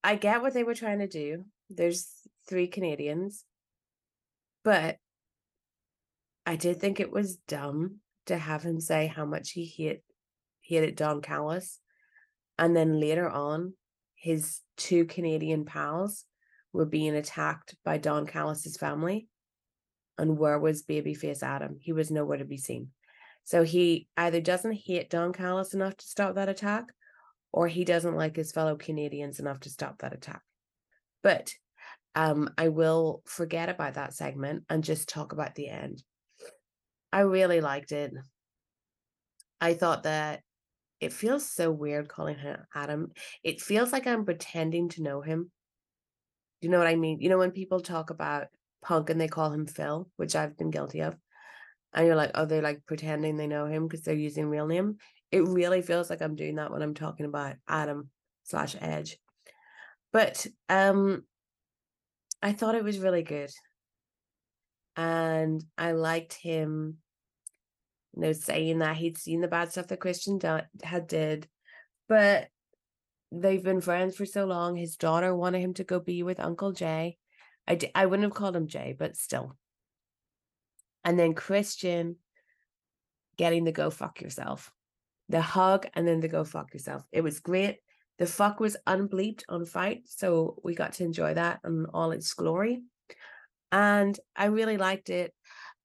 I 0.04 0.16
get 0.16 0.42
what 0.42 0.54
they 0.54 0.64
were 0.64 0.76
trying 0.76 1.00
to 1.00 1.08
do. 1.08 1.46
There's 1.70 2.08
three 2.48 2.68
Canadians, 2.68 3.44
but 4.64 4.98
I 6.46 6.56
did 6.56 6.80
think 6.80 7.00
it 7.00 7.12
was 7.12 7.38
dumb 7.48 8.02
to 8.28 8.38
have 8.38 8.64
him 8.64 8.80
say 8.80 9.08
how 9.08 9.26
much 9.26 9.52
he 9.52 9.66
hate 9.66 10.02
hated 10.62 10.96
Don 10.96 11.22
Callis. 11.22 11.79
And 12.60 12.76
then 12.76 13.00
later 13.00 13.28
on, 13.28 13.74
his 14.16 14.60
two 14.76 15.06
Canadian 15.06 15.64
pals 15.64 16.26
were 16.74 16.86
being 16.86 17.16
attacked 17.16 17.74
by 17.86 17.98
Don 17.98 18.28
Callis's 18.28 18.76
family. 18.76 19.30
And 20.18 20.38
where 20.38 20.60
was 20.60 20.84
babyface 20.84 21.42
Adam? 21.42 21.78
He 21.80 21.94
was 21.94 22.12
nowhere 22.12 22.38
to 22.38 22.46
be 22.46 22.58
seen. 22.58 22.90
So 23.46 23.64
he 23.64 24.10
either 24.18 24.42
doesn't 24.42 24.74
hate 24.74 25.10
Don 25.10 25.32
Callis 25.32 25.74
enough 25.74 25.96
to 25.96 26.06
stop 26.06 26.36
that 26.36 26.50
attack, 26.50 26.84
or 27.54 27.70
he 27.70 27.86
doesn't 27.86 28.18
like 28.18 28.36
his 28.36 28.52
fellow 28.52 28.76
Canadians 28.76 29.40
enough 29.40 29.62
to 29.62 29.70
stop 29.70 30.00
that 30.00 30.14
attack. 30.14 30.42
But 31.24 31.54
um, 32.14 32.50
I 32.58 32.68
will 32.68 33.24
forget 33.26 33.70
about 33.70 33.94
that 33.94 34.14
segment 34.14 34.66
and 34.70 34.84
just 34.84 35.08
talk 35.08 35.32
about 35.32 35.56
the 35.56 35.70
end. 35.70 36.04
I 37.14 37.22
really 37.22 37.62
liked 37.62 37.94
it. 37.94 38.12
I 39.62 39.76
thought 39.76 40.04
that 40.04 40.42
it 41.00 41.14
feels 41.14 41.50
so 41.50 41.72
weird 41.72 42.10
calling 42.10 42.38
him 42.38 42.58
Adam. 42.76 43.12
It 43.44 43.62
feels 43.62 43.92
like 43.92 44.06
I'm 44.08 44.26
pretending 44.26 44.90
to 44.90 45.04
know 45.04 45.22
him. 45.22 45.52
You 46.62 46.70
know 46.70 46.78
what 46.78 46.88
I 46.88 46.96
mean? 46.96 47.22
You 47.22 47.30
know, 47.30 47.38
when 47.38 47.52
people 47.52 47.80
talk 47.80 48.10
about 48.10 48.48
punk 48.82 49.10
and 49.10 49.20
they 49.20 49.28
call 49.28 49.52
him 49.52 49.66
Phil, 49.66 50.10
which 50.18 50.36
I've 50.36 50.58
been 50.58 50.72
guilty 50.72 51.02
of, 51.02 51.16
and 51.94 52.06
you're 52.06 52.16
like, 52.16 52.32
oh, 52.36 52.46
they're 52.46 52.62
like 52.62 52.86
pretending 52.86 53.38
they 53.38 53.48
know 53.48 53.66
him 53.66 53.88
because 53.88 54.04
they're 54.04 54.16
using 54.16 54.48
real 54.48 54.68
name. 54.68 54.98
It 55.32 55.48
really 55.48 55.82
feels 55.82 56.10
like 56.10 56.22
I'm 56.22 56.36
doing 56.36 56.56
that 56.56 56.72
when 56.72 56.82
I'm 56.82 56.94
talking 56.94 57.26
about 57.26 57.56
Adam 57.68 58.10
slash 58.44 58.76
Edge. 58.80 59.18
But 60.12 60.46
um 60.68 61.24
I 62.42 62.54
thought 62.54 62.76
it 62.76 62.84
was 62.84 63.00
really 63.00 63.24
good. 63.24 63.52
And 64.96 65.64
I 65.78 65.94
liked 65.94 66.34
him 66.34 66.98
you 68.16 68.22
know, 68.22 68.32
saying 68.32 68.80
that 68.80 68.98
he'd 68.98 69.18
seen 69.18 69.42
the 69.42 69.48
bad 69.48 69.72
stuff 69.72 69.88
that 69.88 70.00
Christian 70.00 70.40
had 70.84 71.08
did, 71.08 71.48
but 72.08 72.48
they've 73.32 73.64
been 73.64 73.82
friends 73.82 74.16
for 74.16 74.26
so 74.26 74.46
long. 74.46 74.76
His 74.76 74.98
daughter 74.98 75.36
wanted 75.36 75.60
him 75.60 75.74
to 75.76 75.84
go 75.84 76.00
be 76.00 76.24
with 76.24 76.40
Uncle 76.40 76.72
Jay. 76.72 77.18
I 77.68 77.76
d- 77.76 77.92
I 77.94 78.06
wouldn't 78.06 78.26
have 78.26 78.34
called 78.34 78.56
him 78.56 78.68
Jay, 78.68 78.96
but 78.98 79.16
still. 79.16 79.56
And 81.04 81.20
then 81.20 81.34
Christian 81.34 82.18
getting 83.38 83.64
the 83.64 83.72
go 83.72 83.90
fuck 83.90 84.22
yourself, 84.22 84.72
the 85.30 85.42
hug, 85.42 85.88
and 85.94 86.08
then 86.08 86.20
the 86.20 86.28
go 86.28 86.44
fuck 86.44 86.74
yourself. 86.74 87.04
It 87.12 87.22
was 87.22 87.40
great. 87.40 87.78
The 88.18 88.26
fuck 88.26 88.60
was 88.60 88.76
unbleeped 88.86 89.44
on 89.48 89.66
Fite, 89.66 90.02
so 90.06 90.60
we 90.64 90.76
got 90.76 90.94
to 90.94 91.06
enjoy 91.06 91.36
that 91.36 91.62
in 91.64 91.86
all 91.94 92.12
its 92.12 92.34
glory. 92.34 92.82
And 93.72 94.20
I 94.36 94.46
really 94.46 94.78
liked 94.78 95.10
it. 95.10 95.34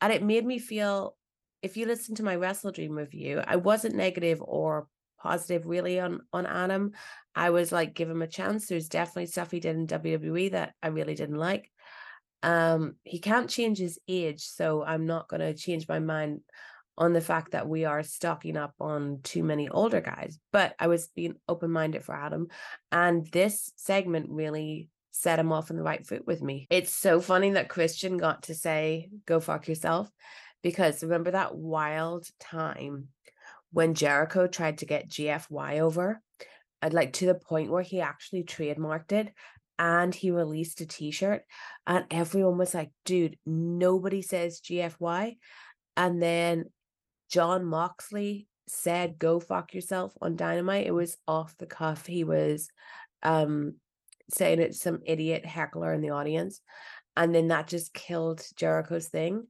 And 0.01 0.13
it 0.13 0.23
made 0.23 0.45
me 0.45 0.59
feel 0.59 1.17
if 1.65 1.79
you 1.79 1.87
listen 1.87 2.15
to 2.17 2.23
my 2.23 2.37
Wrestle 2.37 2.73
Dream 2.73 2.93
review, 2.93 3.43
I 3.45 3.57
wasn't 3.57 3.95
negative 3.95 4.43
or 4.43 4.87
positive 5.19 5.67
really 5.67 5.99
on 5.99 6.21
on 6.31 6.45
Adam. 6.45 6.93
I 7.35 7.51
was 7.51 7.73
like, 7.73 7.95
give 7.95 8.11
him 8.11 8.21
a 8.21 8.27
chance. 8.27 8.67
There's 8.67 8.89
definitely 8.89 9.27
stuff 9.27 9.51
he 9.51 9.61
did 9.61 9.75
in 9.75 9.87
WWE 9.87 10.53
that 10.53 10.75
I 10.83 10.89
really 10.89 11.15
didn't 11.15 11.39
like. 11.39 11.71
Um, 12.43 12.97
he 13.03 13.19
can't 13.19 13.49
change 13.49 13.79
his 13.79 13.99
age, 14.07 14.43
so 14.43 14.85
I'm 14.85 15.07
not 15.07 15.29
gonna 15.29 15.55
change 15.55 15.89
my 15.89 16.01
mind 16.01 16.43
on 16.99 17.15
the 17.15 17.23
fact 17.23 17.53
that 17.53 17.67
we 17.67 17.87
are 17.87 18.03
stocking 18.03 18.59
up 18.59 18.75
on 18.79 19.21
too 19.23 19.43
many 19.43 19.71
older 19.71 20.03
guys. 20.03 20.39
But 20.53 20.75
I 20.79 20.89
was 20.89 21.09
being 21.17 21.37
open 21.49 21.71
minded 21.71 22.05
for 22.05 22.15
Adam, 22.15 22.49
and 22.93 23.27
this 23.29 23.73
segment 23.77 24.27
really 24.29 24.91
set 25.13 25.39
him 25.39 25.51
off 25.51 25.71
on 25.71 25.79
the 25.79 25.83
right 25.83 26.07
foot 26.07 26.27
with 26.27 26.43
me. 26.43 26.67
It's 26.69 26.93
so 26.93 27.23
funny 27.23 27.53
that 27.53 27.71
Christian 27.71 28.19
got 28.19 28.43
to 28.45 28.55
say, 28.55 29.09
"Go 29.25 29.41
fuck 29.41 29.67
yourself," 29.67 30.11
because 30.65 31.03
remember 31.03 31.31
that 31.31 31.55
wild 31.55 32.27
time 32.41 33.09
when 33.71 33.93
Jericho 33.93 34.47
tried 34.47 34.79
to 34.79 34.87
get 34.87 35.11
GFY 35.11 35.81
over, 35.81 36.23
uh, 36.81 36.89
like 36.91 37.13
to 37.15 37.27
the 37.27 37.35
point 37.35 37.71
where 37.71 37.83
he 37.83 38.01
actually 38.01 38.45
trademarked 38.45 39.13
it 39.13 39.33
and 39.79 40.15
he 40.15 40.31
released 40.31 40.81
a 40.81 40.87
t-shirt 40.87 41.43
and 41.87 42.07
everyone 42.11 42.57
was 42.57 42.73
like, 42.73 42.91
dude, 43.05 43.37
nobody 43.45 44.23
says 44.23 44.63
GFY. 44.63 45.37
And 45.99 46.23
then 46.23 46.65
Jon 47.31 47.67
Moxley 47.67 48.49
said, 48.67 49.19
go 49.19 49.41
fuck 49.41 49.75
yourself 49.75 50.15
on 50.23 50.35
Dynamite. 50.35 50.87
It 50.87 50.95
was 50.95 51.19
off 51.29 51.55
the 51.59 51.67
cuff. 51.67 52.07
He 52.07 52.25
was 52.25 52.71
um 53.23 53.75
saying 54.31 54.61
it 54.61 54.75
some 54.75 55.01
idiot 55.05 55.45
heckler 55.45 55.93
in 55.93 56.01
the 56.01 56.11
audience. 56.11 56.63
And 57.19 57.35
then 57.35 57.49
that 57.49 57.69
just 57.69 57.93
killed 57.93 58.43
Jericho's 58.57 59.09
thing 59.09 59.47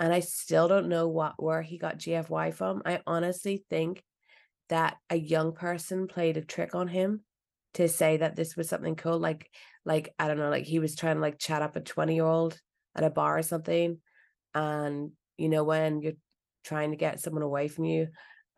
and 0.00 0.12
I 0.12 0.20
still 0.20 0.68
don't 0.68 0.88
know 0.88 1.08
what 1.08 1.34
where 1.42 1.62
he 1.62 1.78
got 1.78 1.98
GFY 1.98 2.54
from. 2.54 2.82
I 2.84 3.00
honestly 3.06 3.64
think 3.70 4.02
that 4.68 4.96
a 5.10 5.16
young 5.16 5.52
person 5.52 6.08
played 6.08 6.36
a 6.36 6.44
trick 6.44 6.74
on 6.74 6.88
him 6.88 7.22
to 7.74 7.88
say 7.88 8.16
that 8.16 8.36
this 8.36 8.56
was 8.56 8.68
something 8.68 8.96
cool. 8.96 9.18
Like, 9.18 9.48
like 9.84 10.14
I 10.18 10.28
don't 10.28 10.38
know, 10.38 10.50
like 10.50 10.64
he 10.64 10.78
was 10.78 10.96
trying 10.96 11.16
to 11.16 11.22
like 11.22 11.38
chat 11.38 11.62
up 11.62 11.76
a 11.76 11.80
20 11.80 12.14
year 12.14 12.24
old 12.24 12.58
at 12.96 13.04
a 13.04 13.10
bar 13.10 13.38
or 13.38 13.42
something. 13.42 13.98
And 14.54 15.12
you 15.36 15.48
know, 15.48 15.64
when 15.64 16.00
you're 16.00 16.12
trying 16.64 16.90
to 16.92 16.96
get 16.96 17.20
someone 17.20 17.42
away 17.42 17.68
from 17.68 17.84
you, 17.84 18.08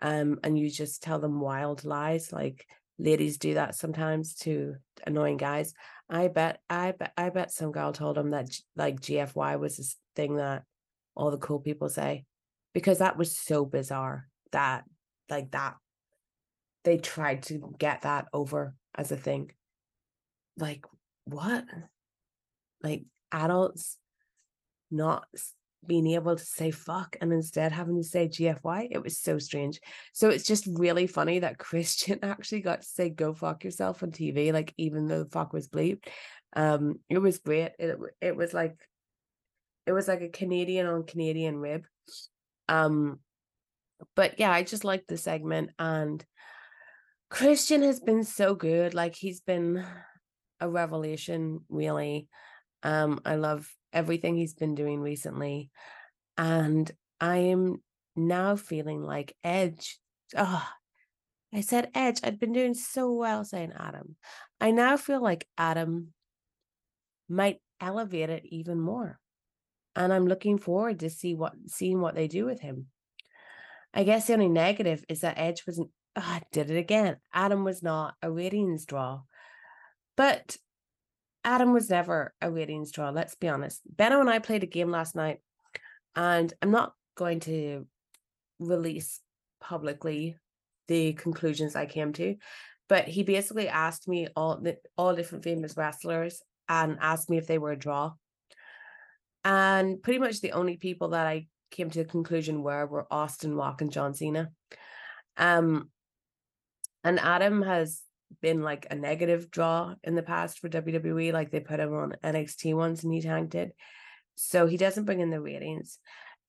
um, 0.01 0.39
and 0.43 0.59
you 0.59 0.71
just 0.71 1.03
tell 1.03 1.19
them 1.19 1.41
wild 1.41 1.85
lies, 1.85 2.33
like 2.33 2.67
ladies 2.99 3.39
do 3.39 3.55
that 3.55 3.75
sometimes 3.75 4.35
to 4.35 4.77
annoying 5.07 5.37
guys. 5.37 5.73
I 6.09 6.29
bet, 6.29 6.61
I 6.71 6.93
bet, 6.93 7.13
I 7.17 7.31
bet 7.31 7.51
some 7.51 7.73
girl 7.73 7.93
told 7.93 8.17
him 8.17 8.31
that 8.31 8.49
like 8.77 9.01
GFY 9.01 9.59
was 9.59 9.77
this 9.77 9.97
thing 10.15 10.37
that 10.37 10.65
all 11.17 11.31
the 11.31 11.39
cool 11.39 11.59
people 11.59 11.89
say 11.89 12.25
because 12.75 12.99
that 12.99 13.17
was 13.17 13.37
so 13.37 13.65
bizarre 13.65 14.29
that 14.53 14.85
like 15.29 15.51
that 15.53 15.75
they 16.85 16.99
tried 16.99 17.43
to 17.43 17.75
get 17.79 18.03
that 18.03 18.27
over 18.33 18.75
as 18.95 19.11
a 19.11 19.17
thing 19.17 19.51
like 20.59 20.85
what 21.25 21.65
like 22.83 23.05
adults 23.33 23.99
not 24.91 25.27
being 25.87 26.07
able 26.09 26.37
to 26.37 26.45
say 26.45 26.71
fuck 26.71 27.17
and 27.21 27.33
instead 27.33 27.73
having 27.73 27.97
to 27.97 28.03
say 28.03 28.29
GFY. 28.29 28.89
It 28.91 29.03
was 29.03 29.19
so 29.19 29.39
strange. 29.39 29.81
So 30.13 30.31
it's 30.31 30.45
just 30.45 30.67
really 30.67 31.07
funny 31.07 31.41
that 31.41 31.59
Christian 31.59 32.21
actually 32.23 32.61
got 32.61 32.83
to 32.83 32.87
say 32.87 33.09
go 33.09 33.33
fuck 33.33 33.65
yourself 33.65 34.03
on 34.03 34.11
TV, 34.11 34.53
like 34.53 34.75
even 34.77 35.07
though 35.07 35.25
fuck 35.25 35.53
was 35.53 35.69
bleeped. 35.69 36.05
Um, 36.55 37.01
it 37.09 37.19
was 37.19 37.39
great. 37.39 37.73
It 37.79 37.99
it 38.21 38.37
was 38.37 38.55
like 38.55 38.77
it 39.87 39.93
was 39.93 40.09
like 40.09 40.21
a 40.21 40.29
Canadian 40.29 40.87
on 40.87 41.05
Canadian 41.05 41.57
rib. 41.57 41.87
Um, 42.69 43.21
but 44.15 44.39
yeah, 44.39 44.51
I 44.51 44.63
just 44.63 44.85
like 44.85 45.07
the 45.07 45.17
segment 45.17 45.71
and 45.79 46.25
Christian 47.31 47.83
has 47.83 48.01
been 48.01 48.25
so 48.25 48.55
good. 48.55 48.95
Like 48.95 49.15
he's 49.15 49.41
been 49.41 49.85
a 50.61 50.69
revelation, 50.69 51.61
really. 51.69 52.29
Um, 52.83 53.21
I 53.25 53.37
love 53.37 53.69
everything 53.93 54.37
he's 54.37 54.55
been 54.55 54.75
doing 54.75 55.01
recently. 55.01 55.71
And 56.37 56.91
I 57.21 57.37
am 57.37 57.83
now 58.15 58.57
feeling 58.57 59.03
like 59.03 59.35
Edge. 59.43 59.99
Oh, 60.37 60.67
I 61.55 61.61
said 61.61 61.91
Edge. 61.95 62.21
I'd 62.23 62.41
been 62.41 62.53
doing 62.53 62.75
so 62.75 63.13
well 63.13 63.45
saying 63.45 63.73
Adam. 63.79 64.17
I 64.61 64.73
now 64.73 64.97
feel 64.97 65.23
like 65.23 65.47
Adam 65.57 66.13
might 67.29 67.61
elevate 67.81 68.31
it 68.31 68.45
even 68.47 68.81
more 68.81 69.19
and 69.97 70.13
I'm 70.13 70.27
looking 70.27 70.59
forward 70.59 71.01
to 71.01 71.11
see 71.11 71.35
what 71.35 71.55
seeing 71.67 72.01
what 72.01 72.15
they 72.15 72.29
do 72.29 72.45
with 72.45 72.61
him. 72.61 72.87
I 73.95 74.05
guess 74.05 74.27
the 74.27 74.35
only 74.35 74.49
negative 74.49 75.05
is 75.09 75.23
that 75.23 75.39
Edge 75.39 75.65
wasn't. 75.67 75.91
Oh, 76.15 76.39
did 76.53 76.71
it 76.71 76.79
again. 76.79 77.17
Adam 77.33 77.65
was 77.65 77.83
not 77.83 78.15
a 78.23 78.31
ratings 78.31 78.87
draw, 78.87 79.23
but 80.17 80.57
Adam 81.45 81.73
was 81.73 81.91
never 81.91 82.35
a 82.41 82.51
ratings 82.51 82.93
draw. 82.93 83.11
Let's 83.11 83.35
be 83.35 83.49
honest. 83.49 83.81
Benno 83.89 84.21
and 84.21 84.31
I 84.31 84.39
played 84.39 84.63
a 84.63 84.67
game 84.67 84.91
last 84.91 85.17
night, 85.17 85.39
and 86.15 86.53
I'm 86.61 86.71
not 86.71 86.93
going 87.17 87.41
to 87.41 87.87
release 88.59 89.21
publicly 89.61 90.37
the 90.89 91.15
conclusions 91.15 91.75
I 91.75 91.87
came 91.87 92.13
to, 92.15 92.37
but 92.89 93.09
he 93.09 93.23
basically 93.23 93.69
asked 93.69 94.09
me 94.09 94.29
all 94.37 94.61
the 94.61 94.77
all 94.97 95.15
different 95.15 95.45
famous 95.45 95.77
wrestlers 95.77 96.43
and 96.69 96.99
asked 97.01 97.31
me 97.31 97.39
if 97.39 97.47
they 97.47 97.59
were 97.59 97.73
a 97.73 97.79
draw. 97.79 98.13
And 99.47 100.03
pretty 100.03 100.19
much 100.19 100.41
the 100.41 100.53
only 100.53 100.77
people 100.77 101.11
that 101.11 101.25
I 101.25 101.47
came 101.71 101.89
to 101.89 102.01
the 102.01 102.05
conclusion 102.05 102.65
were 102.65 102.85
were 102.85 103.07
Austin 103.13 103.55
Rock 103.55 103.81
and 103.81 103.93
John 103.93 104.13
Cena. 104.13 104.51
Um, 105.37 105.89
and 107.05 107.21
Adam 107.21 107.63
has 107.63 108.03
been 108.43 108.63
like 108.63 108.89
a 108.91 108.97
negative 108.97 109.49
draw 109.49 109.95
in 110.03 110.17
the 110.17 110.23
past 110.25 110.59
for 110.59 110.69
WWE. 110.69 111.33
Like 111.33 111.53
they 111.53 111.61
put 111.61 111.79
him 111.79 111.95
on 111.95 112.17
NXT 112.25 112.75
once 112.75 113.05
and 113.05 113.15
he 113.15 113.21
tanked 113.21 113.55
it. 113.55 113.73
So 114.35 114.67
he 114.67 114.77
doesn't 114.77 115.05
bring 115.05 115.21
in 115.21 115.31
the 115.31 115.41
ratings. 115.41 116.01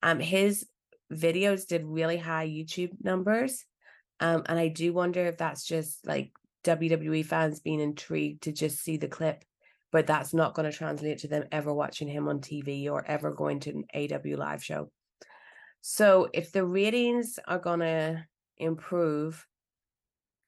Um, 0.02 0.20
his 0.20 0.66
videos 1.14 1.68
did 1.68 1.86
really 1.86 2.18
high 2.18 2.48
YouTube 2.48 2.94
numbers. 3.04 3.64
Um, 4.20 4.42
and 4.48 4.58
I 4.58 4.70
do 4.70 4.92
wonder 4.92 5.24
if 5.28 5.38
that's 5.38 5.64
just 5.64 6.08
like 6.08 6.32
WWE 6.64 7.24
fans 7.24 7.60
being 7.60 7.80
intrigued 7.80 8.44
to 8.44 8.52
just 8.52 8.80
see 8.80 8.98
the 8.98 9.08
clip, 9.08 9.46
but 9.92 10.08
that's 10.08 10.34
not 10.34 10.54
going 10.54 10.70
to 10.70 10.78
translate 10.78 11.20
to 11.20 11.28
them 11.28 11.46
ever 11.52 11.74
watching 11.74 12.08
him 12.08 12.28
on 12.28 12.40
TV 12.40 12.90
or 12.90 13.06
ever 13.06 13.32
going 13.32 13.60
to 13.62 13.70
an 13.72 13.86
AEW 13.96 14.38
live 14.38 14.64
show. 14.64 14.92
So 15.82 16.30
if 16.34 16.52
the 16.52 16.66
ratings 16.66 17.40
are 17.48 17.60
going 17.60 17.80
to 17.80 18.26
improve, 18.58 19.46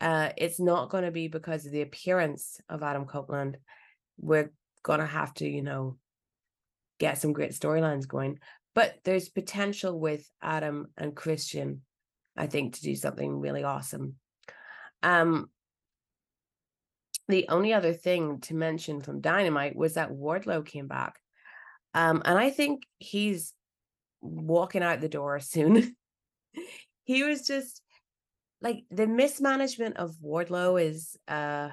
uh, 0.02 0.30
it's 0.38 0.60
not 0.60 0.90
going 0.90 1.04
to 1.04 1.12
be 1.12 1.28
because 1.28 1.66
of 1.66 1.72
the 1.72 1.82
appearance 1.82 2.60
of 2.70 2.84
Adam 2.84 3.06
Copeland. 3.06 3.58
We're 4.20 4.52
going 4.84 5.00
to 5.00 5.06
have 5.06 5.34
to, 5.36 5.48
you 5.48 5.62
know, 5.62 5.98
get 7.00 7.18
some 7.18 7.34
great 7.34 7.52
storylines 7.52 8.08
going. 8.08 8.40
But 8.76 8.96
there's 9.04 9.30
potential 9.30 10.00
with 10.00 10.30
Adam 10.42 10.88
and 10.98 11.16
Christian, 11.16 11.82
I 12.38 12.48
think, 12.48 12.76
to 12.76 12.82
do 12.82 12.96
something 12.96 13.40
really 13.40 13.64
awesome. 13.64 14.16
Um, 15.02 15.50
the 17.30 17.48
only 17.48 17.74
other 17.74 17.94
thing 17.94 18.40
to 18.42 18.56
mention 18.56 19.02
from 19.02 19.22
Dynamite 19.22 19.76
was 19.76 19.94
that 19.94 20.12
Wardlow 20.12 20.66
came 20.66 20.88
back. 20.88 21.20
Um, 21.94 22.24
and 22.26 22.38
I 22.38 22.50
think 22.50 22.84
he's 22.98 23.54
walking 24.20 24.82
out 24.82 25.00
the 25.00 25.10
door 25.10 25.40
soon. 25.40 25.96
he 27.04 27.24
was 27.24 27.46
just 27.46 27.82
like 28.62 28.84
the 28.90 29.06
mismanagement 29.06 29.98
of 29.98 30.16
Wardlow 30.24 30.82
is 30.82 31.16
uh, 31.28 31.70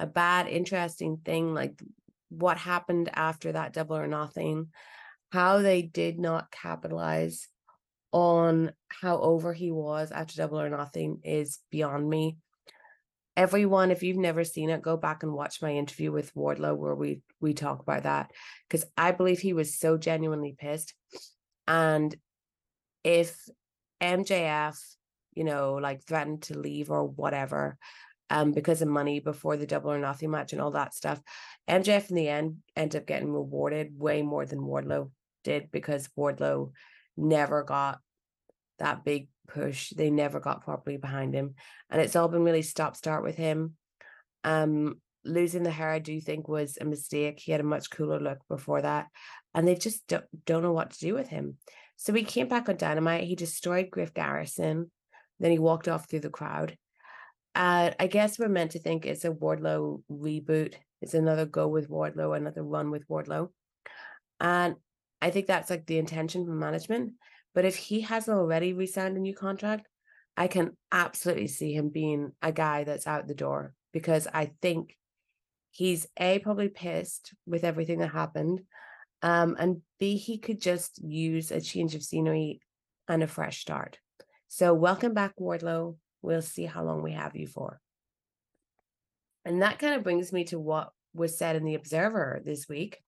a 0.00 0.06
bad, 0.06 0.48
interesting 0.48 1.18
thing. 1.24 1.54
Like 1.54 1.80
what 2.28 2.58
happened 2.58 3.08
after 3.14 3.52
that 3.52 3.72
double 3.72 3.96
or 3.96 4.08
nothing, 4.08 4.68
how 5.30 5.58
they 5.58 5.80
did 5.80 6.18
not 6.18 6.50
capitalize 6.50 7.48
on 8.10 8.72
how 8.88 9.20
over 9.20 9.52
he 9.52 9.70
was 9.70 10.10
after 10.10 10.36
double 10.36 10.60
or 10.60 10.68
nothing 10.68 11.20
is 11.22 11.60
beyond 11.70 12.08
me. 12.08 12.36
Everyone, 13.36 13.90
if 13.90 14.02
you've 14.02 14.18
never 14.18 14.44
seen 14.44 14.68
it, 14.70 14.82
go 14.82 14.96
back 14.96 15.22
and 15.22 15.32
watch 15.32 15.62
my 15.62 15.72
interview 15.72 16.12
with 16.12 16.34
Wardlow 16.34 16.76
where 16.76 16.94
we 16.94 17.22
we 17.40 17.54
talk 17.54 17.80
about 17.80 18.02
that 18.02 18.30
because 18.68 18.84
I 18.96 19.12
believe 19.12 19.40
he 19.40 19.52
was 19.52 19.78
so 19.78 19.96
genuinely 19.96 20.54
pissed. 20.58 20.94
And 21.66 22.14
if 23.04 23.36
MJF 24.02 24.76
you 25.34 25.44
know, 25.44 25.74
like 25.74 26.02
threatened 26.02 26.42
to 26.42 26.58
leave 26.58 26.90
or 26.90 27.06
whatever, 27.06 27.78
um, 28.30 28.52
because 28.52 28.80
of 28.82 28.88
money 28.88 29.20
before 29.20 29.56
the 29.56 29.66
double 29.66 29.92
or 29.92 29.98
nothing 29.98 30.30
match 30.30 30.52
and 30.52 30.62
all 30.62 30.70
that 30.70 30.94
stuff. 30.94 31.20
MJF 31.68 32.08
in 32.08 32.16
the 32.16 32.28
end 32.28 32.56
ended 32.76 33.02
up 33.02 33.06
getting 33.06 33.32
rewarded 33.32 33.98
way 33.98 34.22
more 34.22 34.46
than 34.46 34.60
Wardlow 34.60 35.10
did 35.44 35.70
because 35.70 36.08
Wardlow 36.18 36.72
never 37.16 37.62
got 37.62 37.98
that 38.78 39.04
big 39.04 39.28
push. 39.52 39.90
They 39.90 40.10
never 40.10 40.40
got 40.40 40.64
properly 40.64 40.96
behind 40.96 41.34
him. 41.34 41.54
And 41.90 42.00
it's 42.00 42.16
all 42.16 42.28
been 42.28 42.44
really 42.44 42.62
stop 42.62 42.96
start 42.96 43.22
with 43.22 43.36
him. 43.36 43.76
Um, 44.44 45.00
losing 45.24 45.62
the 45.62 45.70
hair, 45.70 45.90
I 45.90 45.98
do 45.98 46.20
think 46.20 46.48
was 46.48 46.78
a 46.80 46.84
mistake. 46.84 47.40
He 47.40 47.52
had 47.52 47.60
a 47.60 47.64
much 47.64 47.90
cooler 47.90 48.20
look 48.20 48.38
before 48.48 48.82
that. 48.82 49.06
And 49.54 49.66
they 49.66 49.74
just 49.74 50.06
don't, 50.06 50.24
don't 50.46 50.62
know 50.62 50.72
what 50.72 50.90
to 50.90 50.98
do 50.98 51.14
with 51.14 51.28
him. 51.28 51.58
So 51.96 52.12
he 52.12 52.24
came 52.24 52.48
back 52.48 52.68
on 52.68 52.76
Dynamite. 52.76 53.24
He 53.24 53.36
destroyed 53.36 53.90
Griff 53.90 54.14
Garrison. 54.14 54.90
Then 55.38 55.50
he 55.50 55.58
walked 55.58 55.88
off 55.88 56.08
through 56.08 56.20
the 56.20 56.30
crowd. 56.30 56.76
Uh, 57.54 57.90
I 58.00 58.06
guess 58.06 58.38
we're 58.38 58.48
meant 58.48 58.72
to 58.72 58.78
think 58.78 59.04
it's 59.04 59.24
a 59.24 59.30
Wardlow 59.30 60.02
reboot. 60.10 60.74
It's 61.02 61.14
another 61.14 61.44
go 61.44 61.68
with 61.68 61.90
Wardlow, 61.90 62.36
another 62.36 62.62
run 62.62 62.90
with 62.90 63.06
Wardlow. 63.08 63.50
And 64.40 64.76
I 65.20 65.30
think 65.30 65.46
that's 65.46 65.70
like 65.70 65.86
the 65.86 65.98
intention 65.98 66.46
from 66.46 66.58
management. 66.58 67.12
But 67.54 67.64
if 67.64 67.76
he 67.76 68.00
hasn't 68.00 68.36
already 68.36 68.72
re-signed 68.72 69.16
a 69.16 69.20
new 69.20 69.34
contract, 69.34 69.88
I 70.36 70.46
can 70.46 70.76
absolutely 70.90 71.48
see 71.48 71.74
him 71.74 71.90
being 71.90 72.32
a 72.40 72.52
guy 72.52 72.84
that's 72.84 73.06
out 73.06 73.28
the 73.28 73.34
door 73.34 73.74
because 73.92 74.26
I 74.32 74.52
think 74.62 74.96
he's 75.70 76.06
a 76.18 76.38
probably 76.38 76.68
pissed 76.68 77.34
with 77.46 77.64
everything 77.64 77.98
that 77.98 78.12
happened. 78.12 78.62
Um, 79.20 79.56
and 79.58 79.82
B, 80.00 80.16
he 80.16 80.38
could 80.38 80.60
just 80.60 81.02
use 81.02 81.50
a 81.50 81.60
change 81.60 81.94
of 81.94 82.02
scenery 82.02 82.60
and 83.08 83.22
a 83.22 83.28
fresh 83.28 83.60
start. 83.60 83.98
So, 84.48 84.74
welcome 84.74 85.14
back, 85.14 85.34
Wardlow. 85.38 85.96
We'll 86.22 86.42
see 86.42 86.66
how 86.66 86.84
long 86.84 87.02
we 87.02 87.12
have 87.12 87.36
you 87.36 87.46
for. 87.46 87.80
And 89.44 89.62
that 89.62 89.78
kind 89.78 89.94
of 89.94 90.02
brings 90.02 90.32
me 90.32 90.44
to 90.44 90.58
what 90.58 90.90
was 91.14 91.36
said 91.36 91.56
in 91.56 91.64
The 91.64 91.74
Observer 91.74 92.42
this 92.44 92.68
week 92.68 93.02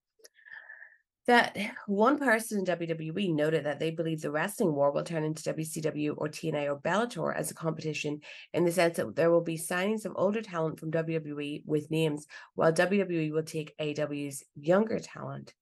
that 1.27 1.57
one 1.87 2.19
person 2.19 2.59
in 2.59 2.65
WWE 2.67 3.35
noted 3.35 3.65
that 3.65 3.81
they 3.81 3.91
believe 3.91 4.21
the 4.21 4.31
wrestling 4.31 4.75
war 4.75 4.91
will 4.93 5.05
turn 5.05 5.25
into 5.25 5.55
WCW 5.55 6.15
or 6.17 6.29
TNA 6.29 6.69
or 6.69 6.79
Bellator 6.79 7.35
as 7.35 7.51
a 7.51 7.55
competition 7.55 8.21
in 8.53 8.65
the 8.65 8.73
sense 8.73 8.97
that 8.99 9.17
there 9.17 9.31
will 9.31 9.41
be 9.41 9.57
signings 9.57 10.05
of 10.05 10.13
older 10.17 10.43
talent 10.43 10.79
from 10.79 10.91
WWE 10.91 11.63
with 11.65 11.91
names, 11.91 12.27
while 12.55 12.73
WWE 12.73 13.33
will 13.33 13.43
take 13.43 13.77
AEW's 13.79 14.43
younger 14.55 14.99
talent. 14.99 15.55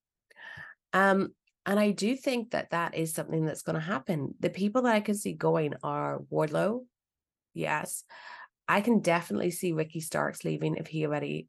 Um, 0.93 1.33
and 1.65 1.79
I 1.79 1.93
do 1.93 2.17
think 2.17 2.51
that 2.51 2.71
that 2.71 2.97
is 2.97 3.15
something 3.15 3.47
that's 3.47 3.63
going 3.63 3.75
to 3.75 3.81
happen. 3.81 4.35
The 4.41 4.51
people 4.51 4.83
that 4.83 4.95
I 4.95 5.01
can 5.01 5.15
see 5.15 5.33
going 5.33 5.75
are 5.83 6.21
Wardlow. 6.31 6.81
Yes. 7.55 8.03
I 8.67 8.81
can 8.81 9.01
definitely 9.01 9.51
see 9.53 9.73
Ricky 9.73 10.01
Starks 10.01 10.45
leaving 10.45 10.77
if 10.77 10.89
he 10.89 11.07
already 11.07 11.49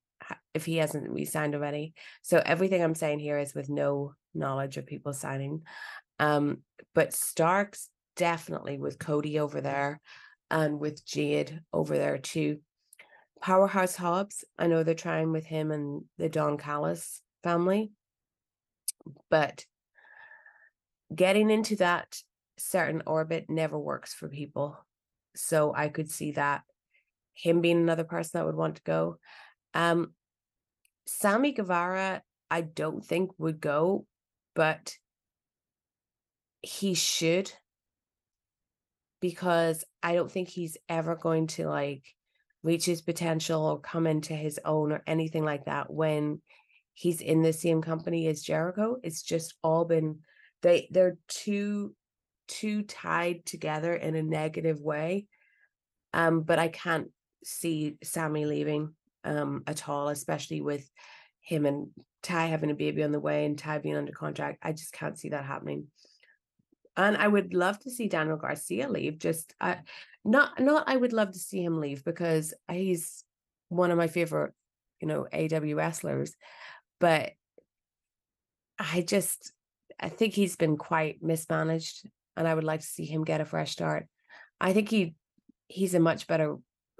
if 0.53 0.65
he 0.65 0.77
hasn't 0.77 1.09
re-signed 1.09 1.55
already. 1.55 1.93
So 2.21 2.41
everything 2.45 2.83
I'm 2.83 2.95
saying 2.95 3.19
here 3.19 3.37
is 3.37 3.53
with 3.53 3.69
no 3.69 4.13
knowledge 4.33 4.77
of 4.77 4.85
people 4.85 5.13
signing. 5.13 5.63
Um, 6.19 6.59
but 6.93 7.13
Starks 7.13 7.89
definitely 8.15 8.77
with 8.77 8.99
Cody 8.99 9.39
over 9.39 9.61
there 9.61 9.99
and 10.51 10.79
with 10.79 11.05
Jade 11.05 11.61
over 11.71 11.97
there 11.97 12.17
too. 12.17 12.59
Powerhouse 13.41 13.95
Hobbs, 13.95 14.45
I 14.57 14.67
know 14.67 14.83
they're 14.83 14.95
trying 14.95 15.31
with 15.31 15.45
him 15.45 15.71
and 15.71 16.05
the 16.17 16.29
Don 16.29 16.57
Callis 16.57 17.21
family, 17.43 17.91
but 19.29 19.65
getting 21.13 21.49
into 21.49 21.75
that 21.77 22.17
certain 22.57 23.03
orbit 23.05 23.45
never 23.49 23.77
works 23.77 24.13
for 24.13 24.29
people. 24.29 24.77
So 25.35 25.73
I 25.75 25.89
could 25.89 26.09
see 26.09 26.31
that 26.33 26.61
him 27.33 27.61
being 27.61 27.77
another 27.77 28.03
person 28.03 28.31
that 28.35 28.45
would 28.45 28.55
want 28.55 28.75
to 28.75 28.83
go. 28.83 29.17
Um, 29.73 30.13
Sammy 31.05 31.51
Guevara, 31.51 32.21
I 32.49 32.61
don't 32.61 33.05
think 33.05 33.31
would 33.37 33.59
go, 33.59 34.05
but 34.55 34.95
he 36.61 36.93
should 36.93 37.51
because 39.19 39.83
I 40.01 40.13
don't 40.13 40.31
think 40.31 40.49
he's 40.49 40.77
ever 40.87 41.15
going 41.15 41.47
to 41.47 41.67
like 41.67 42.03
reach 42.61 42.85
his 42.85 43.01
potential 43.01 43.65
or 43.65 43.79
come 43.79 44.07
into 44.07 44.33
his 44.33 44.59
own 44.63 44.91
or 44.91 45.03
anything 45.07 45.43
like 45.43 45.65
that 45.65 45.91
when 45.91 46.41
he's 46.93 47.21
in 47.21 47.41
the 47.41 47.53
same 47.53 47.81
company 47.81 48.27
as 48.27 48.41
Jericho. 48.41 48.97
It's 49.03 49.23
just 49.23 49.55
all 49.63 49.85
been 49.85 50.19
they 50.63 50.87
they're 50.89 51.17
too 51.27 51.93
too 52.47 52.81
tied 52.83 53.45
together 53.45 53.93
in 53.93 54.15
a 54.15 54.23
negative 54.23 54.81
way 54.81 55.27
um 56.13 56.41
but 56.41 56.57
i 56.57 56.67
can't 56.67 57.09
see 57.43 57.97
sammy 58.03 58.45
leaving 58.45 58.93
um 59.23 59.63
at 59.67 59.87
all 59.87 60.09
especially 60.09 60.61
with 60.61 60.89
him 61.41 61.65
and 61.65 61.89
Tay 62.21 62.47
having 62.47 62.71
a 62.71 62.75
baby 62.75 63.03
on 63.03 63.11
the 63.11 63.19
way 63.19 63.45
and 63.45 63.57
Tay 63.57 63.79
being 63.79 63.95
under 63.95 64.11
contract 64.11 64.59
i 64.61 64.71
just 64.71 64.93
can't 64.93 65.17
see 65.17 65.29
that 65.29 65.45
happening 65.45 65.87
and 66.95 67.17
i 67.17 67.27
would 67.27 67.53
love 67.53 67.79
to 67.79 67.89
see 67.89 68.07
daniel 68.07 68.37
garcia 68.37 68.87
leave 68.87 69.17
just 69.17 69.53
uh, 69.59 69.75
not 70.23 70.59
not 70.59 70.85
i 70.87 70.95
would 70.95 71.13
love 71.13 71.31
to 71.31 71.39
see 71.39 71.63
him 71.63 71.79
leave 71.79 72.03
because 72.03 72.53
he's 72.71 73.23
one 73.69 73.91
of 73.91 73.97
my 73.97 74.07
favorite 74.07 74.53
you 75.01 75.07
know 75.07 75.27
AEW 75.33 75.75
wrestlers 75.75 76.35
but 76.99 77.31
i 78.79 79.01
just 79.01 79.51
I 79.99 80.09
think 80.09 80.33
he's 80.33 80.55
been 80.55 80.77
quite 80.77 81.23
mismanaged, 81.23 82.09
and 82.35 82.47
I 82.47 82.53
would 82.53 82.63
like 82.63 82.81
to 82.81 82.85
see 82.85 83.05
him 83.05 83.23
get 83.23 83.41
a 83.41 83.45
fresh 83.45 83.71
start. 83.71 84.07
I 84.59 84.73
think 84.73 84.89
he 84.89 85.15
he's 85.67 85.93
a 85.93 85.99
much 85.99 86.27
better 86.27 86.57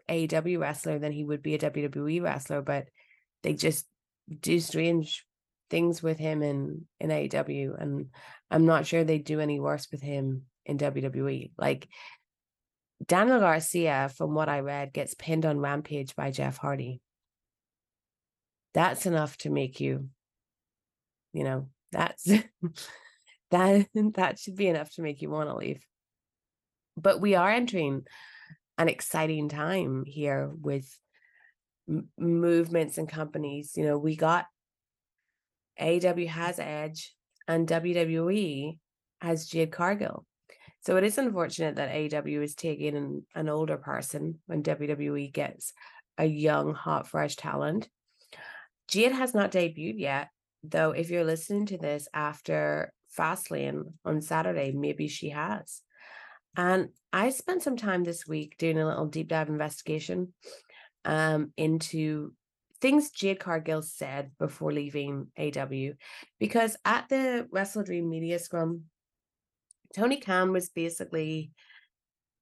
AEW 0.10 0.60
wrestler 0.60 1.00
than 1.00 1.12
he 1.12 1.24
would 1.24 1.42
be 1.42 1.56
a 1.56 1.60
WWE 1.60 2.22
wrestler, 2.22 2.62
but 2.62 2.88
they 3.42 3.54
just 3.54 3.86
do 4.40 4.60
strange 4.60 5.26
things 5.70 6.04
with 6.04 6.18
him 6.18 6.44
in 6.44 6.86
in 7.00 7.10
AEW, 7.10 7.82
and 7.82 8.08
I'm 8.52 8.66
not 8.66 8.86
sure 8.86 9.04
they 9.04 9.18
do 9.18 9.40
any 9.40 9.60
worse 9.60 9.88
with 9.92 10.02
him 10.02 10.44
in 10.66 10.78
WWE. 10.78 11.52
Like 11.58 11.88
Daniel 13.06 13.40
Garcia, 13.40 14.12
from 14.16 14.34
what 14.34 14.50
I 14.50 14.60
read, 14.60 14.94
gets 14.94 15.14
pinned 15.14 15.46
on 15.46 15.60
Rampage 15.60 16.16
by 16.16 16.32
Jeff 16.32 16.58
Hardy. 16.58 17.02
That's 18.74 19.06
enough 19.06 19.38
to 19.40 19.50
make 19.50 19.80
you, 19.80 20.10
you 21.34 21.44
know, 21.44 21.70
that's 21.92 22.24
that 23.52 23.88
that 23.94 24.40
should 24.40 24.56
be 24.56 24.68
enough 24.68 24.94
to 24.96 25.02
make 25.02 25.22
you 25.22 25.30
want 25.30 25.50
to 25.50 25.56
leave. 25.56 25.82
But 26.98 27.22
we 27.22 27.36
are 27.36 27.50
entering 27.50 28.06
an 28.78 28.90
exciting 28.90 29.50
time 29.50 30.04
here 30.06 30.52
with 30.62 30.88
m- 31.88 32.10
movements 32.18 32.98
and 32.98 33.08
companies. 33.08 33.74
You 33.76 33.86
know, 33.86 33.98
we 33.98 34.16
got 34.16 34.46
AEW 35.80 36.28
has 36.28 36.60
Edge 36.60 37.16
and 37.48 37.68
WWE 37.68 38.78
has 39.22 39.48
Jade 39.48 39.72
Cargill. 39.72 40.26
So 40.86 40.98
it 40.98 41.04
is 41.04 41.18
unfortunate 41.18 41.76
that 41.76 41.92
AEW 41.92 42.44
is 42.44 42.56
taking 42.56 42.98
an, 42.98 43.26
an 43.36 43.48
older 43.48 43.78
person 43.78 44.40
when 44.48 44.64
WWE 44.64 45.32
gets 45.32 45.74
a 46.18 46.26
young, 46.26 46.74
hot, 46.74 47.08
fresh 47.08 47.36
talent. 47.36 47.88
Jade 48.90 49.14
has 49.14 49.34
not 49.34 49.52
debuted 49.52 50.00
yet, 50.00 50.30
though. 50.62 50.92
If 50.92 51.10
you're 51.10 51.24
listening 51.24 51.68
to 51.68 51.78
this 51.78 52.08
after 52.14 52.92
Fastlane 53.18 53.94
on 54.04 54.22
Saturday, 54.22 54.74
maybe 54.74 55.08
she 55.08 55.30
has. 55.30 55.82
And 56.56 56.90
I 57.12 57.30
spent 57.30 57.64
some 57.64 57.78
time 57.78 58.04
this 58.04 58.28
week 58.28 58.58
doing 58.58 58.78
a 58.78 58.86
little 58.86 59.08
deep 59.08 59.28
dive 59.28 59.50
investigation 59.50 60.34
um, 61.06 61.52
into 61.58 62.34
things 62.80 63.12
Jade 63.12 63.40
Cargill 63.40 63.82
said 63.82 64.32
before 64.40 64.72
leaving 64.72 65.28
AEW, 65.40 65.96
because 66.40 66.76
at 66.86 67.08
the 67.10 67.48
Wrestle 67.52 67.84
Dream 67.84 68.10
Media 68.10 68.40
Scrum, 68.40 68.84
Tony 69.96 70.20
Khan 70.20 70.52
was 70.52 70.70
basically 70.70 71.52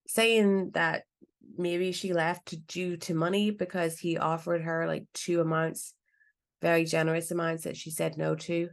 saying 0.08 0.72
that 0.72 1.04
maybe 1.58 1.92
she 1.92 2.14
left 2.14 2.56
due 2.68 2.98
to 2.98 3.14
money 3.14 3.52
because 3.52 4.00
he 4.00 4.18
offered 4.18 4.64
her 4.64 4.88
like 4.88 5.06
two 5.14 5.42
amounts, 5.42 5.94
very 6.62 6.86
generous 6.86 7.32
amounts 7.32 7.64
that 7.64 7.78
she 7.78 7.92
said 7.92 8.18
no 8.18 8.36
to. 8.36 8.70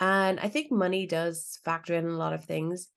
And 0.00 0.38
I 0.40 0.48
think 0.48 0.70
money 0.70 1.06
does 1.06 1.58
factor 1.64 1.94
in 1.94 2.06
a 2.06 2.16
lot 2.16 2.32
of 2.32 2.44
things. 2.44 2.88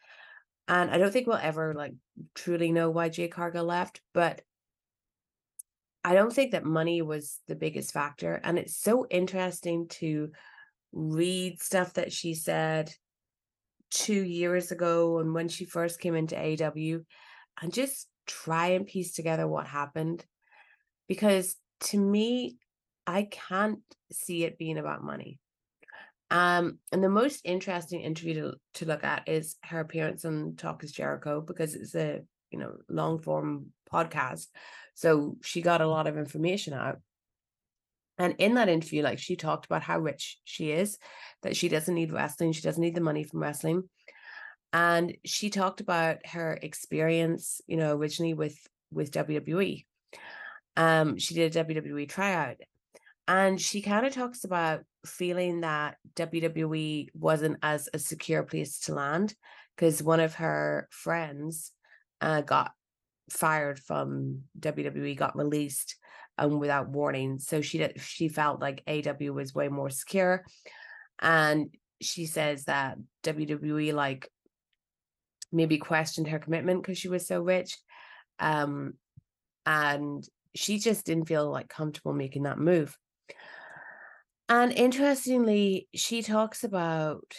And 0.68 0.92
I 0.92 0.98
don't 0.98 1.12
think 1.12 1.28
we'll 1.28 1.38
ever 1.38 1.74
like 1.74 1.94
truly 2.36 2.72
know 2.72 2.90
why 2.90 3.10
Jade 3.10 3.32
Cargill 3.32 3.66
left, 3.66 4.02
but 4.14 4.42
I 6.04 6.14
don't 6.14 6.32
think 6.32 6.52
that 6.52 6.66
money 6.66 7.02
was 7.02 7.40
the 7.48 7.56
biggest 7.56 7.94
factor. 7.94 8.40
And 8.44 8.58
it's 8.58 8.78
so 8.78 9.08
interesting 9.10 9.88
to 9.90 10.32
read 10.92 11.62
stuff 11.62 11.94
that 11.94 12.12
she 12.14 12.34
said 12.34 12.94
two 13.92 14.22
years 14.22 14.72
ago 14.72 15.20
and 15.20 15.34
when 15.34 15.48
she 15.48 15.66
first 15.66 16.00
came 16.00 16.16
into 16.16 16.36
AEW 16.36 17.04
and 17.62 17.74
just 17.74 18.08
try 18.26 18.68
and 18.68 18.86
piece 18.86 19.14
together 19.14 19.48
what 19.48 19.68
happened. 19.68 20.26
Because 21.08 21.56
to 21.82 21.98
me, 21.98 22.58
I 23.06 23.24
can't 23.24 23.80
see 24.12 24.44
it 24.44 24.58
being 24.58 24.78
about 24.78 25.04
money. 25.04 25.40
Um, 26.30 26.80
and 26.92 27.04
the 27.04 27.10
most 27.10 27.42
interesting 27.46 28.02
interview 28.02 28.34
to, 28.36 28.54
to 28.76 28.86
look 28.86 29.04
at 29.04 29.28
is 29.30 29.56
her 29.64 29.80
appearance 29.80 30.26
on 30.26 30.56
Talk 30.58 30.84
is 30.84 30.92
Jericho 30.92 31.42
because 31.42 31.74
it's 31.74 31.96
a 31.96 32.22
you 32.52 32.60
know 32.60 32.74
long 32.90 33.20
form 33.20 33.68
podcast. 33.92 34.48
So 34.94 35.38
she 35.44 35.62
got 35.62 35.82
a 35.82 35.88
lot 35.88 36.08
of 36.08 36.18
information 36.18 36.74
out. 36.74 36.98
And 38.18 38.36
in 38.40 38.56
that 38.56 38.68
interview, 38.68 39.04
like 39.04 39.20
she 39.20 39.36
talked 39.36 39.66
about 39.66 39.84
how 39.84 40.00
rich 40.00 40.40
she 40.44 40.72
is, 40.72 40.98
that 41.44 41.56
she 41.56 41.70
doesn't 41.70 41.94
need 41.94 42.12
wrestling, 42.12 42.52
she 42.52 42.64
doesn't 42.64 42.82
need 42.82 42.96
the 42.96 43.02
money 43.02 43.24
from 43.24 43.42
wrestling. 43.42 43.84
And 44.74 45.16
she 45.24 45.50
talked 45.50 45.82
about 45.82 46.26
her 46.26 46.58
experience, 46.62 47.62
you 47.68 47.78
know, 47.78 47.96
originally 47.96 48.34
with 48.34 48.58
with 48.92 49.12
WWE. 49.12 49.86
Um, 50.76 51.18
she 51.18 51.36
did 51.36 51.56
a 51.56 51.64
WWE 51.64 52.10
tryout. 52.10 52.58
And 53.28 53.60
she 53.60 53.82
kind 53.82 54.06
of 54.06 54.14
talks 54.14 54.44
about 54.46 54.82
feeling 55.06 55.62
that 55.62 55.98
WWE 56.16 57.10
wasn't 57.14 57.58
as 57.62 57.90
a 57.94 58.00
secure 58.00 58.44
place 58.44 58.80
to 58.82 58.94
land 58.94 59.36
because 59.76 60.02
one 60.02 60.20
of 60.20 60.36
her 60.36 60.88
friends 60.92 61.72
uh, 62.22 62.42
got 62.42 62.72
fired 63.30 63.80
from 63.80 64.44
WWE, 64.60 65.18
got 65.18 65.36
released 65.36 65.98
um, 66.38 66.60
without 66.60 66.90
warning. 66.90 67.40
So 67.40 67.62
she 67.62 67.80
did, 67.80 68.00
she 68.02 68.30
felt 68.30 68.62
like 68.62 68.86
AEW 68.86 69.34
was 69.34 69.54
way 69.54 69.68
more 69.68 69.90
secure, 69.90 70.46
and 71.20 71.70
she 72.02 72.26
says 72.26 72.66
that 72.66 72.98
WWE 73.24 73.94
like 73.94 74.30
maybe 75.52 75.78
questioned 75.78 76.28
her 76.28 76.40
commitment 76.40 76.82
because 76.82 76.98
she 76.98 77.10
was 77.10 77.28
so 77.28 77.42
rich, 77.42 77.78
um, 78.40 78.94
and 79.66 80.28
she 80.56 80.80
just 80.80 81.06
didn't 81.06 81.28
feel 81.28 81.50
like 81.52 81.70
comfortable 81.70 82.14
making 82.14 82.44
that 82.44 82.60
move. 82.60 82.98
And 84.50 84.72
interestingly, 84.72 85.88
she 85.94 86.22
talks 86.22 86.64
about 86.64 87.34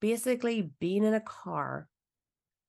basically 0.00 0.70
being 0.80 1.04
in 1.04 1.14
a 1.14 1.20
car 1.20 1.88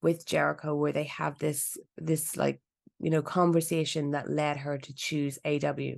with 0.01 0.25
Jericho 0.25 0.75
where 0.75 0.91
they 0.91 1.05
have 1.05 1.37
this 1.39 1.77
this 1.97 2.37
like 2.37 2.61
you 2.99 3.09
know, 3.09 3.21
conversation 3.21 4.11
that 4.11 4.29
led 4.29 4.57
her 4.57 4.77
to 4.77 4.93
choose 4.93 5.39
AEW. 5.45 5.97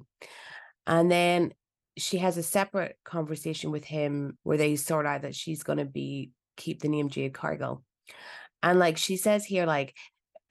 And 0.85 1.11
then 1.11 1.53
she 1.97 2.19
has 2.19 2.37
a 2.37 2.43
separate 2.43 2.97
conversation 3.03 3.71
with 3.71 3.83
him 3.83 4.37
where 4.43 4.57
they 4.57 4.75
sort 4.75 5.05
out 5.05 5.23
that 5.23 5.35
she's 5.35 5.63
going 5.63 5.79
to 5.79 5.85
be 5.85 6.31
keep 6.57 6.81
the 6.81 6.89
name 6.89 7.09
Jade 7.09 7.33
Cargill. 7.33 7.83
And 8.63 8.77
like 8.77 8.97
she 8.97 9.17
says 9.17 9.43
here, 9.43 9.65
like 9.65 9.95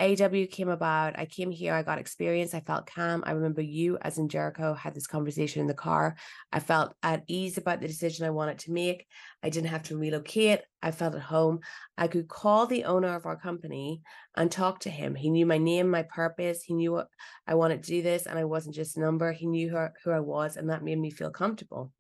AEW 0.01 0.51
came 0.51 0.71
about. 0.71 1.19
I 1.19 1.27
came 1.27 1.51
here, 1.51 1.75
I 1.75 1.83
got 1.83 1.99
experience, 1.99 2.55
I 2.55 2.61
felt 2.61 2.87
calm. 2.87 3.23
I 3.27 3.33
remember 3.33 3.61
you, 3.61 3.99
as 4.01 4.17
in 4.17 4.31
Jericho, 4.31 4.73
had 4.73 4.95
this 4.95 5.07
conversation 5.07 5.61
in 5.61 5.67
the 5.67 5.75
car. 5.75 6.17
I 6.51 6.61
felt 6.61 6.95
at 7.03 7.23
ease 7.29 7.59
about 7.59 7.83
the 7.83 7.87
decision 7.87 8.25
I 8.25 8.31
wanted 8.31 8.59
to 8.61 8.73
make. 8.73 9.07
I 9.43 9.51
didn't 9.51 9.69
have 9.69 9.83
to 9.85 9.99
relocate. 9.99 10.61
I 10.83 10.91
felt 10.91 11.15
at 11.15 11.21
home. 11.21 11.61
I 11.99 12.09
could 12.09 12.29
call 12.29 12.67
the 12.67 12.85
owner 12.85 13.15
of 13.15 13.27
our 13.27 13.37
company 13.37 14.01
and 14.37 14.51
talk 14.51 14.81
to 14.81 14.91
him. 14.91 15.15
He 15.15 15.29
knew 15.29 15.45
my 15.45 15.59
name, 15.59 15.91
my 15.91 16.05
purpose. 16.05 16.63
He 16.63 16.73
knew 16.73 16.93
what 16.93 17.09
I 17.47 17.55
wanted 17.55 17.83
to 17.83 17.91
do 17.91 18.01
this, 18.01 18.25
and 18.25 18.39
I 18.39 18.45
wasn't 18.45 18.75
just 18.75 18.97
a 18.97 19.01
number. 19.01 19.33
He 19.33 19.47
knew 19.47 19.69
who, 19.69 19.87
who 20.03 20.13
I 20.13 20.21
was, 20.21 20.57
and 20.57 20.71
that 20.71 20.83
made 20.83 20.99
me 20.99 21.11
feel 21.11 21.31
comfortable 21.31 21.93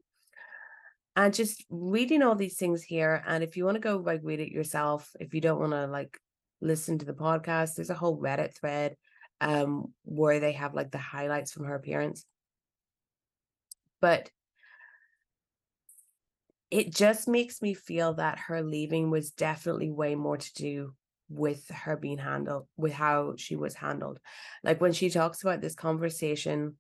and 1.17 1.35
just 1.35 1.65
reading 1.69 2.23
all 2.23 2.37
these 2.37 2.57
things 2.57 2.83
here 2.83 3.23
and 3.27 3.43
if 3.43 3.57
you 3.57 3.65
want 3.65 3.75
to 3.75 3.81
go 3.81 3.97
like 3.97 4.21
read 4.23 4.39
it 4.39 4.53
yourself 4.53 5.11
if 5.19 5.35
you 5.35 5.41
don't 5.41 5.59
want 5.59 5.73
to 5.73 5.87
like 5.89 6.17
listen 6.61 6.99
to 6.99 7.07
the 7.07 7.13
podcast. 7.13 7.75
There's 7.75 7.91
a 7.91 7.95
whole 7.95 8.21
Reddit 8.21 8.55
thread 8.55 8.97
um, 9.41 9.93
where 10.05 10.41
they 10.41 10.53
have 10.53 10.75
like 10.75 10.91
the 10.91 10.99
highlights 10.99 11.53
from 11.53 11.65
her 11.65 11.75
appearance. 11.75 12.25
But 14.01 14.31
it 16.71 16.95
just 16.95 17.27
makes 17.27 17.61
me 17.61 17.75
feel 17.75 18.15
that 18.15 18.39
her 18.39 18.63
leaving 18.63 19.11
was 19.11 19.31
definitely 19.31 19.91
way 19.91 20.15
more 20.15 20.37
to 20.37 20.55
do 20.55 20.95
with 21.29 21.69
her 21.69 21.97
being 21.97 22.19
handled, 22.19 22.67
with 22.77 22.93
how 22.93 23.35
she 23.37 23.57
was 23.57 23.75
handled. 23.75 24.19
Like 24.63 24.81
when 24.81 24.93
she 24.93 25.11
talks 25.11 25.43
about 25.43 25.61
this 25.61 25.75
conversation 25.75 26.77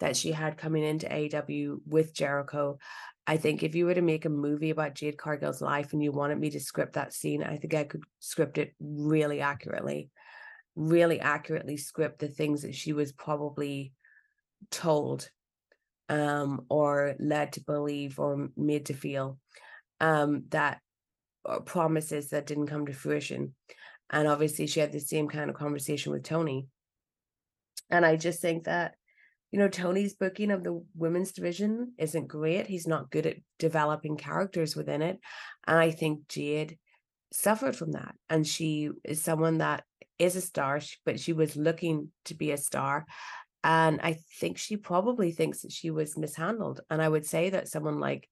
that 0.00 0.16
she 0.16 0.32
had 0.32 0.58
coming 0.58 0.82
into 0.82 1.06
AEW 1.06 1.78
with 1.86 2.14
Jericho 2.14 2.78
I 3.26 3.38
think 3.38 3.62
if 3.62 3.74
you 3.74 3.86
were 3.86 3.94
to 3.94 4.02
make 4.02 4.26
a 4.26 4.30
movie 4.30 4.70
about 4.70 4.94
Jade 4.94 5.16
Cargill's 5.16 5.62
life 5.62 5.92
and 5.92 6.02
you 6.02 6.12
wanted 6.12 6.38
me 6.38 6.50
to 6.50 6.60
script 6.60 6.94
that 6.94 7.14
scene, 7.14 7.42
I 7.42 7.56
think 7.56 7.74
I 7.74 7.84
could 7.84 8.02
script 8.18 8.58
it 8.58 8.74
really 8.80 9.40
accurately, 9.40 10.10
really 10.76 11.20
accurately 11.20 11.78
script 11.78 12.18
the 12.18 12.28
things 12.28 12.62
that 12.62 12.74
she 12.74 12.92
was 12.92 13.12
probably 13.12 13.92
told 14.70 15.30
um, 16.10 16.66
or 16.68 17.14
led 17.18 17.52
to 17.52 17.62
believe 17.62 18.18
or 18.18 18.48
made 18.56 18.86
to 18.86 18.94
feel 18.94 19.38
um, 20.00 20.44
that 20.50 20.80
uh, 21.46 21.60
promises 21.60 22.30
that 22.30 22.46
didn't 22.46 22.66
come 22.66 22.86
to 22.86 22.92
fruition. 22.92 23.54
And 24.10 24.28
obviously, 24.28 24.66
she 24.66 24.80
had 24.80 24.92
the 24.92 25.00
same 25.00 25.28
kind 25.28 25.48
of 25.48 25.56
conversation 25.56 26.12
with 26.12 26.24
Tony. 26.24 26.66
And 27.90 28.04
I 28.04 28.16
just 28.16 28.42
think 28.42 28.64
that 28.64 28.96
you 29.54 29.60
know, 29.60 29.68
Tony's 29.68 30.14
booking 30.14 30.50
of 30.50 30.64
the 30.64 30.84
women's 30.96 31.30
division 31.30 31.92
isn't 31.96 32.26
great. 32.26 32.66
He's 32.66 32.88
not 32.88 33.12
good 33.12 33.24
at 33.24 33.36
developing 33.60 34.16
characters 34.16 34.74
within 34.74 35.00
it. 35.00 35.20
And 35.64 35.78
I 35.78 35.92
think 35.92 36.26
Jade 36.26 36.76
suffered 37.32 37.76
from 37.76 37.92
that. 37.92 38.16
And 38.28 38.44
she 38.44 38.90
is 39.04 39.22
someone 39.22 39.58
that 39.58 39.84
is 40.18 40.34
a 40.34 40.40
star, 40.40 40.80
but 41.06 41.20
she 41.20 41.32
was 41.32 41.54
looking 41.54 42.10
to 42.24 42.34
be 42.34 42.50
a 42.50 42.56
star. 42.56 43.06
And 43.62 44.00
I 44.02 44.18
think 44.40 44.58
she 44.58 44.76
probably 44.76 45.30
thinks 45.30 45.62
that 45.62 45.70
she 45.70 45.92
was 45.92 46.18
mishandled. 46.18 46.80
And 46.90 47.00
I 47.00 47.08
would 47.08 47.24
say 47.24 47.50
that 47.50 47.68
someone 47.68 48.00
like 48.00 48.28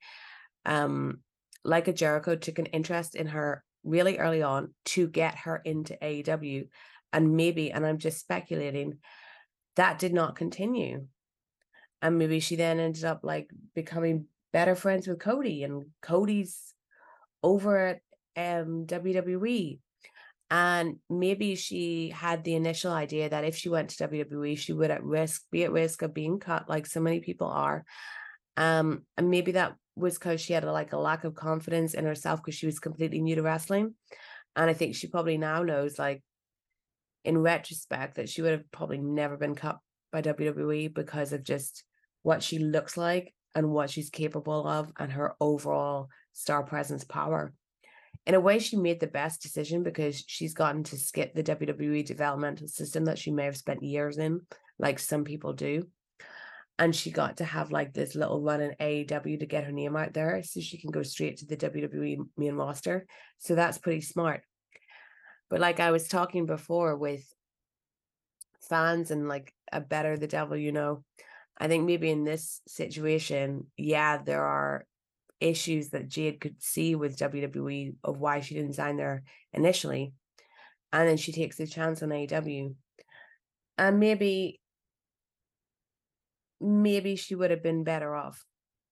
um 0.67 1.21
like 1.63 1.87
a 1.87 1.93
Jericho 1.93 2.35
took 2.35 2.59
an 2.59 2.67
interest 2.67 3.15
in 3.15 3.29
her 3.29 3.63
really 3.85 4.19
early 4.19 4.43
on 4.43 4.75
to 4.87 5.07
get 5.07 5.37
her 5.37 5.63
into 5.65 5.97
AEW. 6.03 6.67
And 7.13 7.37
maybe, 7.37 7.71
and 7.71 7.87
I'm 7.87 7.99
just 7.99 8.19
speculating, 8.19 8.99
that 9.77 9.99
did 9.99 10.13
not 10.13 10.37
continue. 10.37 11.07
And 12.03 12.19
maybe 12.19 12.41
she 12.41 12.57
then 12.57 12.81
ended 12.81 13.05
up 13.05 13.21
like 13.23 13.49
becoming 13.75 14.27
better 14.53 14.75
friends 14.75 15.07
with 15.07 15.21
Cody, 15.21 15.63
and 15.63 15.87
Cody's 16.03 16.75
over 17.43 17.79
at 17.79 18.01
um, 18.37 18.87
WWE. 18.87 19.79
And 20.51 20.97
maybe 21.09 21.55
she 21.55 22.11
had 22.11 22.45
the 22.45 22.55
initial 22.55 22.93
idea 22.93 23.31
that 23.31 23.45
if 23.45 23.57
she 23.57 23.71
went 23.71 23.89
to 23.91 24.09
WWE, 24.09 24.59
she 24.59 24.75
would 24.75 24.91
at 24.91 25.03
risk 25.03 25.45
be 25.51 25.65
at 25.65 25.73
risk 25.73 26.03
of 26.03 26.13
being 26.13 26.39
cut, 26.41 26.69
like 26.69 26.85
so 26.85 27.01
many 27.01 27.21
people 27.21 27.47
are. 27.47 27.85
Um, 28.59 29.07
and 29.17 29.31
maybe 29.31 29.53
that 29.53 29.77
was 29.97 30.19
because 30.19 30.43
she 30.43 30.53
had 30.53 30.65
a, 30.65 30.73
like 30.73 30.93
a 30.93 30.99
lack 30.99 31.25
of 31.25 31.35
confidence 31.35 31.95
in 31.95 32.05
herself 32.05 32.43
because 32.43 32.55
she 32.55 32.67
was 32.67 32.79
completely 32.79 33.23
new 33.23 33.35
to 33.37 33.43
wrestling. 33.43 33.95
And 34.55 34.69
I 34.69 34.75
think 34.75 34.95
she 34.95 35.07
probably 35.07 35.39
now 35.39 35.63
knows, 35.63 35.99
like 35.99 36.23
in 37.25 37.39
retrospect, 37.39 38.17
that 38.17 38.29
she 38.29 38.43
would 38.43 38.53
have 38.53 38.71
probably 38.71 38.99
never 38.99 39.39
been 39.39 39.55
cut 39.55 39.79
by 40.13 40.21
WWE 40.21 40.93
because 40.93 41.33
of 41.33 41.43
just 41.43 41.85
what 42.23 42.43
she 42.43 42.59
looks 42.59 42.97
like 42.97 43.35
and 43.55 43.71
what 43.71 43.91
she's 43.91 44.11
capable 44.11 44.67
of 44.67 44.93
and 44.99 45.13
her 45.13 45.35
overall 45.41 46.09
star 46.33 46.63
presence 46.63 47.05
power 47.05 47.53
in 48.25 48.35
a 48.35 48.41
way, 48.41 48.59
she 48.59 48.77
made 48.77 49.01
the 49.01 49.09
best 49.09 49.43
decision 49.43 49.83
because 49.83 50.23
she's 50.27 50.55
gotten 50.55 50.85
to 50.85 50.97
skip 50.97 51.35
the 51.35 51.43
WWE 51.43 52.05
developmental 52.05 52.69
system 52.69 53.05
that 53.07 53.19
she 53.19 53.33
may 53.33 53.45
have 53.45 53.57
spent 53.57 53.83
years 53.83 54.19
in, 54.19 54.41
like 54.79 54.99
some 54.99 55.25
people 55.25 55.53
do. 55.53 55.89
And 56.79 56.95
she 56.95 57.11
got 57.11 57.39
to 57.39 57.45
have 57.45 57.73
like 57.73 57.93
this 57.93 58.15
little 58.15 58.41
run 58.41 58.61
in 58.61 58.75
AEW 58.81 59.41
to 59.41 59.47
get 59.47 59.65
her 59.65 59.73
name 59.73 59.97
out 59.97 60.15
there 60.15 60.43
so 60.43 60.61
she 60.61 60.79
can 60.79 60.91
go 60.91 61.03
straight 61.03 61.39
to 61.39 61.47
the 61.47 61.57
WWE 61.57 62.19
main 62.37 62.55
roster. 62.55 63.07
So 63.39 63.55
that's 63.55 63.79
pretty 63.79 64.01
smart. 64.01 64.43
But 65.51 65.61
like 65.61 65.81
I 65.81 65.91
was 65.91 66.09
talking 66.09 66.47
before 66.47 66.97
with 66.97 67.25
fans 68.69 69.11
and 69.11 69.29
like 69.29 69.53
a 69.71 69.81
better 69.81 70.17
the 70.17 70.27
devil 70.27 70.57
you 70.57 70.73
know, 70.73 71.05
I 71.63 71.69
think 71.69 71.87
maybe 71.87 72.11
in 72.11 72.25
this 72.25 72.61
situation, 72.67 73.69
yeah, 73.77 74.19
there 74.19 74.43
are 74.43 74.85
issues 75.39 75.91
that 75.91 76.09
Jade 76.09 76.41
could 76.41 76.61
see 76.61 76.97
with 76.97 77.17
WWE 77.17 77.95
of 78.03 78.19
why 78.19 78.41
she 78.41 78.57
didn't 78.57 78.75
sign 78.75 78.97
there 78.97 79.23
initially. 79.53 80.13
And 80.93 81.09
then 81.09 81.17
she 81.19 81.31
takes 81.31 81.61
a 81.61 81.67
chance 81.69 82.03
on 82.03 82.09
AEW. 82.09 82.75
And 83.79 84.01
maybe 84.01 84.61
maybe 86.61 87.15
she 87.15 87.37
would 87.37 87.53
have 87.53 87.63
been 87.63 87.85
better 87.85 88.13
off 88.13 88.45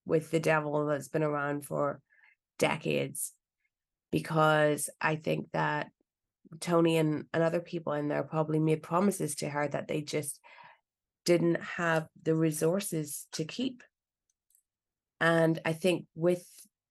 with 0.06 0.30
the 0.30 0.40
devil 0.40 0.86
that's 0.86 1.08
been 1.08 1.24
around 1.24 1.66
for 1.66 2.00
decades. 2.60 3.32
Because 4.12 4.88
I 5.00 5.16
think 5.16 5.48
that 5.54 5.88
Tony 6.60 6.98
and, 6.98 7.24
and 7.34 7.42
other 7.42 7.60
people 7.60 7.94
in 7.94 8.06
there 8.06 8.22
probably 8.22 8.60
made 8.60 8.84
promises 8.84 9.34
to 9.36 9.48
her 9.48 9.66
that 9.66 9.88
they 9.88 10.02
just 10.02 10.38
didn't 11.24 11.60
have 11.62 12.06
the 12.22 12.34
resources 12.34 13.26
to 13.32 13.44
keep. 13.44 13.82
And 15.20 15.58
I 15.64 15.72
think 15.72 16.06
with 16.14 16.44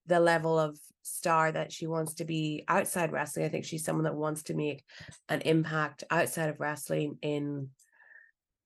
the 0.06 0.20
level 0.20 0.60
of 0.60 0.78
star 1.02 1.52
that 1.52 1.72
she 1.72 1.88
wants 1.88 2.16
to 2.16 2.26
be 2.26 2.64
outside 2.68 3.12
wrestling, 3.12 3.46
I 3.46 3.50
think 3.50 3.66
she's 3.66 3.84
someone 3.84 4.06
that 4.06 4.16
wants 4.16 4.44
to 4.44 4.54
make 4.54 4.84
an 5.28 5.42
impact 5.42 6.04
outside 6.12 6.50
of 6.50 6.60
wrestling 6.60 7.18
in 7.22 7.70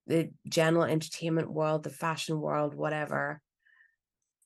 the 0.06 0.30
general 0.46 0.84
entertainment 0.84 1.50
world, 1.50 1.82
the 1.82 1.90
fashion 1.90 2.40
world, 2.40 2.74
whatever. 2.74 3.40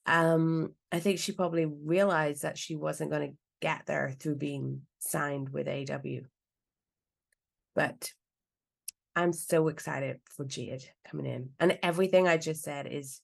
Um, 0.07 0.75
I 0.93 1.01
think 1.01 1.19
she 1.19 1.33
probably 1.33 1.67
realized 1.67 2.43
that 2.43 2.57
she 2.57 2.77
wasn't 2.77 3.11
going 3.11 3.31
to 3.31 3.37
get 3.61 3.83
there 3.87 4.15
through 4.19 4.37
being 4.37 4.83
signed 5.01 5.49
with 5.51 5.67
AEW. 5.67 6.25
But 7.75 8.13
I'm 9.19 9.33
so 9.33 9.67
excited 9.67 10.21
for 10.37 10.45
Jade 10.45 10.85
coming 11.11 11.27
in. 11.27 11.51
And 11.59 11.77
everything 11.83 12.29
I 12.29 12.37
just 12.37 12.63
said 12.63 12.87
is 12.87 13.21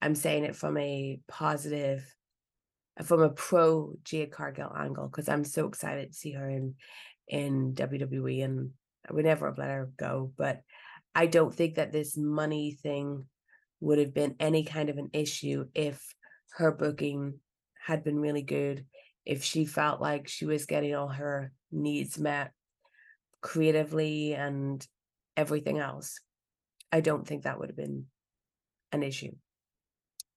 I'm 0.00 0.14
saying 0.14 0.44
it 0.44 0.54
from 0.54 0.76
a 0.78 1.18
positive, 1.26 2.06
uh, 2.98 3.02
from 3.02 3.20
a 3.20 3.30
pro 3.30 3.94
Jade 4.04 4.30
Cargill 4.30 4.72
angle 4.76 5.08
because 5.08 5.28
I'm 5.28 5.42
so 5.42 5.66
excited 5.66 6.12
to 6.12 6.16
see 6.16 6.32
her 6.32 6.48
in 6.48 6.74
in 7.26 7.74
WWE, 7.74 8.44
and 8.44 8.70
I 9.08 9.12
would 9.12 9.24
never 9.24 9.46
have 9.46 9.58
let 9.58 9.70
her 9.70 9.90
go. 9.96 10.32
But 10.36 10.60
I 11.16 11.26
don't 11.26 11.52
think 11.52 11.76
that 11.76 11.90
this 11.90 12.16
money 12.16 12.70
thing 12.70 13.24
would 13.80 13.98
have 13.98 14.14
been 14.14 14.36
any 14.38 14.62
kind 14.62 14.88
of 14.88 14.98
an 14.98 15.10
issue 15.12 15.66
if 15.74 16.14
her 16.52 16.70
booking 16.70 17.40
had 17.84 18.04
been 18.04 18.20
really 18.20 18.42
good, 18.42 18.86
if 19.26 19.42
she 19.42 19.64
felt 19.64 20.00
like 20.00 20.28
she 20.28 20.46
was 20.46 20.66
getting 20.66 20.94
all 20.94 21.08
her 21.08 21.50
needs 21.72 22.20
met 22.20 22.52
creatively 23.40 24.34
and 24.34 24.86
everything 25.36 25.78
else. 25.78 26.20
I 26.92 27.00
don't 27.00 27.26
think 27.26 27.42
that 27.42 27.58
would 27.58 27.68
have 27.68 27.76
been 27.76 28.06
an 28.92 29.02
issue 29.02 29.32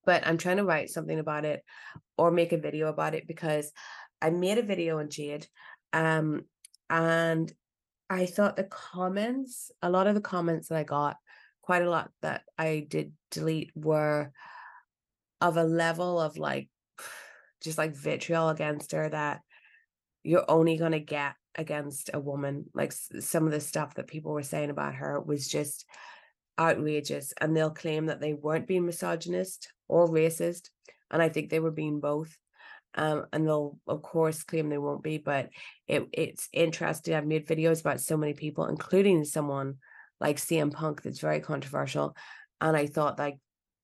but 0.07 0.25
I'm 0.25 0.37
trying 0.37 0.57
to 0.57 0.63
write 0.63 0.89
something 0.89 1.19
about 1.19 1.43
it 1.43 1.63
or 2.17 2.31
make 2.31 2.53
a 2.53 2.57
video 2.57 2.87
about 2.87 3.13
it 3.13 3.27
because 3.27 3.71
I 4.21 4.29
made 4.31 4.57
a 4.57 4.63
video 4.63 4.99
on 4.99 5.09
Jade 5.09 5.45
um, 5.91 6.45
and 6.89 7.51
I 8.09 8.25
thought 8.25 8.55
the 8.55 8.63
comments, 8.63 9.69
a 9.81 9.89
lot 9.89 10.07
of 10.07 10.15
the 10.15 10.21
comments 10.21 10.69
that 10.69 10.77
I 10.77 10.83
got, 10.83 11.17
quite 11.61 11.81
a 11.81 11.89
lot 11.89 12.09
that 12.21 12.43
I 12.57 12.87
did 12.87 13.11
delete 13.31 13.71
were 13.75 14.31
of 15.41 15.57
a 15.57 15.65
level 15.65 16.21
of 16.21 16.37
like 16.37 16.69
just 17.61 17.77
like 17.77 17.93
vitriol 17.93 18.47
against 18.47 18.93
her 18.93 19.09
that 19.09 19.41
you're 20.23 20.49
only 20.49 20.77
going 20.77 20.93
to 20.93 20.99
get 20.99 21.33
against 21.57 22.11
a 22.13 22.19
woman 22.19 22.65
like 22.73 22.91
some 22.91 23.45
of 23.45 23.51
the 23.51 23.59
stuff 23.59 23.95
that 23.95 24.07
people 24.07 24.31
were 24.31 24.43
saying 24.43 24.69
about 24.69 24.95
her 24.95 25.19
was 25.19 25.47
just 25.47 25.85
outrageous 26.59 27.33
and 27.39 27.55
they'll 27.55 27.69
claim 27.69 28.07
that 28.07 28.19
they 28.19 28.33
weren't 28.33 28.67
being 28.67 28.85
misogynist 28.85 29.71
or 29.87 30.07
racist. 30.07 30.69
And 31.11 31.21
I 31.21 31.29
think 31.29 31.49
they 31.49 31.59
were 31.59 31.71
being 31.71 31.99
both. 31.99 32.37
Um, 32.95 33.25
and 33.31 33.45
they'll 33.45 33.77
of 33.87 34.01
course 34.01 34.43
claim 34.43 34.69
they 34.69 34.77
won't 34.77 35.03
be, 35.03 35.17
but 35.17 35.49
it, 35.87 36.07
it's 36.13 36.49
interesting. 36.51 37.13
I've 37.13 37.27
made 37.27 37.47
videos 37.47 37.81
about 37.81 38.01
so 38.01 38.17
many 38.17 38.33
people, 38.33 38.65
including 38.65 39.23
someone 39.23 39.75
like 40.19 40.37
CM 40.37 40.73
Punk 40.73 41.01
that's 41.03 41.19
very 41.19 41.39
controversial. 41.39 42.15
And 42.59 42.75
I 42.75 42.87
thought 42.87 43.19
like 43.19 43.37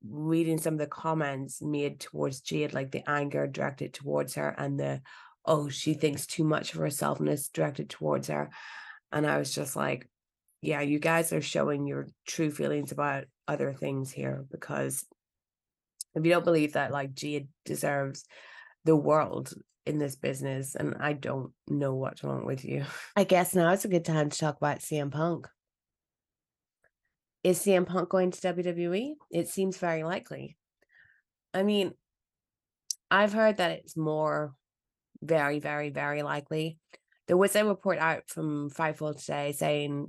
reading 0.07 0.57
some 0.57 0.73
of 0.73 0.79
the 0.79 0.87
comments 0.87 1.61
made 1.61 1.99
towards 1.99 2.41
Jade, 2.41 2.73
like 2.73 2.91
the 2.91 3.07
anger 3.07 3.45
directed 3.45 3.93
towards 3.93 4.35
her 4.35 4.49
and 4.57 4.79
the 4.79 5.01
oh, 5.45 5.69
she 5.69 5.93
thinks 5.93 6.25
too 6.25 6.43
much 6.43 6.73
of 6.73 6.79
herself 6.79 7.19
and 7.19 7.29
is 7.29 7.49
directed 7.49 7.89
towards 7.89 8.27
her. 8.27 8.49
And 9.11 9.27
I 9.27 9.37
was 9.37 9.53
just 9.53 9.75
like, 9.75 10.09
yeah, 10.61 10.81
you 10.81 10.99
guys 10.99 11.33
are 11.33 11.41
showing 11.41 11.85
your 11.85 12.07
true 12.25 12.49
feelings 12.49 12.91
about 12.91 13.25
other 13.47 13.73
things 13.73 14.11
here 14.11 14.45
because 14.49 15.05
if 16.15 16.25
you 16.25 16.31
don't 16.31 16.45
believe 16.45 16.73
that 16.73 16.91
like 16.91 17.13
Jade 17.13 17.47
deserves 17.65 18.25
the 18.85 18.95
world 18.95 19.53
in 19.85 19.97
this 19.97 20.15
business, 20.15 20.75
and 20.75 20.95
I 20.99 21.13
don't 21.13 21.51
know 21.67 21.93
what's 21.95 22.23
wrong 22.23 22.45
with 22.45 22.63
you. 22.63 22.85
I 23.15 23.23
guess 23.23 23.53
now 23.53 23.71
it's 23.73 23.85
a 23.85 23.89
good 23.89 24.05
time 24.05 24.29
to 24.29 24.37
talk 24.37 24.57
about 24.57 24.79
CM 24.79 25.11
Punk. 25.11 25.47
Is 27.43 27.59
CM 27.59 27.85
Punk 27.85 28.09
going 28.09 28.31
to 28.31 28.41
WWE? 28.41 29.13
It 29.29 29.49
seems 29.49 29.77
very 29.77 30.03
likely. 30.03 30.55
I 31.53 31.63
mean, 31.63 31.91
I've 33.11 33.33
heard 33.33 33.57
that 33.57 33.71
it's 33.71 33.97
more 33.97 34.53
very, 35.23 35.59
very, 35.59 35.89
very 35.89 36.23
likely. 36.23 36.77
There 37.27 37.37
was 37.37 37.55
a 37.55 37.65
report 37.65 37.99
out 37.99 38.23
from 38.27 38.69
Fightful 38.69 39.19
today 39.19 39.53
saying 39.53 40.07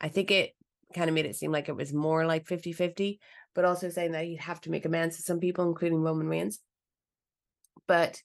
I 0.00 0.08
think 0.08 0.30
it 0.30 0.52
kind 0.94 1.08
of 1.08 1.14
made 1.14 1.26
it 1.26 1.36
seem 1.36 1.52
like 1.52 1.68
it 1.68 1.76
was 1.76 1.92
more 1.92 2.26
like 2.26 2.46
50 2.46 2.72
50, 2.72 3.20
but 3.54 3.64
also 3.64 3.88
saying 3.88 4.12
that 4.12 4.24
he'd 4.24 4.40
have 4.40 4.60
to 4.62 4.70
make 4.70 4.84
amends 4.84 5.16
to 5.16 5.22
some 5.22 5.40
people, 5.40 5.66
including 5.66 6.02
Roman 6.02 6.28
Reigns. 6.28 6.60
But 7.86 8.20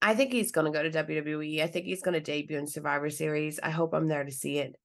I 0.00 0.14
think 0.14 0.32
he's 0.32 0.52
going 0.52 0.70
to 0.70 0.76
go 0.76 0.82
to 0.82 1.04
WWE. 1.04 1.62
I 1.62 1.66
think 1.66 1.86
he's 1.86 2.02
going 2.02 2.14
to 2.14 2.20
debut 2.20 2.58
in 2.58 2.66
Survivor 2.66 3.10
Series. 3.10 3.58
I 3.62 3.70
hope 3.70 3.94
I'm 3.94 4.08
there 4.08 4.24
to 4.24 4.30
see 4.30 4.58
it. 4.58 4.76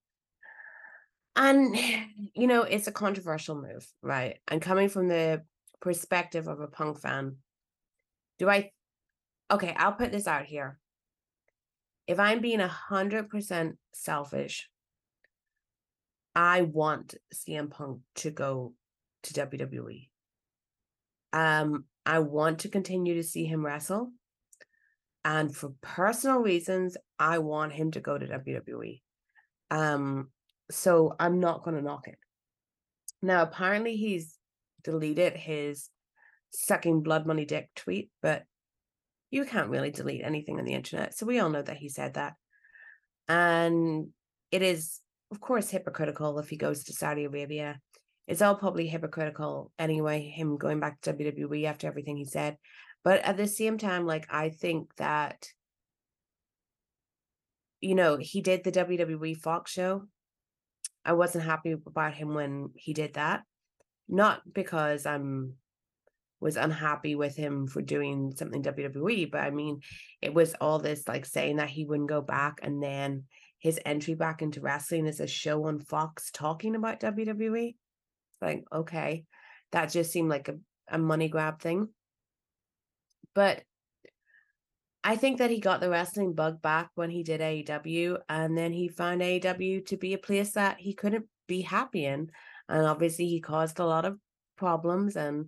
And, 1.36 1.78
you 2.34 2.48
know, 2.48 2.64
it's 2.64 2.88
a 2.88 2.92
controversial 2.92 3.56
move, 3.56 3.88
right? 4.02 4.40
And 4.48 4.62
coming 4.62 4.90
from 4.90 5.08
the 5.08 5.44
perspective 5.82 6.48
of 6.48 6.60
a 6.60 6.68
punk 6.68 7.00
fan, 7.00 7.38
do 8.40 8.50
I, 8.50 8.72
okay, 9.54 9.76
I'll 9.78 9.94
put 9.94 10.12
this 10.12 10.28
out 10.28 10.46
here. 10.46 10.80
If 12.08 12.20
I'm 12.20 12.42
being 12.42 12.60
a 12.60 12.72
100% 12.90 13.74
selfish, 13.94 14.70
I 16.36 16.64
want 16.64 17.16
CM 17.34 17.70
Punk 17.70 18.02
to 18.16 18.32
go 18.32 18.74
to 19.24 19.34
WWE. 19.34 20.10
Um, 21.32 21.86
I 22.06 22.20
want 22.20 22.60
to 22.60 22.70
continue 22.70 23.16
to 23.16 23.24
see 23.24 23.46
him 23.46 23.66
wrestle. 23.66 24.12
And 25.24 25.56
for 25.56 25.74
personal 25.82 26.40
reasons, 26.40 26.98
I 27.18 27.38
want 27.38 27.72
him 27.74 27.92
to 27.92 28.02
go 28.02 28.18
to 28.18 28.26
WWE. 28.28 29.02
Um, 29.72 30.30
so 30.70 31.16
I'm 31.20 31.40
not 31.40 31.64
going 31.64 31.78
to 31.78 31.84
knock 31.84 32.08
it. 32.08 32.18
Now, 33.22 33.44
apparently, 33.44 33.96
he's 33.96 34.38
deleted 34.84 35.38
his 35.38 35.90
sucking 36.50 37.04
blood 37.04 37.26
money 37.26 37.46
dick 37.46 37.70
tweet, 37.76 38.10
but 38.22 38.44
you 39.34 39.46
can't 39.46 39.70
really 39.70 39.92
delete 39.92 40.24
anything 40.24 40.60
on 40.60 40.66
the 40.66 40.74
internet. 40.74 41.18
So 41.18 41.26
we 41.26 41.40
all 41.40 41.50
know 41.50 41.62
that 41.62 41.78
he 41.78 41.90
said 41.90 42.14
that. 42.14 42.34
And 43.28 44.10
it 44.52 44.62
is 44.62 45.02
of 45.34 45.42
course, 45.42 45.72
hypocritical 45.72 46.38
if 46.38 46.48
he 46.48 46.58
goes 46.58 46.84
to 46.84 46.94
Saudi 46.94 47.24
Arabia. 47.24 47.80
It's 48.28 48.44
all 48.44 48.56
probably 48.56 48.88
hypocritical 48.88 49.72
anyway, 49.80 50.22
him 50.22 50.58
going 50.58 50.80
back 50.80 51.02
to 51.02 51.14
WWE 51.14 51.66
after 51.66 51.88
everything 51.88 52.18
he 52.18 52.26
said. 52.26 52.58
But 53.04 53.22
at 53.22 53.36
the 53.36 53.48
same 53.48 53.80
time, 53.80 54.06
like, 54.06 54.28
I 54.30 54.50
think 54.50 54.96
that, 54.98 55.48
you 57.82 57.96
know, 57.96 58.18
he 58.18 58.42
did 58.42 58.64
the 58.64 58.72
WWE 58.72 59.36
Fox 59.38 59.72
show. 59.72 60.04
I 61.04 61.14
wasn't 61.14 61.46
happy 61.46 61.76
about 61.86 62.14
him 62.14 62.36
when 62.36 62.70
he 62.76 62.94
did 62.94 63.16
that. 63.16 63.42
Not 64.08 64.42
because 64.54 65.08
I'm 65.08 65.56
was 66.44 66.58
unhappy 66.58 67.16
with 67.16 67.36
him 67.36 67.68
for 67.68 67.82
doing 67.82 68.34
something 68.36 68.62
WWE, 68.62 69.32
but 69.32 69.42
I 69.42 69.50
mean, 69.50 69.80
it 70.22 70.34
was 70.34 70.54
all 70.60 70.78
this 70.78 71.08
like 71.08 71.26
saying 71.26 71.56
that 71.56 71.70
he 71.70 71.86
wouldn't 71.86 72.10
go 72.10 72.22
back 72.22 72.60
and 72.62 72.84
then 72.84 73.24
his 73.60 73.80
entry 73.86 74.14
back 74.14 74.42
into 74.42 74.60
wrestling 74.60 75.08
is 75.08 75.22
a 75.22 75.28
show 75.28 75.66
on 75.68 75.80
Fox 75.80 76.32
talking 76.32 76.76
about 76.76 77.00
WWE. 77.00 77.76
Like, 78.42 78.66
okay, 78.74 79.24
that 79.72 79.92
just 79.92 80.12
seemed 80.12 80.30
like 80.30 80.50
a, 80.50 80.58
a 80.90 80.98
money 80.98 81.30
grab 81.30 81.62
thing. 81.62 81.88
But 83.34 83.64
I 85.02 85.16
think 85.16 85.38
that 85.38 85.50
he 85.50 85.62
got 85.62 85.80
the 85.80 85.90
wrestling 85.90 86.34
bug 86.34 86.62
back 86.62 86.90
when 86.96 87.10
he 87.10 87.24
did 87.24 87.40
AEW, 87.40 88.18
and 88.28 88.58
then 88.58 88.74
he 88.74 88.90
found 88.90 89.22
AEW 89.22 89.86
to 89.88 89.98
be 89.98 90.14
a 90.14 90.18
place 90.18 90.52
that 90.54 90.78
he 90.80 90.94
couldn't 90.94 91.26
be 91.48 91.62
happy 91.62 92.06
in. 92.06 92.32
And 92.68 92.86
obviously, 92.86 93.28
he 93.28 93.40
caused 93.40 93.80
a 93.80 93.86
lot 93.86 94.04
of 94.04 94.18
problems. 94.58 95.16
And 95.16 95.48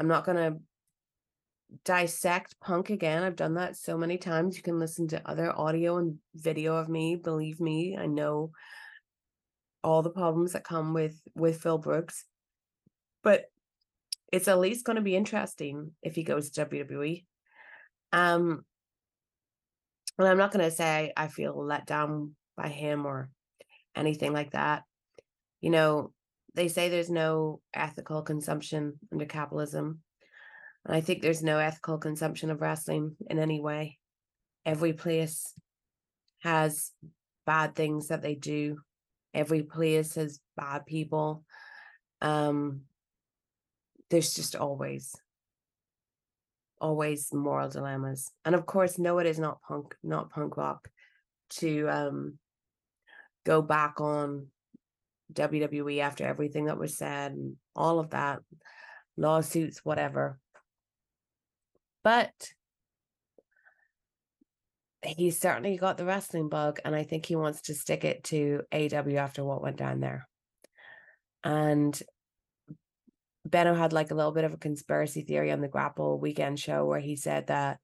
I'm 0.00 0.08
not 0.08 0.24
going 0.24 0.38
to 0.38 0.58
dissect 1.84 2.58
punk 2.58 2.88
again. 2.88 3.22
I've 3.22 3.36
done 3.36 3.54
that 3.54 3.76
so 3.76 3.98
many 3.98 4.16
times. 4.16 4.56
You 4.56 4.62
can 4.62 4.78
listen 4.78 5.06
to 5.08 5.28
other 5.28 5.56
audio 5.56 5.98
and 5.98 6.16
video 6.34 6.76
of 6.76 6.88
me. 6.88 7.16
Believe 7.16 7.60
me, 7.60 7.98
I 7.98 8.06
know 8.06 8.52
all 9.84 10.02
the 10.02 10.10
problems 10.10 10.54
that 10.54 10.64
come 10.64 10.94
with 10.94 11.20
with 11.34 11.60
Phil 11.60 11.76
Brooks. 11.76 12.24
But 13.22 13.44
it's 14.32 14.48
at 14.48 14.58
least 14.58 14.86
going 14.86 14.96
to 14.96 15.02
be 15.02 15.14
interesting 15.14 15.92
if 16.02 16.14
he 16.14 16.22
goes 16.22 16.50
to 16.50 16.64
WWE. 16.64 17.26
Um 18.12 18.64
and 20.18 20.28
I'm 20.28 20.38
not 20.38 20.52
going 20.52 20.64
to 20.64 20.74
say 20.74 21.12
I 21.16 21.28
feel 21.28 21.56
let 21.64 21.86
down 21.86 22.34
by 22.56 22.68
him 22.68 23.06
or 23.06 23.30
anything 23.94 24.32
like 24.32 24.52
that. 24.52 24.82
You 25.60 25.70
know, 25.70 26.12
they 26.54 26.68
say 26.68 26.88
there's 26.88 27.10
no 27.10 27.60
ethical 27.74 28.22
consumption 28.22 28.98
under 29.12 29.24
capitalism. 29.24 30.00
And 30.84 30.96
I 30.96 31.00
think 31.00 31.22
there's 31.22 31.42
no 31.42 31.58
ethical 31.58 31.98
consumption 31.98 32.50
of 32.50 32.60
wrestling 32.60 33.16
in 33.28 33.38
any 33.38 33.60
way. 33.60 33.98
Every 34.64 34.92
place 34.92 35.52
has 36.40 36.90
bad 37.46 37.74
things 37.74 38.08
that 38.08 38.22
they 38.22 38.34
do. 38.34 38.78
Every 39.34 39.62
place 39.62 40.14
has 40.14 40.40
bad 40.56 40.86
people. 40.86 41.44
Um, 42.20 42.82
there's 44.10 44.34
just 44.34 44.56
always, 44.56 45.14
always 46.80 47.32
moral 47.32 47.68
dilemmas. 47.68 48.32
And 48.44 48.54
of 48.54 48.66
course, 48.66 48.98
no, 48.98 49.18
it 49.18 49.26
is 49.26 49.38
not 49.38 49.62
punk, 49.62 49.94
not 50.02 50.30
punk 50.30 50.56
rock 50.56 50.88
to 51.50 51.88
um 51.88 52.38
go 53.44 53.60
back 53.60 54.00
on 54.00 54.46
WWE 55.32 56.00
after 56.00 56.24
everything 56.24 56.66
that 56.66 56.78
was 56.78 56.96
said 56.96 57.32
and 57.32 57.56
all 57.74 57.98
of 57.98 58.10
that, 58.10 58.40
lawsuits, 59.16 59.84
whatever. 59.84 60.38
But 62.02 62.32
he's 65.02 65.40
certainly 65.40 65.76
got 65.76 65.98
the 65.98 66.04
wrestling 66.04 66.48
bug, 66.48 66.80
and 66.84 66.94
I 66.94 67.02
think 67.02 67.26
he 67.26 67.36
wants 67.36 67.62
to 67.62 67.74
stick 67.74 68.04
it 68.04 68.24
to 68.24 68.62
AEW 68.72 69.16
after 69.16 69.44
what 69.44 69.62
went 69.62 69.76
down 69.76 70.00
there. 70.00 70.28
And 71.42 72.00
Benno 73.46 73.74
had 73.74 73.92
like 73.92 74.10
a 74.10 74.14
little 74.14 74.32
bit 74.32 74.44
of 74.44 74.54
a 74.54 74.58
conspiracy 74.58 75.22
theory 75.22 75.50
on 75.50 75.60
the 75.60 75.68
Grapple 75.68 76.18
weekend 76.18 76.58
show 76.58 76.84
where 76.84 77.00
he 77.00 77.16
said 77.16 77.46
that 77.46 77.78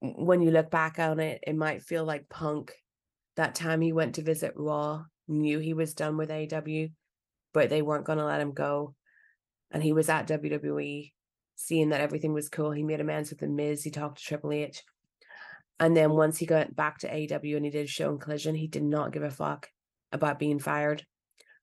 when 0.00 0.42
you 0.42 0.50
look 0.50 0.70
back 0.70 0.98
on 0.98 1.20
it, 1.20 1.42
it 1.46 1.56
might 1.56 1.82
feel 1.82 2.04
like 2.04 2.28
Punk 2.28 2.72
that 3.36 3.54
time 3.54 3.80
he 3.80 3.92
went 3.92 4.16
to 4.16 4.22
visit 4.22 4.52
Raw 4.56 5.04
knew 5.32 5.58
he 5.58 5.74
was 5.74 5.94
done 5.94 6.16
with 6.16 6.30
AEW, 6.30 6.92
but 7.52 7.70
they 7.70 7.82
weren't 7.82 8.04
going 8.04 8.18
to 8.18 8.24
let 8.24 8.40
him 8.40 8.52
go. 8.52 8.94
And 9.70 9.82
he 9.82 9.92
was 9.92 10.08
at 10.08 10.28
WWE 10.28 11.12
seeing 11.56 11.90
that 11.90 12.00
everything 12.00 12.32
was 12.32 12.48
cool, 12.48 12.72
he 12.72 12.82
made 12.82 13.00
amends 13.00 13.30
with 13.30 13.40
the 13.40 13.46
Miz. 13.46 13.82
He 13.82 13.90
talked 13.90 14.18
to 14.18 14.24
Triple 14.24 14.52
H. 14.52 14.82
And 15.80 15.96
then 15.96 16.12
once 16.12 16.38
he 16.38 16.46
got 16.46 16.74
back 16.76 16.98
to 16.98 17.08
AEW 17.08 17.56
and 17.56 17.64
he 17.64 17.70
did 17.70 17.84
a 17.84 17.88
show 17.88 18.10
in 18.10 18.18
Collision, 18.18 18.54
he 18.54 18.68
did 18.68 18.84
not 18.84 19.12
give 19.12 19.22
a 19.22 19.30
fuck 19.30 19.68
about 20.12 20.38
being 20.38 20.58
fired. 20.58 21.04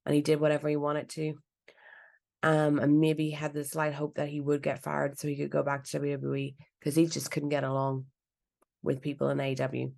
And 0.06 0.16
he 0.16 0.22
did 0.22 0.40
whatever 0.40 0.68
he 0.68 0.76
wanted 0.76 1.10
to. 1.10 1.36
Um, 2.42 2.80
and 2.80 3.00
maybe 3.00 3.32
had 3.32 3.54
the 3.54 3.66
slight 3.66 3.94
hope 3.94 4.16
that 4.16 4.30
he 4.30 4.40
would 4.40 4.64
get 4.64 4.82
fired 4.82 5.20
so 5.20 5.28
he 5.28 5.36
could 5.36 5.50
go 5.50 5.62
back 5.62 5.84
to 5.84 6.00
WWE 6.00 6.56
because 6.80 6.96
he 6.96 7.06
just 7.06 7.32
couldn't 7.32 7.50
get 7.50 7.66
along 7.66 8.06
with 8.82 9.02
people 9.02 9.30
in 9.30 9.42
AW. 9.42 9.90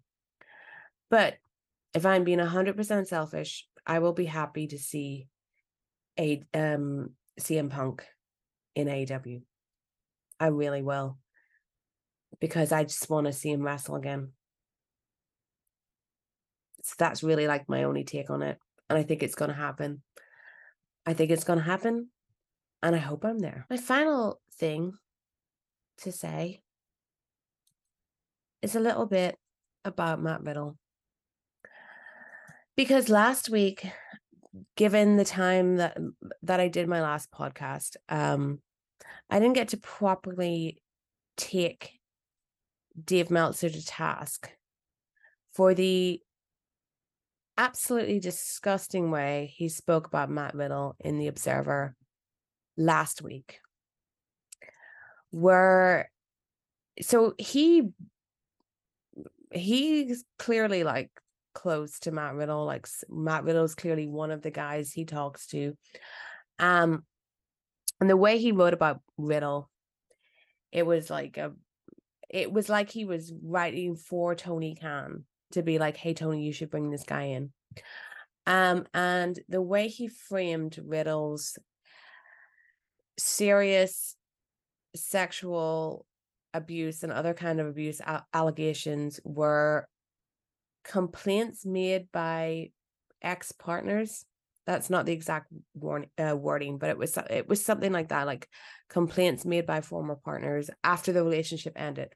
But 1.10 1.36
if 1.94 2.06
I'm 2.06 2.24
being 2.24 2.40
100% 2.40 3.08
selfish, 3.08 3.68
I 3.86 4.00
will 4.00 4.14
be 4.14 4.26
happy 4.26 4.68
to 4.68 4.78
see 4.78 5.28
a 6.20 6.44
um 6.54 7.12
CM 7.40 7.70
Punk 7.70 8.06
in 8.76 8.88
AEW. 8.88 9.42
I 10.40 10.48
really 10.48 10.82
will. 10.82 11.18
Because 12.40 12.72
I 12.72 12.84
just 12.84 13.10
want 13.10 13.28
to 13.28 13.34
see 13.34 13.52
him 13.52 13.62
wrestle 13.62 13.96
again. 13.96 14.32
So 16.84 16.96
that's 16.98 17.24
really 17.24 17.48
like 17.48 17.70
my 17.70 17.84
only 17.84 18.04
take 18.04 18.30
on 18.30 18.42
it. 18.42 18.58
And 18.90 18.98
I 18.98 19.04
think 19.04 19.22
it's 19.22 19.36
going 19.36 19.50
to 19.50 19.56
happen. 19.56 20.02
I 21.06 21.14
think 21.14 21.32
it's 21.32 21.44
going 21.44 21.60
to 21.60 21.66
happen. 21.66 22.10
And 22.82 22.96
I 22.96 23.00
hope 23.00 23.24
I'm 23.24 23.40
there. 23.40 23.68
My 23.70 23.78
final 23.78 24.42
thing 24.58 24.94
to 26.00 26.12
say 26.12 26.62
is 28.62 28.76
a 28.76 28.80
little 28.80 29.06
bit 29.06 29.38
about 29.86 30.22
Matt 30.22 30.44
Riddle. 30.44 30.78
Because 32.82 33.10
last 33.10 33.48
week, 33.48 33.86
given 34.76 35.16
the 35.16 35.24
time 35.24 35.76
that 35.78 35.96
that 36.42 36.60
I 36.60 36.68
did 36.68 36.88
my 36.88 37.00
last 37.00 37.30
podcast, 37.30 37.96
um, 38.10 38.60
I 39.30 39.38
didn't 39.38 39.54
get 39.54 39.68
to 39.68 39.78
properly 39.78 40.82
take 41.38 42.00
Dave 43.06 43.30
Meltzer 43.30 43.70
to 43.70 43.86
task 43.86 44.50
for 45.54 45.76
the 45.76 46.22
absolutely 47.56 48.20
disgusting 48.20 49.12
way 49.12 49.54
he 49.56 49.70
spoke 49.70 50.08
about 50.08 50.32
Matt 50.32 50.56
Riddle 50.56 50.96
in 51.00 51.20
The 51.20 51.28
Observer 51.28 51.96
last 52.78 53.22
week. 53.22 53.60
Where 55.30 56.10
so 57.00 57.36
he 57.38 57.92
he's 59.52 60.24
clearly 60.40 60.84
like 60.84 61.12
close 61.54 62.00
to 62.00 62.12
Matt 62.12 62.36
Riddle. 62.36 62.66
Like 62.66 62.88
Matt 63.10 63.44
Riddle's 63.44 63.76
clearly 63.76 64.08
one 64.08 64.32
of 64.32 64.42
the 64.42 64.52
guys 64.52 64.92
he 64.92 65.06
talks 65.06 65.48
to. 65.48 65.76
Um, 66.60 67.04
and 68.00 68.10
the 68.10 68.18
way 68.18 68.38
he 68.38 68.52
wrote 68.52 68.74
about 68.74 69.02
Riddle, 69.18 69.70
it 70.72 70.86
was 70.86 71.10
like 71.10 71.38
a 71.38 71.54
it 72.30 72.52
was 72.52 72.70
like 72.70 72.90
he 72.90 73.06
was 73.06 73.34
writing 73.44 73.96
for 73.96 74.36
Tony 74.36 74.76
Khan 74.76 75.26
to 75.52 75.62
be 75.62 75.80
like, 75.80 75.98
hey 75.98 76.14
Tony, 76.14 76.44
you 76.44 76.54
should 76.54 76.72
bring 76.72 76.90
this 76.90 77.04
guy 77.04 77.24
in. 77.24 77.52
Um, 78.48 78.86
and 78.94 79.40
the 79.50 79.62
way 79.62 79.88
he 79.88 80.08
framed 80.08 80.80
Riddle's 80.84 81.60
serious 83.18 84.16
sexual 84.96 86.06
abuse 86.54 87.04
and 87.04 87.12
other 87.12 87.34
kind 87.34 87.60
of 87.60 87.68
abuse 87.68 88.02
allegations 88.34 89.20
were 89.24 89.88
complaints 90.84 91.66
made 91.66 92.12
by 92.12 92.72
ex 93.22 93.52
partners 93.52 94.26
that's 94.66 94.90
not 94.90 95.06
the 95.06 95.14
exact 95.14 95.52
uh, 96.18 96.36
wording, 96.36 96.78
but 96.78 96.90
it 96.90 96.98
was 96.98 97.18
it 97.30 97.48
was 97.48 97.64
something 97.64 97.92
like 97.92 98.10
that, 98.10 98.28
like 98.28 98.48
complaints 98.90 99.46
made 99.46 99.66
by 99.66 99.82
former 99.82 100.16
partners 100.16 100.70
after 100.84 101.12
the 101.12 101.24
relationship 101.24 101.74
ended, 101.76 102.14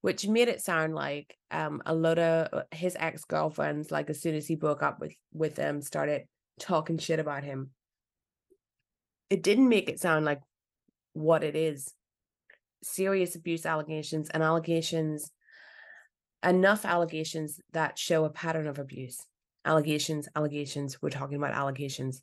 which 0.00 0.26
made 0.26 0.48
it 0.48 0.62
sound 0.62 0.94
like 0.94 1.36
um 1.50 1.82
a 1.84 1.94
lot 1.94 2.18
of 2.18 2.48
uh, 2.52 2.62
his 2.70 2.96
ex 2.98 3.24
girlfriends, 3.24 3.90
like 3.90 4.08
as 4.10 4.20
soon 4.20 4.34
as 4.34 4.46
he 4.46 4.56
broke 4.56 4.82
up 4.82 5.00
with 5.00 5.14
with 5.32 5.54
them, 5.56 5.82
started 5.82 6.22
talking 6.58 6.98
shit 6.98 7.20
about 7.20 7.44
him. 7.44 7.70
It 9.30 9.42
didn't 9.42 9.68
make 9.68 9.90
it 9.90 10.00
sound 10.00 10.24
like 10.24 10.40
what 11.12 11.44
it 11.44 11.54
is: 11.54 11.92
serious 12.82 13.34
abuse 13.36 13.66
allegations 13.66 14.30
and 14.30 14.42
allegations, 14.42 15.30
enough 16.44 16.84
allegations 16.84 17.60
that 17.72 17.98
show 17.98 18.24
a 18.24 18.30
pattern 18.30 18.66
of 18.66 18.78
abuse 18.78 19.24
allegations, 19.68 20.28
allegations. 20.34 21.00
We're 21.00 21.10
talking 21.10 21.36
about 21.36 21.52
allegations. 21.52 22.22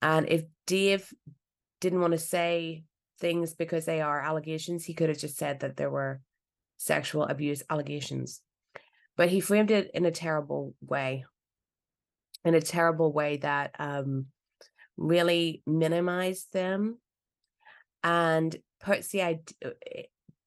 And 0.00 0.28
if 0.28 0.42
Dave 0.66 1.12
didn't 1.80 2.00
want 2.00 2.12
to 2.12 2.18
say 2.18 2.84
things 3.20 3.54
because 3.54 3.84
they 3.84 4.00
are 4.00 4.20
allegations, 4.20 4.84
he 4.84 4.94
could 4.94 5.08
have 5.08 5.18
just 5.18 5.36
said 5.36 5.60
that 5.60 5.76
there 5.76 5.90
were 5.90 6.20
sexual 6.78 7.24
abuse 7.24 7.62
allegations. 7.70 8.40
But 9.16 9.28
he 9.28 9.40
framed 9.40 9.70
it 9.70 9.90
in 9.92 10.06
a 10.06 10.10
terrible 10.10 10.74
way, 10.80 11.24
in 12.44 12.54
a 12.54 12.60
terrible 12.60 13.12
way 13.12 13.36
that 13.38 13.74
um, 13.78 14.26
really 14.96 15.62
minimized 15.66 16.52
them 16.52 16.98
and 18.02 18.56
puts 18.80 19.08
the 19.08 19.22
idea 19.22 19.72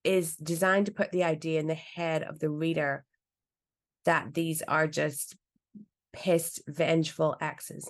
is 0.06 0.36
designed 0.36 0.86
to 0.86 0.92
put 0.92 1.12
the 1.12 1.24
idea 1.24 1.60
in 1.60 1.68
the 1.68 1.74
head 1.74 2.24
of 2.24 2.40
the 2.40 2.50
reader 2.50 3.04
that 4.06 4.34
these 4.34 4.62
are 4.62 4.88
just 4.88 5.36
pissed, 6.14 6.62
vengeful 6.68 7.36
exes. 7.42 7.90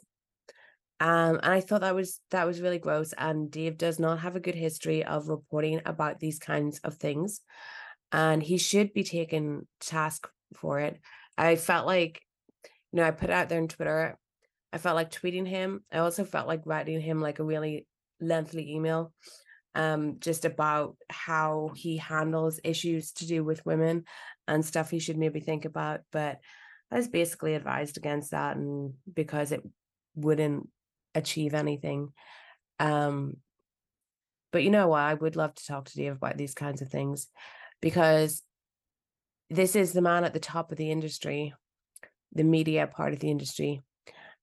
Um, 1.00 1.40
and 1.44 1.54
I 1.54 1.60
thought 1.60 1.82
that 1.82 1.96
was 1.96 2.22
that 2.32 2.48
was 2.48 2.62
really 2.62 2.80
gross. 2.80 3.14
And 3.18 3.52
Dave 3.52 3.78
does 3.78 4.00
not 4.00 4.20
have 4.20 4.36
a 4.36 4.40
good 4.40 4.56
history 4.56 5.04
of 5.04 5.28
reporting 5.28 5.82
about 5.86 6.20
these 6.20 6.40
kinds 6.40 6.80
of 6.80 6.96
things, 6.96 7.42
and 8.12 8.42
he 8.42 8.58
should 8.58 8.94
be 8.94 9.04
taken 9.04 9.68
task 9.82 10.30
for 10.56 10.80
it. 10.80 11.00
I 11.38 11.58
felt 11.58 11.86
like, 11.86 12.22
you 12.64 12.98
know, 12.98 13.04
I 13.04 13.12
put 13.12 13.30
out 13.30 13.50
there 13.50 13.62
on 13.62 13.68
Twitter. 13.68 14.18
I 14.72 14.78
felt 14.78 14.96
like 14.96 15.12
tweeting 15.12 15.48
him. 15.48 15.84
I 15.92 15.98
also 16.00 16.24
felt 16.24 16.48
like 16.48 16.62
writing 16.66 17.02
him 17.02 17.22
like 17.22 17.40
a 17.40 17.44
really 17.44 17.88
lengthy 18.22 18.74
email, 18.74 19.14
um, 19.76 20.18
just 20.20 20.46
about 20.46 20.96
how 21.10 21.72
he 21.76 21.98
handles 21.98 22.60
issues 22.64 23.12
to 23.14 23.28
do 23.28 23.44
with 23.44 23.66
women 23.66 24.06
and 24.48 24.66
stuff 24.66 24.90
he 24.90 25.00
should 25.00 25.18
maybe 25.18 25.42
think 25.42 25.66
about. 25.66 26.02
But 26.12 26.40
I 26.92 26.96
was 26.96 27.08
basically 27.08 27.56
advised 27.56 27.98
against 27.98 28.32
that, 28.32 28.56
and 28.56 28.94
because 29.12 29.52
it 29.52 29.62
wouldn't 30.16 30.70
achieve 31.14 31.54
anything. 31.54 32.14
Um, 32.80 33.38
but 34.52 34.64
you 34.64 34.70
know 34.70 34.88
what? 34.88 35.02
I 35.02 35.14
would 35.14 35.36
love 35.36 35.54
to 35.56 35.66
talk 35.66 35.86
to 35.86 35.96
Dave 35.96 36.14
about 36.14 36.38
these 36.38 36.54
kinds 36.54 36.82
of 36.82 36.90
things 36.90 37.28
because 37.82 38.42
this 39.50 39.76
is 39.76 39.92
the 39.92 40.02
man 40.02 40.24
at 40.24 40.34
the 40.34 40.40
top 40.40 40.72
of 40.72 40.78
the 40.78 40.92
industry, 40.92 41.54
the 42.34 42.44
media 42.44 42.88
part 42.88 43.14
of 43.14 43.20
the 43.20 43.30
industry, 43.30 43.82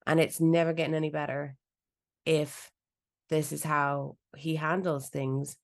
and 0.06 0.20
it's 0.20 0.40
never 0.40 0.72
getting 0.72 0.94
any 0.94 1.10
better 1.10 1.56
if 2.26 2.70
this 3.28 3.52
is 3.52 3.62
how 3.62 4.16
he 4.36 4.56
handles 4.56 5.08
things. 5.08 5.56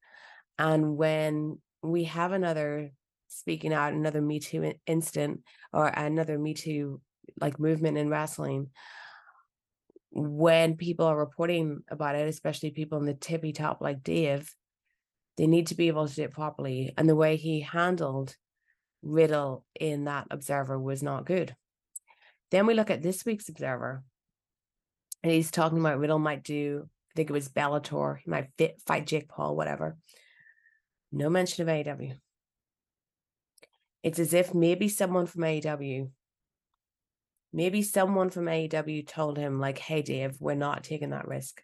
And 0.58 0.96
when 0.96 1.58
we 1.82 2.04
have 2.04 2.32
another 2.32 2.90
speaking 3.28 3.72
out, 3.72 3.92
another 3.92 4.22
Me 4.22 4.40
Too 4.40 4.74
instant 4.86 5.42
or 5.72 5.86
another 5.86 6.38
Me 6.38 6.54
Too 6.54 7.00
like 7.40 7.60
movement 7.60 7.98
in 7.98 8.08
wrestling, 8.08 8.70
when 10.10 10.76
people 10.76 11.06
are 11.06 11.16
reporting 11.16 11.82
about 11.88 12.16
it, 12.16 12.28
especially 12.28 12.70
people 12.70 12.98
in 12.98 13.04
the 13.04 13.14
tippy 13.14 13.52
top 13.52 13.80
like 13.80 14.02
Dave, 14.02 14.50
they 15.36 15.46
need 15.46 15.68
to 15.68 15.74
be 15.74 15.88
able 15.88 16.08
to 16.08 16.14
do 16.14 16.22
it 16.22 16.32
properly. 16.32 16.92
And 16.96 17.08
the 17.08 17.14
way 17.14 17.36
he 17.36 17.60
handled 17.60 18.34
Riddle 19.02 19.64
in 19.78 20.04
that 20.04 20.26
Observer 20.30 20.78
was 20.78 21.02
not 21.02 21.26
good. 21.26 21.54
Then 22.50 22.66
we 22.66 22.74
look 22.74 22.90
at 22.90 23.02
this 23.02 23.24
week's 23.24 23.48
Observer, 23.48 24.02
and 25.22 25.30
he's 25.30 25.50
talking 25.50 25.78
about 25.78 25.98
Riddle 25.98 26.18
might 26.18 26.42
do, 26.42 26.88
I 27.10 27.12
think 27.16 27.30
it 27.30 27.32
was 27.32 27.48
Bellator, 27.48 28.18
he 28.18 28.30
might 28.30 28.48
fit, 28.56 28.80
fight 28.86 29.06
Jake 29.06 29.28
Paul, 29.28 29.56
whatever. 29.56 29.96
No 31.10 31.30
mention 31.30 31.68
of 31.68 31.74
AEW. 31.74 32.14
It's 34.02 34.18
as 34.18 34.34
if 34.34 34.54
maybe 34.54 34.88
someone 34.88 35.26
from 35.26 35.42
AEW 35.42 36.10
maybe 37.52 37.82
someone 37.82 38.30
from 38.30 38.46
AEW 38.46 39.06
told 39.06 39.38
him, 39.38 39.60
like, 39.60 39.78
hey, 39.78 40.02
Dave, 40.02 40.36
we're 40.40 40.54
not 40.54 40.84
taking 40.84 41.10
that 41.10 41.28
risk. 41.28 41.62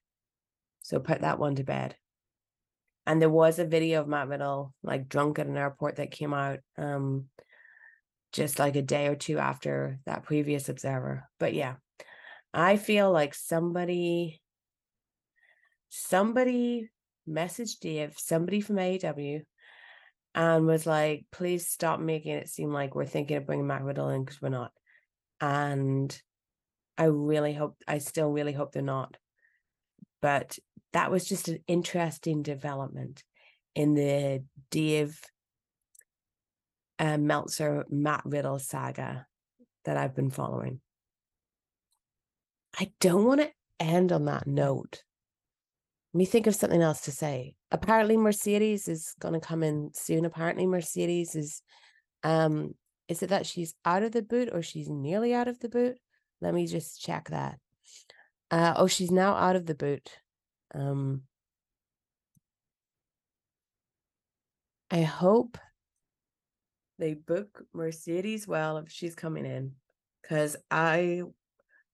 So 0.82 0.98
put 0.98 1.20
that 1.20 1.38
one 1.38 1.56
to 1.56 1.64
bed. 1.64 1.96
And 3.06 3.20
there 3.20 3.30
was 3.30 3.58
a 3.58 3.66
video 3.66 4.00
of 4.00 4.08
Matt 4.08 4.28
Riddle, 4.28 4.72
like 4.82 5.08
drunk 5.08 5.38
at 5.38 5.46
an 5.46 5.56
airport 5.56 5.96
that 5.96 6.10
came 6.10 6.32
out 6.32 6.60
um 6.78 7.26
just 8.32 8.58
like 8.58 8.74
a 8.74 8.82
day 8.82 9.06
or 9.06 9.14
two 9.14 9.38
after 9.38 10.00
that 10.06 10.24
previous 10.24 10.68
observer. 10.68 11.28
But 11.38 11.54
yeah, 11.54 11.74
I 12.52 12.76
feel 12.76 13.12
like 13.12 13.34
somebody 13.34 14.40
somebody 15.94 16.90
messaged 17.28 17.80
Dave, 17.80 18.14
somebody 18.16 18.60
from 18.60 18.76
AEW, 18.76 19.42
and 20.34 20.66
was 20.66 20.86
like, 20.86 21.26
please 21.30 21.68
stop 21.68 22.00
making 22.00 22.32
it 22.32 22.48
seem 22.48 22.72
like 22.72 22.94
we're 22.94 23.06
thinking 23.06 23.36
of 23.36 23.46
bringing 23.46 23.66
Matt 23.66 23.82
Riddle 23.82 24.08
in 24.08 24.24
because 24.24 24.42
we're 24.42 24.48
not 24.48 24.72
and 25.40 26.22
I 26.96 27.04
really 27.04 27.52
hope 27.52 27.76
I 27.86 27.98
still 27.98 28.30
really 28.30 28.52
hope 28.52 28.72
they're 28.72 28.82
not. 28.82 29.16
But 30.22 30.58
that 30.92 31.10
was 31.10 31.24
just 31.24 31.48
an 31.48 31.58
interesting 31.66 32.42
development 32.42 33.22
in 33.74 33.94
the 33.94 34.44
Dave 34.70 35.20
uh, 36.98 37.18
Meltzer 37.18 37.84
Matt 37.90 38.22
Riddle 38.24 38.58
saga 38.58 39.26
that 39.84 39.96
I've 39.96 40.14
been 40.14 40.30
following. 40.30 40.80
I 42.78 42.92
don't 43.00 43.24
want 43.24 43.40
to 43.40 43.50
end 43.78 44.12
on 44.12 44.24
that 44.26 44.46
note. 44.46 45.02
Me 46.16 46.24
think 46.24 46.46
of 46.46 46.54
something 46.54 46.80
else 46.80 47.02
to 47.02 47.10
say. 47.10 47.56
Apparently, 47.72 48.16
Mercedes 48.16 48.86
is 48.86 49.14
going 49.20 49.34
to 49.34 49.40
come 49.40 49.64
in 49.64 49.90
soon. 49.94 50.24
Apparently, 50.24 50.64
Mercedes 50.64 51.34
is 51.34 51.60
um, 52.22 52.74
is 53.08 53.22
it 53.22 53.28
that 53.30 53.46
she's 53.46 53.74
out 53.84 54.02
of 54.02 54.12
the 54.12 54.22
boot 54.22 54.48
or 54.52 54.62
she's 54.62 54.88
nearly 54.88 55.34
out 55.34 55.48
of 55.48 55.58
the 55.58 55.68
boot? 55.68 55.98
Let 56.40 56.54
me 56.54 56.66
just 56.66 57.00
check 57.00 57.30
that. 57.30 57.58
Uh, 58.50 58.74
oh, 58.76 58.86
she's 58.86 59.10
now 59.10 59.34
out 59.34 59.56
of 59.56 59.66
the 59.66 59.74
boot. 59.74 60.10
Um, 60.74 61.22
I 64.90 65.02
hope 65.02 65.58
they 66.98 67.14
book 67.14 67.64
Mercedes 67.72 68.46
well 68.46 68.78
if 68.78 68.90
she's 68.90 69.14
coming 69.14 69.44
in, 69.44 69.72
because 70.22 70.56
I, 70.70 71.22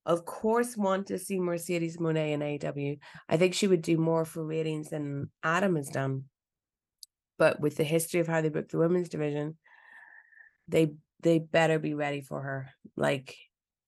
of 0.07 0.25
course, 0.25 0.77
want 0.77 1.09
to 1.09 1.19
see 1.19 1.39
Mercedes 1.39 1.99
Moné 1.99 2.33
in 2.33 2.41
AEW. 2.41 2.99
I 3.29 3.37
think 3.37 3.55
she 3.55 3.67
would 3.67 3.83
do 3.83 3.97
more 3.97 4.25
for 4.25 4.45
ratings 4.45 4.91
than 4.91 5.31
Adam 5.43 5.77
has 5.77 5.89
done. 5.89 6.25
But 7.39 7.61
with 7.61 7.77
the 7.77 7.85
history 7.85 8.21
of 8.21 8.27
how 8.27 8.41
they 8.41 8.49
booked 8.49 8.73
the 8.73 8.79
women's 8.79 9.09
division, 9.09 9.57
they 10.69 10.95
they 11.23 11.39
better 11.39 11.79
be 11.79 11.95
ready 11.95 12.23
for 12.23 12.41
her. 12.41 12.71
Like 12.97 13.37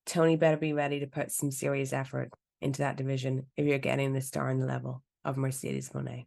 Tony 0.06 0.36
better 0.36 0.56
be 0.56 0.72
ready 0.72 1.00
to 1.00 1.06
put 1.06 1.30
some 1.30 1.50
serious 1.50 1.92
effort 1.92 2.30
into 2.60 2.78
that 2.82 2.96
division 2.96 3.46
if 3.56 3.66
you're 3.66 3.78
getting 3.78 4.12
the 4.12 4.20
star 4.20 4.48
in 4.50 4.58
the 4.58 4.66
level 4.66 5.02
of 5.24 5.36
Mercedes 5.36 5.90
Moné. 5.90 6.26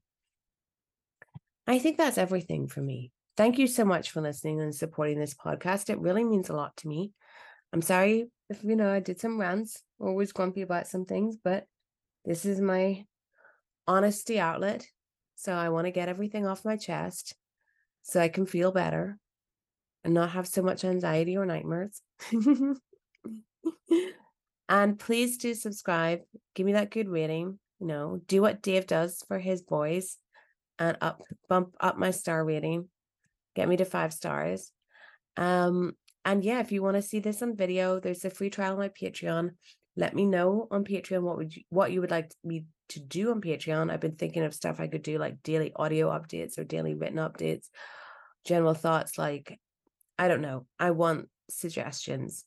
I 1.67 1.79
think 1.79 1.97
that's 1.97 2.17
everything 2.17 2.67
for 2.67 2.81
me. 2.81 3.11
Thank 3.37 3.57
you 3.57 3.67
so 3.67 3.83
much 3.83 4.11
for 4.11 4.21
listening 4.21 4.61
and 4.61 4.73
supporting 4.73 5.19
this 5.19 5.33
podcast. 5.33 5.89
It 5.89 5.99
really 5.99 6.23
means 6.23 6.49
a 6.49 6.55
lot 6.55 6.77
to 6.77 6.87
me. 6.87 7.11
I'm 7.75 7.81
sorry 7.81 8.27
if 8.49 8.63
you 8.63 8.77
know 8.77 8.89
I 8.89 9.01
did 9.01 9.19
some 9.19 9.37
rants 9.37 9.83
or 9.99 10.15
was 10.15 10.31
grumpy 10.31 10.61
about 10.61 10.87
some 10.87 11.03
things, 11.03 11.35
but 11.35 11.65
this 12.23 12.45
is 12.45 12.61
my 12.61 13.03
honesty 13.85 14.39
outlet. 14.39 14.87
So 15.35 15.51
I 15.51 15.67
want 15.67 15.85
to 15.85 15.91
get 15.91 16.07
everything 16.07 16.47
off 16.47 16.63
my 16.63 16.77
chest 16.77 17.35
so 18.01 18.21
I 18.21 18.29
can 18.29 18.45
feel 18.45 18.71
better 18.71 19.17
and 20.05 20.13
not 20.13 20.29
have 20.29 20.47
so 20.47 20.61
much 20.61 20.85
anxiety 20.85 21.35
or 21.35 21.45
nightmares. 21.45 22.01
and 24.69 24.97
please 24.97 25.37
do 25.37 25.53
subscribe. 25.53 26.21
Give 26.53 26.65
me 26.65 26.71
that 26.71 26.91
good 26.91 27.09
rating. 27.09 27.59
You 27.81 27.87
know, 27.87 28.21
do 28.25 28.41
what 28.41 28.61
Dave 28.61 28.87
does 28.87 29.21
for 29.27 29.37
his 29.37 29.61
boys 29.61 30.17
and 30.79 30.95
up 31.01 31.23
bump 31.49 31.75
up 31.81 31.97
my 31.97 32.11
star 32.11 32.45
rating. 32.45 32.87
Get 33.53 33.67
me 33.67 33.75
to 33.75 33.83
five 33.83 34.13
stars. 34.13 34.71
Um, 35.35 35.97
and 36.25 36.43
yeah, 36.43 36.59
if 36.59 36.71
you 36.71 36.81
want 36.81 36.95
to 36.95 37.01
see 37.01 37.19
this 37.19 37.41
on 37.41 37.55
video, 37.55 37.99
there's 37.99 38.25
a 38.25 38.29
free 38.29 38.49
trial 38.49 38.73
on 38.73 38.79
my 38.79 38.89
Patreon. 38.89 39.51
Let 39.95 40.15
me 40.15 40.25
know 40.25 40.67
on 40.71 40.83
Patreon 40.83 41.21
what 41.21 41.37
would 41.37 41.55
you, 41.55 41.63
what 41.69 41.91
you 41.91 42.01
would 42.01 42.11
like 42.11 42.33
me 42.43 42.65
to 42.89 42.99
do 42.99 43.31
on 43.31 43.41
Patreon. 43.41 43.91
I've 43.91 44.01
been 44.01 44.15
thinking 44.15 44.43
of 44.43 44.53
stuff 44.53 44.79
I 44.79 44.87
could 44.87 45.03
do 45.03 45.17
like 45.17 45.43
daily 45.43 45.71
audio 45.75 46.09
updates 46.09 46.57
or 46.57 46.63
daily 46.63 46.95
written 46.95 47.17
updates, 47.17 47.67
general 48.43 48.73
thoughts 48.73 49.17
like 49.17 49.59
I 50.17 50.27
don't 50.27 50.41
know. 50.41 50.65
I 50.79 50.91
want 50.91 51.29
suggestions. 51.49 52.45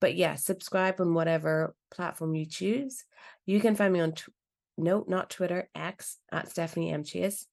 But 0.00 0.16
yeah, 0.16 0.34
subscribe 0.34 1.00
on 1.00 1.14
whatever 1.14 1.74
platform 1.90 2.34
you 2.34 2.46
choose. 2.46 3.04
You 3.46 3.60
can 3.60 3.76
find 3.76 3.92
me 3.92 4.00
on, 4.00 4.12
tw- 4.12 4.28
no, 4.76 5.04
not 5.08 5.30
Twitter, 5.30 5.68
X 5.74 6.18
at 6.30 6.50
Stephanie 6.50 6.92
M. 6.92 7.02
Chase. 7.02 7.46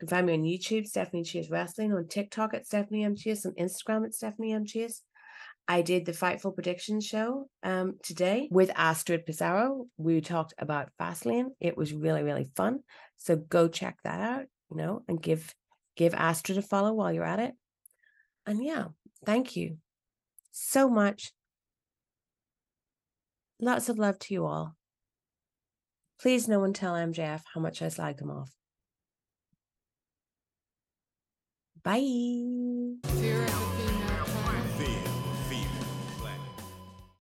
You 0.00 0.06
can 0.06 0.08
find 0.08 0.26
me 0.26 0.32
on 0.32 0.42
YouTube, 0.42 0.86
Stephanie 0.86 1.24
Chase 1.24 1.50
Wrestling, 1.50 1.92
on 1.92 2.08
TikTok 2.08 2.54
at 2.54 2.66
Stephanie 2.66 3.04
M. 3.04 3.16
Chase, 3.16 3.44
on 3.44 3.52
Instagram 3.52 4.06
at 4.06 4.14
Stephanie 4.14 4.52
M. 4.52 4.64
Chase. 4.64 5.02
I 5.70 5.82
did 5.82 6.04
the 6.04 6.12
Fightful 6.12 6.54
Predictions 6.54 7.06
show 7.06 7.48
um, 7.62 7.98
today 8.02 8.48
with 8.50 8.72
Astrid 8.74 9.24
Pizarro. 9.24 9.86
We 9.96 10.20
talked 10.20 10.54
about 10.58 10.90
Fastlane. 11.00 11.50
It 11.60 11.76
was 11.76 11.92
really, 11.92 12.24
really 12.24 12.50
fun. 12.56 12.80
So 13.16 13.36
go 13.36 13.68
check 13.68 13.98
that 14.02 14.20
out, 14.20 14.46
you 14.70 14.76
know, 14.76 15.02
and 15.06 15.22
give 15.22 15.54
give 15.96 16.12
Astrid 16.14 16.58
a 16.58 16.62
follow 16.62 16.92
while 16.92 17.12
you're 17.12 17.24
at 17.24 17.38
it. 17.38 17.52
And 18.46 18.64
yeah, 18.64 18.86
Thank 19.24 19.56
you 19.56 19.78
so 20.50 20.88
much. 20.88 21.32
Lots 23.60 23.88
of 23.88 23.98
love 23.98 24.18
to 24.20 24.34
you 24.34 24.46
all. 24.46 24.76
Please 26.20 26.48
no 26.48 26.58
one 26.60 26.72
tell 26.72 26.94
MJF 26.94 27.42
how 27.54 27.60
much 27.60 27.82
I 27.82 27.88
slag 27.88 28.20
him 28.20 28.30
off. 28.30 28.50
Bye. 31.82 33.69